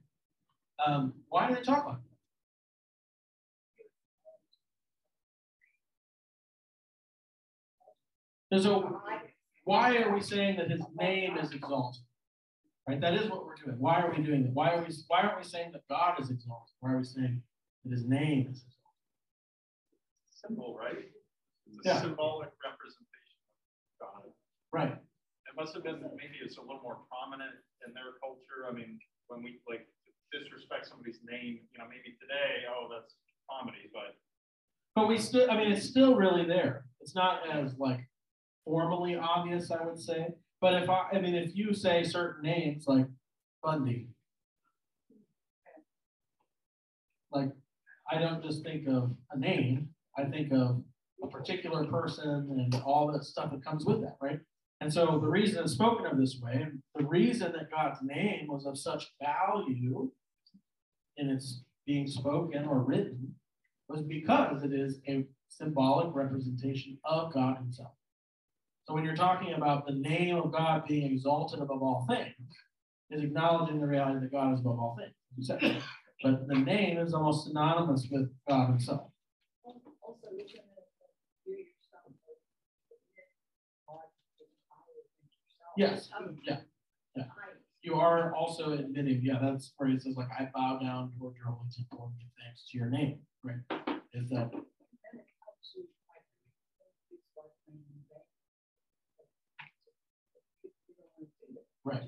Um, 0.84 1.14
why 1.28 1.48
do 1.48 1.54
they 1.54 1.62
talk 1.62 1.86
like 1.86 1.96
that? 1.96 2.12
And 8.52 8.62
so, 8.62 9.00
why 9.64 9.96
are 9.96 10.12
we 10.12 10.20
saying 10.20 10.56
that 10.58 10.70
his 10.70 10.82
name 10.98 11.38
is 11.38 11.52
exalted? 11.52 12.02
Right? 12.88 13.00
That 13.00 13.14
is 13.14 13.30
what 13.30 13.46
we're 13.46 13.54
doing. 13.54 13.76
Why 13.78 14.00
are 14.02 14.12
we 14.14 14.22
doing 14.22 14.42
that? 14.42 14.52
Why 14.52 14.70
are 14.74 14.84
we 14.84 14.92
why 15.08 15.22
aren't 15.22 15.38
we 15.38 15.44
saying 15.44 15.70
that 15.72 15.82
God 15.88 16.20
is 16.20 16.30
exalted? 16.30 16.74
Why 16.80 16.92
are 16.92 16.98
we 16.98 17.04
saying 17.04 17.42
that 17.84 17.92
his 17.92 18.04
name 18.06 18.48
is 18.50 18.64
exalted? 18.66 18.81
Symbol, 20.46 20.76
right? 20.76 21.10
It's 21.66 21.78
a 21.78 21.88
Yeah. 21.88 22.00
symbolic 22.00 22.50
representation 22.62 23.38
of 24.00 24.06
God. 24.06 24.32
Right. 24.72 24.92
It 24.92 25.54
must 25.56 25.74
have 25.74 25.84
been, 25.84 26.00
maybe 26.16 26.38
it's 26.42 26.56
a 26.56 26.60
little 26.60 26.82
more 26.82 27.04
prominent 27.08 27.54
in 27.86 27.94
their 27.94 28.12
culture. 28.20 28.66
I 28.68 28.72
mean, 28.72 28.98
when 29.28 29.42
we 29.42 29.60
like 29.68 29.86
disrespect 30.32 30.86
somebody's 30.86 31.22
name, 31.24 31.68
you 31.70 31.78
know, 31.78 31.86
maybe 31.88 32.16
today, 32.20 32.64
oh, 32.68 32.88
that's 32.90 33.14
comedy, 33.50 33.90
but 33.92 34.16
But 34.94 35.08
we 35.08 35.18
still, 35.18 35.50
I 35.50 35.56
mean, 35.56 35.72
it's 35.72 35.86
still 35.86 36.16
really 36.16 36.44
there. 36.44 36.86
It's 37.00 37.14
not 37.14 37.48
as 37.48 37.78
like 37.78 38.08
formally 38.64 39.14
obvious, 39.16 39.70
I 39.70 39.84
would 39.84 39.98
say. 39.98 40.34
But 40.60 40.82
if 40.82 40.88
I, 40.90 41.08
I 41.12 41.20
mean, 41.20 41.34
if 41.34 41.54
you 41.56 41.74
say 41.74 42.02
certain 42.04 42.42
names 42.42 42.86
like 42.86 43.06
Bundy, 43.62 44.08
like 47.30 47.52
I 48.10 48.18
don't 48.18 48.42
just 48.42 48.62
think 48.62 48.86
of 48.88 49.14
a 49.30 49.38
name, 49.38 49.94
I 50.16 50.24
think 50.24 50.52
of 50.52 50.82
a 51.22 51.26
particular 51.28 51.84
person 51.86 52.48
and 52.50 52.74
all 52.84 53.10
the 53.12 53.22
stuff 53.22 53.50
that 53.52 53.64
comes 53.64 53.84
with 53.84 54.00
that, 54.02 54.16
right? 54.20 54.40
And 54.80 54.92
so 54.92 55.18
the 55.20 55.28
reason 55.28 55.62
it's 55.62 55.74
spoken 55.74 56.06
of 56.06 56.18
this 56.18 56.40
way, 56.42 56.66
the 56.96 57.04
reason 57.04 57.52
that 57.52 57.70
God's 57.70 58.00
name 58.02 58.48
was 58.48 58.66
of 58.66 58.76
such 58.76 59.12
value 59.22 60.10
in 61.16 61.30
its 61.30 61.62
being 61.86 62.06
spoken 62.08 62.64
or 62.64 62.80
written 62.80 63.34
was 63.88 64.02
because 64.02 64.64
it 64.64 64.72
is 64.72 65.00
a 65.08 65.24
symbolic 65.48 66.14
representation 66.14 66.98
of 67.04 67.32
God 67.32 67.58
Himself. 67.58 67.92
So 68.86 68.94
when 68.94 69.04
you're 69.04 69.14
talking 69.14 69.52
about 69.54 69.86
the 69.86 69.94
name 69.94 70.36
of 70.36 70.50
God 70.50 70.84
being 70.88 71.12
exalted 71.12 71.60
above 71.60 71.82
all 71.82 72.06
things, 72.08 72.34
is 73.10 73.22
acknowledging 73.22 73.80
the 73.80 73.86
reality 73.86 74.20
that 74.20 74.32
God 74.32 74.54
is 74.54 74.60
above 74.60 74.78
all 74.78 74.98
things. 74.98 75.48
But 76.22 76.48
the 76.48 76.54
name 76.54 76.98
is 76.98 77.14
almost 77.14 77.46
synonymous 77.46 78.08
with 78.10 78.30
God 78.48 78.70
Himself. 78.70 79.11
You're. 80.36 80.46
Yes, 85.76 86.10
yeah, 86.46 86.58
yeah. 87.16 87.24
You 87.82 87.94
are 87.94 88.34
also 88.34 88.72
admitting, 88.72 89.20
yeah, 89.24 89.38
that's 89.42 89.72
where 89.76 89.88
it 89.88 90.02
says 90.02 90.14
like, 90.16 90.28
I 90.38 90.48
bow 90.54 90.78
down 90.82 91.12
toward 91.18 91.34
your 91.36 91.46
holy 91.46 91.68
temple 91.74 92.12
and 92.12 92.18
give 92.18 92.28
thanks 92.38 92.64
to 92.70 92.78
your 92.78 92.90
name, 92.90 93.20
right? 93.42 93.94
Is 94.14 94.28
that 94.30 94.50
Right. 101.84 102.02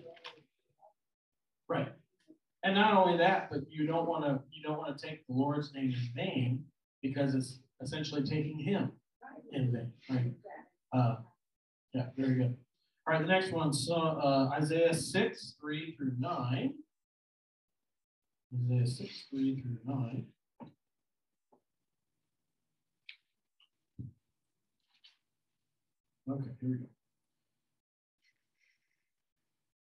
Right. 1.69 1.89
And 2.63 2.75
not 2.75 2.95
only 2.97 3.19
that, 3.19 3.49
but 3.51 3.61
you 3.69 3.87
don't 3.87 4.07
want 4.07 4.25
to 4.25 4.41
you 4.53 4.63
don't 4.63 4.79
want 4.79 4.97
to 4.97 5.07
take 5.07 5.27
the 5.27 5.35
Lord's 5.35 5.73
name 5.75 5.93
in 5.93 6.11
vain 6.15 6.65
because 7.03 7.35
it's 7.35 7.59
essentially 7.83 8.23
taking 8.23 8.59
him 8.59 8.93
in 9.53 9.73
vain, 9.73 9.93
right? 10.11 10.33
Uh, 10.93 11.17
yeah, 11.93 12.07
very 12.17 12.35
good. 12.35 12.57
All 13.07 13.15
right, 13.15 13.23
the 13.23 13.29
next 13.29 13.53
one, 13.53 13.73
so 13.73 13.95
uh, 13.95 14.51
Isaiah 14.55 14.95
6, 14.95 15.55
3 15.61 15.95
through 15.97 16.13
9. 16.19 16.75
Isaiah 18.55 18.87
6, 18.87 19.25
3 19.31 19.61
through 19.61 19.79
9. 19.85 20.27
Okay, 26.31 26.51
here 26.61 26.71
we 26.71 26.77
go. 26.77 26.87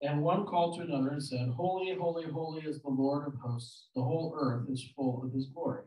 And 0.02 0.22
one 0.22 0.44
called 0.44 0.76
to 0.76 0.82
another 0.84 1.08
and 1.08 1.22
said, 1.22 1.48
Holy, 1.56 1.96
holy, 1.98 2.30
holy 2.30 2.60
is 2.62 2.82
the 2.82 2.90
Lord 2.90 3.26
of 3.26 3.34
hosts. 3.42 3.86
The 3.96 4.02
whole 4.02 4.36
earth 4.38 4.68
is 4.68 4.92
full 4.94 5.22
of 5.24 5.32
his 5.32 5.46
glory. 5.46 5.84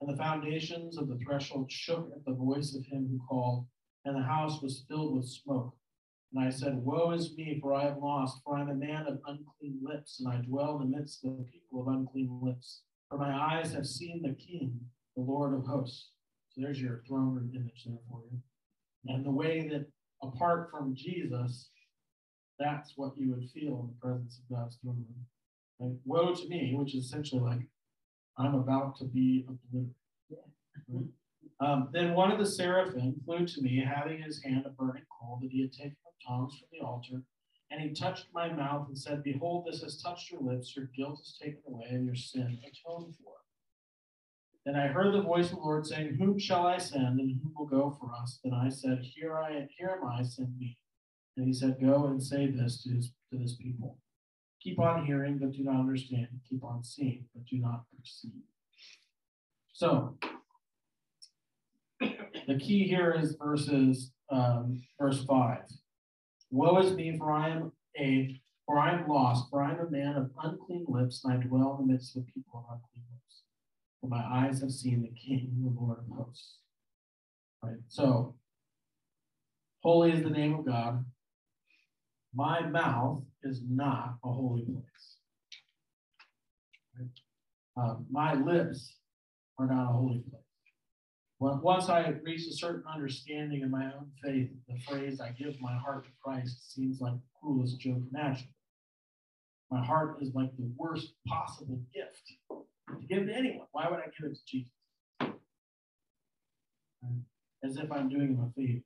And 0.00 0.08
the 0.08 0.16
foundations 0.16 0.96
of 0.96 1.08
the 1.08 1.18
threshold 1.18 1.70
shook 1.70 2.10
at 2.16 2.24
the 2.24 2.32
voice 2.32 2.74
of 2.74 2.86
him 2.86 3.06
who 3.10 3.20
called, 3.28 3.66
and 4.04 4.16
the 4.16 4.22
house 4.22 4.62
was 4.62 4.84
filled 4.88 5.14
with 5.14 5.26
smoke. 5.26 5.74
And 6.32 6.44
I 6.44 6.50
said, 6.50 6.76
Woe 6.76 7.10
is 7.10 7.36
me, 7.36 7.58
for 7.60 7.74
I 7.74 7.84
have 7.84 7.98
lost, 7.98 8.40
for 8.44 8.56
I 8.56 8.62
am 8.62 8.70
a 8.70 8.74
man 8.74 9.06
of 9.06 9.20
unclean 9.26 9.80
lips, 9.82 10.20
and 10.20 10.32
I 10.32 10.36
dwell 10.42 10.80
in 10.80 10.90
the 10.90 10.96
midst 10.96 11.24
of 11.24 11.36
the 11.36 11.44
people 11.44 11.82
of 11.82 11.94
unclean 11.94 12.38
lips. 12.40 12.82
For 13.10 13.18
my 13.18 13.32
eyes 13.32 13.72
have 13.72 13.86
seen 13.86 14.22
the 14.22 14.34
King, 14.34 14.78
the 15.16 15.22
Lord 15.22 15.54
of 15.54 15.66
hosts. 15.66 16.12
So 16.50 16.62
there's 16.62 16.80
your 16.80 17.02
throne 17.06 17.34
room 17.34 17.52
image 17.54 17.84
there 17.84 17.98
for 18.08 18.22
you. 18.30 18.38
And 19.06 19.24
the 19.24 19.30
way 19.30 19.68
that 19.68 19.86
apart 20.22 20.70
from 20.70 20.94
Jesus, 20.94 21.70
that's 22.58 22.92
what 22.96 23.12
you 23.16 23.30
would 23.30 23.48
feel 23.50 23.80
in 23.80 23.88
the 23.88 24.00
presence 24.00 24.38
of 24.38 24.56
God's 24.56 24.76
throne 24.76 25.04
room. 25.08 25.26
Right? 25.78 25.98
Woe 26.04 26.34
to 26.34 26.48
me, 26.48 26.74
which 26.76 26.94
is 26.94 27.06
essentially 27.06 27.40
like, 27.40 27.60
I'm 28.40 28.54
about 28.54 28.96
to 28.98 29.04
be 29.04 29.46
obliterated. 29.48 29.94
Right? 30.88 31.04
Um, 31.60 31.88
then 31.92 32.14
one 32.14 32.32
of 32.32 32.38
the 32.38 32.46
seraphim 32.46 33.20
flew 33.24 33.46
to 33.46 33.62
me, 33.62 33.84
having 33.84 34.18
in 34.18 34.22
his 34.22 34.42
hand 34.42 34.64
a 34.66 34.70
burning 34.70 35.02
coal 35.20 35.38
that 35.42 35.50
he 35.50 35.60
had 35.60 35.72
taken 35.72 35.96
from 36.02 36.12
tongs 36.26 36.58
from 36.58 36.68
the 36.72 36.84
altar. 36.84 37.22
And 37.70 37.80
he 37.80 37.90
touched 37.90 38.26
my 38.34 38.50
mouth 38.50 38.88
and 38.88 38.98
said, 38.98 39.22
Behold, 39.22 39.66
this 39.66 39.82
has 39.82 40.02
touched 40.02 40.30
your 40.30 40.40
lips. 40.40 40.74
Your 40.74 40.90
guilt 40.96 41.20
is 41.20 41.38
taken 41.40 41.60
away, 41.68 41.86
and 41.90 42.06
your 42.06 42.16
sin 42.16 42.58
atoned 42.62 43.14
for. 43.22 43.34
Then 44.66 44.76
I 44.76 44.88
heard 44.88 45.14
the 45.14 45.22
voice 45.22 45.50
of 45.50 45.56
the 45.56 45.62
Lord 45.62 45.86
saying, 45.86 46.16
Whom 46.18 46.38
shall 46.38 46.66
I 46.66 46.78
send, 46.78 47.20
and 47.20 47.40
who 47.42 47.52
will 47.56 47.66
go 47.66 47.96
for 48.00 48.10
us? 48.20 48.40
Then 48.42 48.54
I 48.54 48.68
said, 48.68 49.02
Here 49.02 49.38
I 49.38 49.50
am, 49.52 49.68
here 49.76 49.98
am 50.00 50.08
I, 50.08 50.22
send 50.22 50.58
me. 50.58 50.78
And 51.36 51.46
he 51.46 51.52
said, 51.52 51.80
Go 51.80 52.06
and 52.06 52.22
say 52.22 52.50
this 52.50 52.82
to, 52.82 52.90
his, 52.90 53.12
to 53.30 53.38
this 53.38 53.56
people. 53.56 53.98
Keep 54.62 54.78
on 54.78 55.06
hearing, 55.06 55.38
but 55.38 55.52
do 55.52 55.64
not 55.64 55.80
understand. 55.80 56.28
Keep 56.48 56.64
on 56.64 56.84
seeing, 56.84 57.24
but 57.34 57.44
do 57.46 57.58
not 57.58 57.84
perceive. 57.96 58.42
So, 59.72 60.18
the 62.00 62.58
key 62.58 62.86
here 62.86 63.16
is 63.18 63.36
verses 63.36 64.12
um, 64.30 64.82
verse 64.98 65.24
five. 65.24 65.62
Woe 66.50 66.78
is 66.78 66.92
me, 66.92 67.16
for 67.16 67.32
I 67.32 67.50
am 67.50 67.72
a 67.98 68.40
for 68.66 68.78
I 68.78 68.92
am 68.92 69.08
lost, 69.08 69.50
for 69.50 69.62
I 69.62 69.72
am 69.72 69.80
a 69.80 69.90
man 69.90 70.16
of 70.16 70.30
unclean 70.42 70.84
lips, 70.88 71.24
and 71.24 71.32
I 71.32 71.36
dwell 71.38 71.78
in 71.80 71.86
the 71.86 71.92
midst 71.92 72.16
of 72.16 72.26
people 72.26 72.64
of 72.68 72.74
unclean 72.74 73.04
lips. 73.12 73.42
For 74.00 74.08
my 74.08 74.22
eyes 74.22 74.60
have 74.60 74.70
seen 74.70 75.02
the 75.02 75.08
King, 75.08 75.50
the 75.62 75.80
Lord 75.80 75.98
of 75.98 76.16
hosts. 76.16 76.58
Right. 77.62 77.78
So, 77.88 78.36
holy 79.82 80.12
is 80.12 80.22
the 80.22 80.30
name 80.30 80.54
of 80.54 80.66
God. 80.66 81.04
My 82.34 82.60
mouth 82.60 83.22
is 83.42 83.62
not 83.68 84.16
a 84.24 84.32
holy 84.32 84.62
place. 84.62 85.16
Um, 87.76 88.06
my 88.10 88.34
lips 88.34 88.96
are 89.58 89.66
not 89.66 89.90
a 89.90 89.92
holy 89.92 90.20
place. 90.30 90.42
Once 91.40 91.88
I 91.88 92.08
reach 92.22 92.46
a 92.46 92.52
certain 92.52 92.84
understanding 92.92 93.62
in 93.62 93.70
my 93.70 93.86
own 93.86 94.10
faith, 94.22 94.50
the 94.68 94.78
phrase 94.80 95.20
"I 95.20 95.30
give 95.30 95.58
my 95.60 95.74
heart 95.74 96.04
to 96.04 96.10
Christ" 96.22 96.74
seems 96.74 97.00
like 97.00 97.14
the 97.14 97.20
cruelest 97.40 97.80
joke 97.80 98.02
imaginable. 98.10 98.54
My 99.70 99.82
heart 99.84 100.20
is 100.20 100.34
like 100.34 100.54
the 100.56 100.70
worst 100.76 101.14
possible 101.26 101.80
gift 101.94 102.34
to 102.50 103.06
give 103.08 103.26
to 103.26 103.34
anyone. 103.34 103.66
Why 103.72 103.88
would 103.88 104.00
I 104.00 104.10
give 104.18 104.30
it 104.30 104.36
to 104.36 104.44
Jesus? 104.46 104.72
As 107.64 107.76
if 107.76 107.90
I'm 107.90 108.08
doing 108.08 108.34
him 108.34 108.40
a 108.40 108.52
favor, 108.52 108.82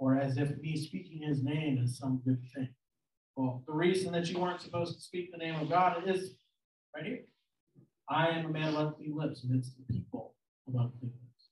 or 0.00 0.18
as 0.18 0.38
if 0.38 0.56
me 0.58 0.76
speaking 0.76 1.22
His 1.22 1.44
name 1.44 1.78
is 1.78 1.98
some 1.98 2.20
good 2.24 2.42
thing. 2.54 2.70
Well, 3.36 3.62
the 3.66 3.72
reason 3.72 4.12
that 4.12 4.28
you 4.28 4.40
weren't 4.40 4.60
supposed 4.60 4.96
to 4.96 5.00
speak 5.00 5.30
the 5.30 5.38
name 5.38 5.54
of 5.60 5.68
God 5.68 6.02
is 6.08 6.34
right 6.96 7.04
here. 7.04 7.20
I 8.08 8.28
am 8.28 8.46
a 8.46 8.48
man 8.48 8.74
of 8.74 8.86
unclean 8.86 9.16
lips 9.16 9.44
amidst 9.44 9.76
the 9.76 9.94
people 9.94 10.34
of 10.66 10.74
unclean 10.74 11.12
lips. 11.12 11.48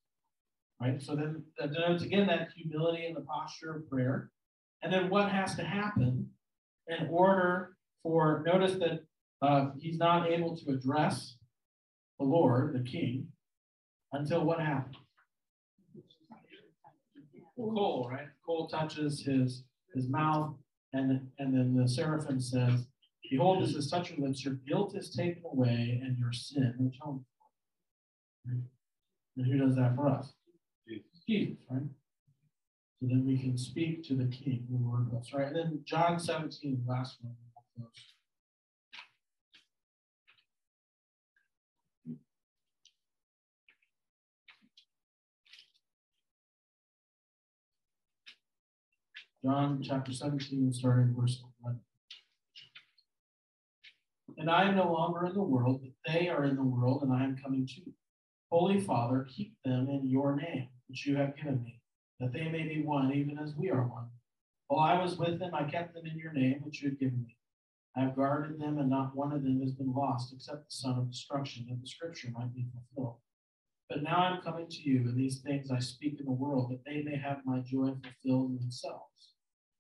Right? 0.80 1.00
So 1.00 1.14
then 1.14 1.44
that 1.58 1.72
denotes 1.72 2.02
again 2.02 2.26
that 2.26 2.48
humility 2.56 3.06
in 3.06 3.14
the 3.14 3.20
posture 3.20 3.76
of 3.76 3.88
prayer. 3.88 4.30
And 4.82 4.92
then 4.92 5.10
what 5.10 5.30
has 5.30 5.54
to 5.56 5.64
happen 5.64 6.28
in 6.88 7.08
order 7.10 7.76
for, 8.02 8.42
notice 8.46 8.78
that 8.78 9.00
uh, 9.42 9.70
he's 9.78 9.98
not 9.98 10.28
able 10.28 10.56
to 10.56 10.70
address 10.70 11.36
the 12.18 12.24
Lord, 12.24 12.74
the 12.74 12.90
King, 12.90 13.28
until 14.12 14.44
what 14.44 14.60
happens? 14.60 14.96
Coal, 17.58 18.08
right? 18.10 18.28
Coal 18.46 18.68
touches 18.68 19.22
his 19.22 19.64
his 19.94 20.08
mouth, 20.08 20.54
and 20.92 21.28
and 21.38 21.54
then 21.54 21.74
the 21.74 21.88
seraphim 21.88 22.40
says, 22.40 22.86
Behold, 23.30 23.62
this 23.62 23.74
is 23.74 23.90
such 23.90 24.10
your 24.10 24.26
lips, 24.26 24.44
your 24.44 24.54
guilt 24.66 24.94
is 24.96 25.10
taken 25.10 25.42
away, 25.52 26.00
and 26.02 26.16
your 26.18 26.32
sin 26.32 26.74
atoned. 26.74 27.24
Right? 28.46 28.62
And 29.36 29.46
who 29.46 29.58
does 29.58 29.76
that 29.76 29.96
for 29.96 30.08
us? 30.08 30.32
Jesus. 30.86 31.24
Jesus, 31.28 31.56
right? 31.70 31.82
So 33.00 33.06
then 33.08 33.24
we 33.26 33.38
can 33.38 33.58
speak 33.58 34.02
to 34.04 34.14
the 34.14 34.26
King, 34.26 34.66
the 34.70 34.78
Lord 34.78 35.08
of 35.08 35.18
us, 35.18 35.32
right? 35.32 35.48
And 35.48 35.56
then 35.56 35.80
John 35.84 36.18
17, 36.18 36.84
last 36.86 37.18
one. 37.22 37.34
John 49.44 49.80
chapter 49.82 50.12
17, 50.12 50.72
starting 50.72 51.14
verse 51.16 51.40
11. 51.62 51.80
And 54.36 54.50
I 54.50 54.68
am 54.68 54.76
no 54.76 54.92
longer 54.92 55.26
in 55.26 55.34
the 55.34 55.42
world, 55.42 55.80
but 55.82 56.12
they 56.12 56.28
are 56.28 56.44
in 56.44 56.56
the 56.56 56.62
world, 56.62 57.02
and 57.02 57.12
I 57.12 57.22
am 57.22 57.36
coming 57.36 57.66
to 57.66 57.74
you. 57.86 57.92
Holy 58.50 58.80
Father, 58.80 59.26
keep 59.28 59.54
them 59.64 59.88
in 59.88 60.08
your 60.08 60.34
name, 60.34 60.68
which 60.88 61.06
you 61.06 61.16
have 61.16 61.36
given 61.36 61.62
me, 61.62 61.80
that 62.18 62.32
they 62.32 62.48
may 62.48 62.66
be 62.66 62.82
one, 62.82 63.12
even 63.12 63.38
as 63.38 63.54
we 63.54 63.70
are 63.70 63.86
one. 63.86 64.08
While 64.66 64.80
I 64.80 65.00
was 65.00 65.16
with 65.18 65.38
them, 65.38 65.54
I 65.54 65.64
kept 65.64 65.94
them 65.94 66.06
in 66.06 66.18
your 66.18 66.32
name, 66.32 66.60
which 66.62 66.82
you 66.82 66.90
have 66.90 66.98
given 66.98 67.24
me. 67.24 67.36
I 67.96 68.00
have 68.00 68.16
guarded 68.16 68.60
them, 68.60 68.78
and 68.78 68.90
not 68.90 69.14
one 69.14 69.32
of 69.32 69.44
them 69.44 69.60
has 69.60 69.72
been 69.72 69.92
lost, 69.92 70.32
except 70.32 70.66
the 70.66 70.76
son 70.76 70.98
of 70.98 71.10
destruction, 71.10 71.66
that 71.68 71.80
the 71.80 71.86
scripture 71.86 72.28
might 72.32 72.54
be 72.54 72.66
fulfilled. 72.72 73.18
But 73.88 74.02
now 74.02 74.18
I'm 74.18 74.42
coming 74.42 74.68
to 74.68 74.82
you, 74.82 75.08
and 75.08 75.16
these 75.16 75.38
things 75.38 75.70
I 75.70 75.78
speak 75.78 76.20
in 76.20 76.26
the 76.26 76.32
world, 76.32 76.70
that 76.70 76.84
they 76.84 77.02
may 77.02 77.16
have 77.16 77.38
my 77.46 77.60
joy 77.60 77.94
fulfilled 78.02 78.50
in 78.50 78.58
themselves. 78.58 79.32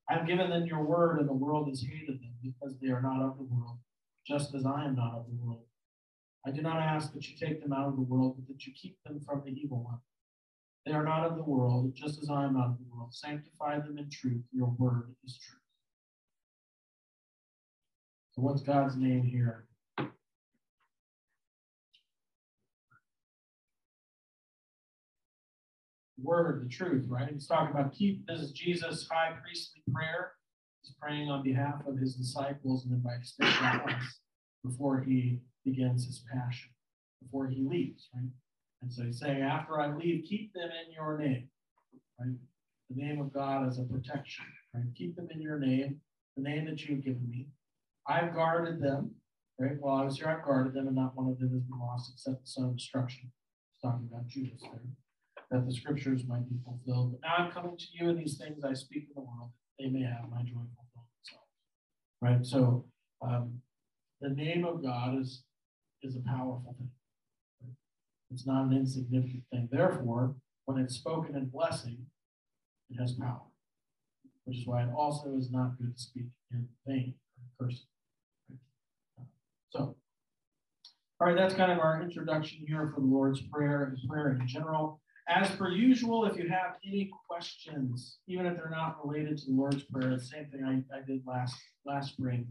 I 0.08 0.14
have 0.14 0.26
given 0.26 0.48
them 0.48 0.66
your 0.66 0.82
word, 0.82 1.18
and 1.20 1.28
the 1.28 1.34
world 1.34 1.68
has 1.68 1.82
hated 1.82 2.20
them, 2.20 2.34
because 2.42 2.78
they 2.80 2.88
are 2.88 3.02
not 3.02 3.20
of 3.20 3.36
the 3.36 3.44
world, 3.44 3.78
just 4.26 4.54
as 4.54 4.64
I 4.64 4.86
am 4.86 4.96
not 4.96 5.14
of 5.14 5.26
the 5.26 5.36
world. 5.44 5.64
I 6.46 6.50
do 6.50 6.62
not 6.62 6.78
ask 6.78 7.12
that 7.12 7.28
you 7.28 7.36
take 7.36 7.60
them 7.62 7.74
out 7.74 7.88
of 7.88 7.96
the 7.96 8.02
world, 8.02 8.36
but 8.38 8.48
that 8.48 8.66
you 8.66 8.72
keep 8.72 8.96
them 9.04 9.20
from 9.20 9.42
the 9.44 9.52
evil 9.52 9.84
one. 9.84 9.98
They 10.86 10.92
are 10.92 11.04
not 11.04 11.26
of 11.26 11.36
the 11.36 11.42
world, 11.42 11.92
just 11.94 12.22
as 12.22 12.30
I 12.30 12.44
am 12.44 12.54
not 12.54 12.68
of 12.68 12.78
the 12.78 12.86
world. 12.90 13.12
Sanctify 13.12 13.80
them 13.80 13.98
in 13.98 14.08
truth. 14.08 14.42
Your 14.52 14.74
word 14.78 15.14
is 15.22 15.36
truth. 15.36 15.60
So, 18.32 18.40
what's 18.40 18.62
God's 18.62 18.96
name 18.96 19.24
here? 19.24 19.67
Word, 26.22 26.64
the 26.64 26.68
truth, 26.68 27.04
right? 27.08 27.30
He's 27.32 27.46
talking 27.46 27.74
about 27.74 27.92
keep. 27.92 28.26
This 28.26 28.40
is 28.40 28.52
Jesus' 28.52 29.06
high 29.10 29.32
priestly 29.42 29.82
prayer. 29.92 30.32
He's 30.82 30.94
praying 31.00 31.30
on 31.30 31.42
behalf 31.42 31.74
of 31.86 31.96
his 31.98 32.14
disciples 32.14 32.84
and 32.84 32.92
then 32.92 33.00
by 33.00 33.14
extension 33.14 33.64
us 33.64 34.20
before 34.64 35.00
he 35.00 35.40
begins 35.64 36.06
his 36.06 36.24
passion, 36.32 36.70
before 37.22 37.46
he 37.46 37.62
leaves, 37.62 38.08
right? 38.14 38.30
And 38.82 38.92
so 38.92 39.02
he's 39.04 39.20
saying, 39.20 39.42
after 39.42 39.80
I 39.80 39.94
leave, 39.94 40.24
keep 40.28 40.52
them 40.54 40.70
in 40.86 40.92
your 40.92 41.18
name, 41.18 41.48
right? 42.18 42.36
The 42.90 43.02
name 43.02 43.20
of 43.20 43.32
God 43.32 43.66
as 43.66 43.78
a 43.78 43.82
protection, 43.82 44.44
right? 44.74 44.84
Keep 44.96 45.16
them 45.16 45.28
in 45.32 45.40
your 45.40 45.58
name, 45.58 46.00
the 46.36 46.42
name 46.42 46.64
that 46.66 46.84
you've 46.84 47.04
given 47.04 47.28
me. 47.28 47.48
I've 48.06 48.34
guarded 48.34 48.80
them, 48.80 49.10
right? 49.58 49.76
While 49.78 49.96
I 49.96 50.04
was 50.04 50.16
here, 50.16 50.28
I've 50.28 50.44
guarded 50.44 50.74
them, 50.74 50.86
and 50.86 50.96
not 50.96 51.16
one 51.16 51.28
of 51.28 51.38
them 51.38 51.50
has 51.50 51.62
been 51.62 51.78
lost 51.78 52.10
except 52.12 52.42
the 52.42 52.50
son 52.50 52.64
of 52.66 52.76
destruction. 52.76 53.30
He's 53.74 53.82
talking 53.82 54.08
about 54.10 54.26
Judas 54.26 54.60
there, 54.62 54.80
that 55.50 55.66
the 55.66 55.72
scriptures 55.72 56.22
might 56.26 56.48
be 56.48 56.56
fulfilled. 56.64 57.12
But 57.12 57.20
now 57.26 57.34
I'm 57.38 57.50
coming 57.50 57.76
to 57.76 57.86
you, 57.92 58.10
and 58.10 58.18
these 58.18 58.36
things 58.36 58.64
I 58.64 58.74
speak 58.74 59.04
in 59.08 59.14
the 59.14 59.22
world, 59.22 59.50
they 59.78 59.88
may 59.88 60.02
have 60.02 60.30
my 60.30 60.42
joy 60.42 60.66
fulfilled 60.74 60.88
right? 62.20 62.44
So 62.44 62.84
um, 63.22 63.60
the 64.20 64.30
name 64.30 64.64
of 64.64 64.82
God 64.82 65.20
is 65.20 65.42
is 66.02 66.16
a 66.16 66.20
powerful 66.20 66.76
thing. 66.78 66.90
It's 68.30 68.46
not 68.46 68.66
an 68.66 68.76
insignificant 68.76 69.42
thing. 69.50 69.68
Therefore, 69.70 70.36
when 70.66 70.78
it's 70.78 70.94
spoken 70.94 71.34
in 71.34 71.46
blessing, 71.46 72.06
it 72.90 73.00
has 73.00 73.12
power, 73.12 73.40
which 74.44 74.58
is 74.58 74.66
why 74.66 74.82
it 74.82 74.90
also 74.96 75.34
is 75.36 75.50
not 75.50 75.78
good 75.78 75.96
to 75.96 76.00
speak 76.00 76.26
in 76.52 76.68
vain 76.86 77.14
or 77.58 77.66
cursing. 77.66 77.86
So, 79.70 79.96
all 81.20 81.26
right, 81.26 81.36
that's 81.36 81.54
kind 81.54 81.72
of 81.72 81.78
our 81.78 82.00
introduction 82.00 82.64
here 82.66 82.92
for 82.94 83.00
the 83.00 83.06
Lord's 83.06 83.40
Prayer 83.40 83.84
and 83.84 84.08
prayer 84.08 84.38
in 84.40 84.46
general. 84.46 85.00
As 85.28 85.50
per 85.56 85.70
usual, 85.70 86.24
if 86.24 86.38
you 86.38 86.48
have 86.48 86.76
any 86.86 87.10
questions, 87.28 88.18
even 88.26 88.46
if 88.46 88.56
they're 88.56 88.70
not 88.70 88.96
related 89.04 89.36
to 89.38 89.46
the 89.46 89.52
Lord's 89.52 89.82
Prayer, 89.82 90.16
the 90.16 90.20
same 90.20 90.46
thing 90.46 90.64
I, 90.64 90.96
I 90.96 91.02
did 91.02 91.22
last 91.26 91.54
last 91.84 92.12
spring, 92.12 92.46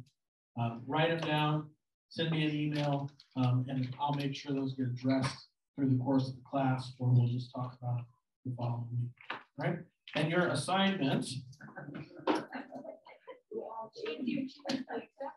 um, 0.59 0.83
write 0.85 1.09
them 1.09 1.27
down, 1.27 1.69
send 2.09 2.29
me 2.31 2.45
an 2.45 2.55
email, 2.55 3.09
um, 3.35 3.65
and 3.67 3.89
I'll 3.99 4.13
make 4.13 4.35
sure 4.35 4.53
those 4.53 4.75
get 4.75 4.87
addressed 4.87 5.47
through 5.75 5.89
the 5.89 6.03
course 6.03 6.27
of 6.27 6.35
the 6.35 6.41
class, 6.49 6.93
or 6.99 7.09
we'll 7.09 7.27
just 7.27 7.51
talk 7.53 7.75
about 7.81 8.01
the 8.45 8.53
following 8.55 8.87
week, 8.91 9.39
right? 9.57 9.79
And 10.15 10.29
your 10.29 10.47
assignment, 10.49 11.25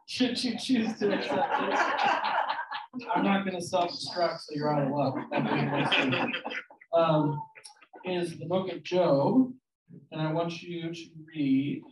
should 0.07 0.45
you 0.45 0.59
choose 0.59 0.99
to 0.99 1.15
accept 1.15 1.63
it, 1.63 1.79
I'm 3.15 3.25
not 3.25 3.47
going 3.47 3.57
to 3.59 3.63
self-destruct, 3.65 4.41
so 4.41 4.55
you're 4.55 4.75
out 4.75 4.83
of 4.83 4.91
luck. 4.91 5.17
That'll 7.01 7.23
be 7.23 7.29
next 7.29 7.41
week. 8.05 8.07
Um, 8.07 8.23
is 8.23 8.39
the 8.39 8.47
book 8.47 8.73
of 8.73 8.83
Job, 8.83 9.53
and 10.13 10.21
I 10.21 10.33
want 10.33 10.63
you 10.63 10.93
to 10.93 11.05
read 11.35 11.83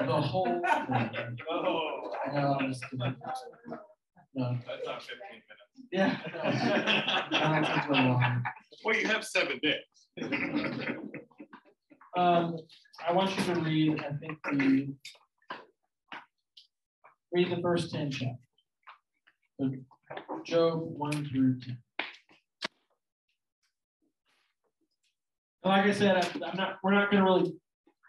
the 0.00 0.12
whole 0.12 0.44
thing. 0.44 1.36
Oh. 1.50 2.12
No, 2.32 2.56
I'm 2.58 2.68
just 2.72 2.84
kidding. 2.90 3.16
No, 4.34 4.56
That's 4.66 4.86
not 4.86 5.02
fifteen 5.02 5.42
minutes. 5.48 5.88
yeah. 5.92 6.16
no. 7.30 7.38
No, 7.38 7.58
it's 7.60 7.86
a 7.86 7.90
little 7.90 8.04
long. 8.12 8.42
Well, 8.84 8.96
you 8.96 9.06
have 9.06 9.24
seven 9.24 9.60
days. 9.62 9.76
Um, 12.16 12.56
I 13.06 13.12
want 13.12 13.36
you 13.36 13.54
to 13.54 13.60
read, 13.60 14.00
I 14.00 14.12
think 14.18 14.38
the, 14.52 14.94
read 17.32 17.50
the 17.50 17.60
first 17.62 17.90
ten 17.92 18.10
chapters. 18.10 18.36
Job 20.44 20.80
one 20.80 21.24
through 21.26 21.60
ten. 21.60 21.78
Like 25.64 25.86
I 25.86 25.92
said, 25.92 26.16
I'm- 26.16 26.56
not, 26.56 26.78
we're 26.82 26.92
not 26.92 27.10
gonna 27.10 27.24
really, 27.24 27.52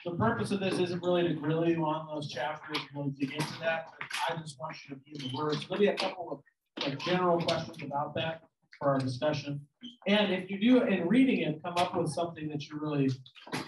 the 0.05 0.15
purpose 0.15 0.51
of 0.51 0.59
this 0.59 0.79
isn't 0.79 1.03
really 1.03 1.27
to 1.27 1.33
grill 1.35 1.67
you 1.67 1.85
on 1.85 2.07
those 2.07 2.31
chapters, 2.31 2.77
and 2.77 2.87
really 2.95 3.11
dig 3.11 3.31
into 3.33 3.59
that. 3.59 3.89
but 3.99 4.07
I 4.29 4.41
just 4.41 4.59
want 4.59 4.75
you 4.83 4.95
to 4.95 5.01
be 5.01 5.11
in 5.23 5.31
the 5.31 5.37
words. 5.37 5.67
There'll 5.67 5.79
be 5.79 5.87
a 5.87 5.95
couple 5.95 6.31
of 6.31 6.83
like 6.83 6.99
general 6.99 7.39
questions 7.39 7.77
about 7.83 8.15
that 8.15 8.41
for 8.79 8.89
our 8.89 8.97
discussion. 8.99 9.61
And 10.07 10.33
if 10.33 10.49
you 10.49 10.59
do, 10.59 10.81
in 10.83 11.07
reading 11.07 11.41
it, 11.41 11.61
come 11.63 11.75
up 11.77 11.95
with 11.95 12.09
something 12.09 12.49
that 12.49 12.67
you're 12.67 12.79
really 12.79 13.09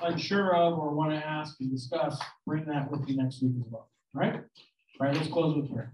unsure 0.02 0.56
of 0.56 0.78
or 0.78 0.94
want 0.94 1.12
to 1.12 1.18
ask 1.18 1.56
and 1.62 1.72
discuss, 1.72 2.20
bring 2.46 2.66
that 2.66 2.90
with 2.90 3.08
you 3.08 3.18
next 3.18 3.42
week 3.44 3.54
as 3.60 3.72
well. 3.72 3.90
All 4.16 4.22
right? 4.22 4.34
All 5.00 5.08
right, 5.08 5.16
let's 5.16 5.28
close 5.30 5.56
with 5.56 5.72
prayer. 5.72 5.94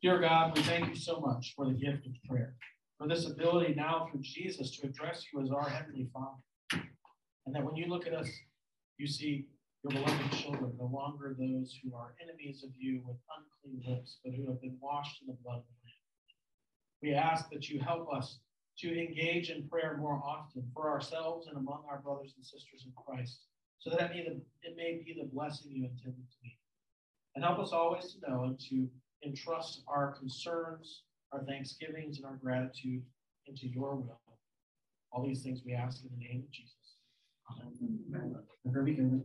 Dear 0.00 0.20
God, 0.20 0.54
we 0.54 0.62
thank 0.62 0.88
you 0.88 0.94
so 0.94 1.18
much 1.18 1.54
for 1.56 1.66
the 1.66 1.72
gift 1.72 2.06
of 2.06 2.12
prayer, 2.28 2.54
for 2.98 3.08
this 3.08 3.26
ability 3.26 3.74
now 3.74 4.06
through 4.08 4.20
Jesus 4.22 4.70
to 4.76 4.86
address 4.86 5.24
you 5.32 5.42
as 5.42 5.50
our 5.50 5.68
Heavenly 5.68 6.08
Father. 6.12 6.84
And 7.44 7.52
that 7.52 7.64
when 7.64 7.74
you 7.74 7.86
look 7.88 8.06
at 8.06 8.14
us, 8.14 8.28
you 8.96 9.08
see 9.08 9.48
your 9.82 10.00
beloved 10.00 10.30
children, 10.30 10.72
no 10.78 10.86
longer 10.86 11.34
those 11.36 11.76
who 11.82 11.96
are 11.96 12.14
enemies 12.22 12.62
of 12.62 12.70
you 12.78 13.02
with 13.04 13.16
unclean 13.36 13.92
lips, 13.92 14.20
but 14.24 14.34
who 14.34 14.46
have 14.46 14.60
been 14.60 14.76
washed 14.80 15.20
in 15.20 15.26
the 15.26 15.36
blood 15.42 15.58
of 15.58 15.64
the 15.64 15.82
Lamb. 15.82 17.02
We 17.02 17.14
ask 17.14 17.50
that 17.50 17.68
you 17.68 17.80
help 17.80 18.06
us 18.14 18.38
to 18.78 18.96
engage 18.96 19.50
in 19.50 19.68
prayer 19.68 19.96
more 20.00 20.22
often 20.24 20.62
for 20.74 20.90
ourselves 20.90 21.48
and 21.48 21.56
among 21.56 21.82
our 21.90 22.02
brothers 22.02 22.34
and 22.36 22.46
sisters 22.46 22.86
in 22.86 22.92
Christ, 23.04 23.40
so 23.80 23.90
that 23.90 24.00
it 24.00 24.10
may, 24.12 24.20
it 24.62 24.76
may 24.76 25.02
be 25.04 25.20
the 25.20 25.28
blessing 25.28 25.72
you 25.72 25.86
intended 25.86 26.30
to 26.30 26.36
be. 26.40 26.56
And 27.34 27.44
help 27.44 27.58
us 27.58 27.72
always 27.72 28.14
to 28.14 28.30
know 28.30 28.44
and 28.44 28.60
to 28.70 28.88
entrust 29.24 29.82
our 29.88 30.12
concerns, 30.18 31.02
our 31.32 31.44
thanksgivings, 31.44 32.18
and 32.18 32.26
our 32.26 32.36
gratitude 32.36 33.02
into 33.46 33.68
your 33.68 33.96
will. 33.96 34.20
All 35.12 35.26
these 35.26 35.42
things 35.42 35.62
we 35.64 35.72
ask 35.72 36.02
in 36.02 36.10
the 36.10 36.24
name 36.24 36.44
of 36.44 36.50
Jesus. 36.50 36.74
Amen. 38.10 38.36
Everybody, 38.66 39.22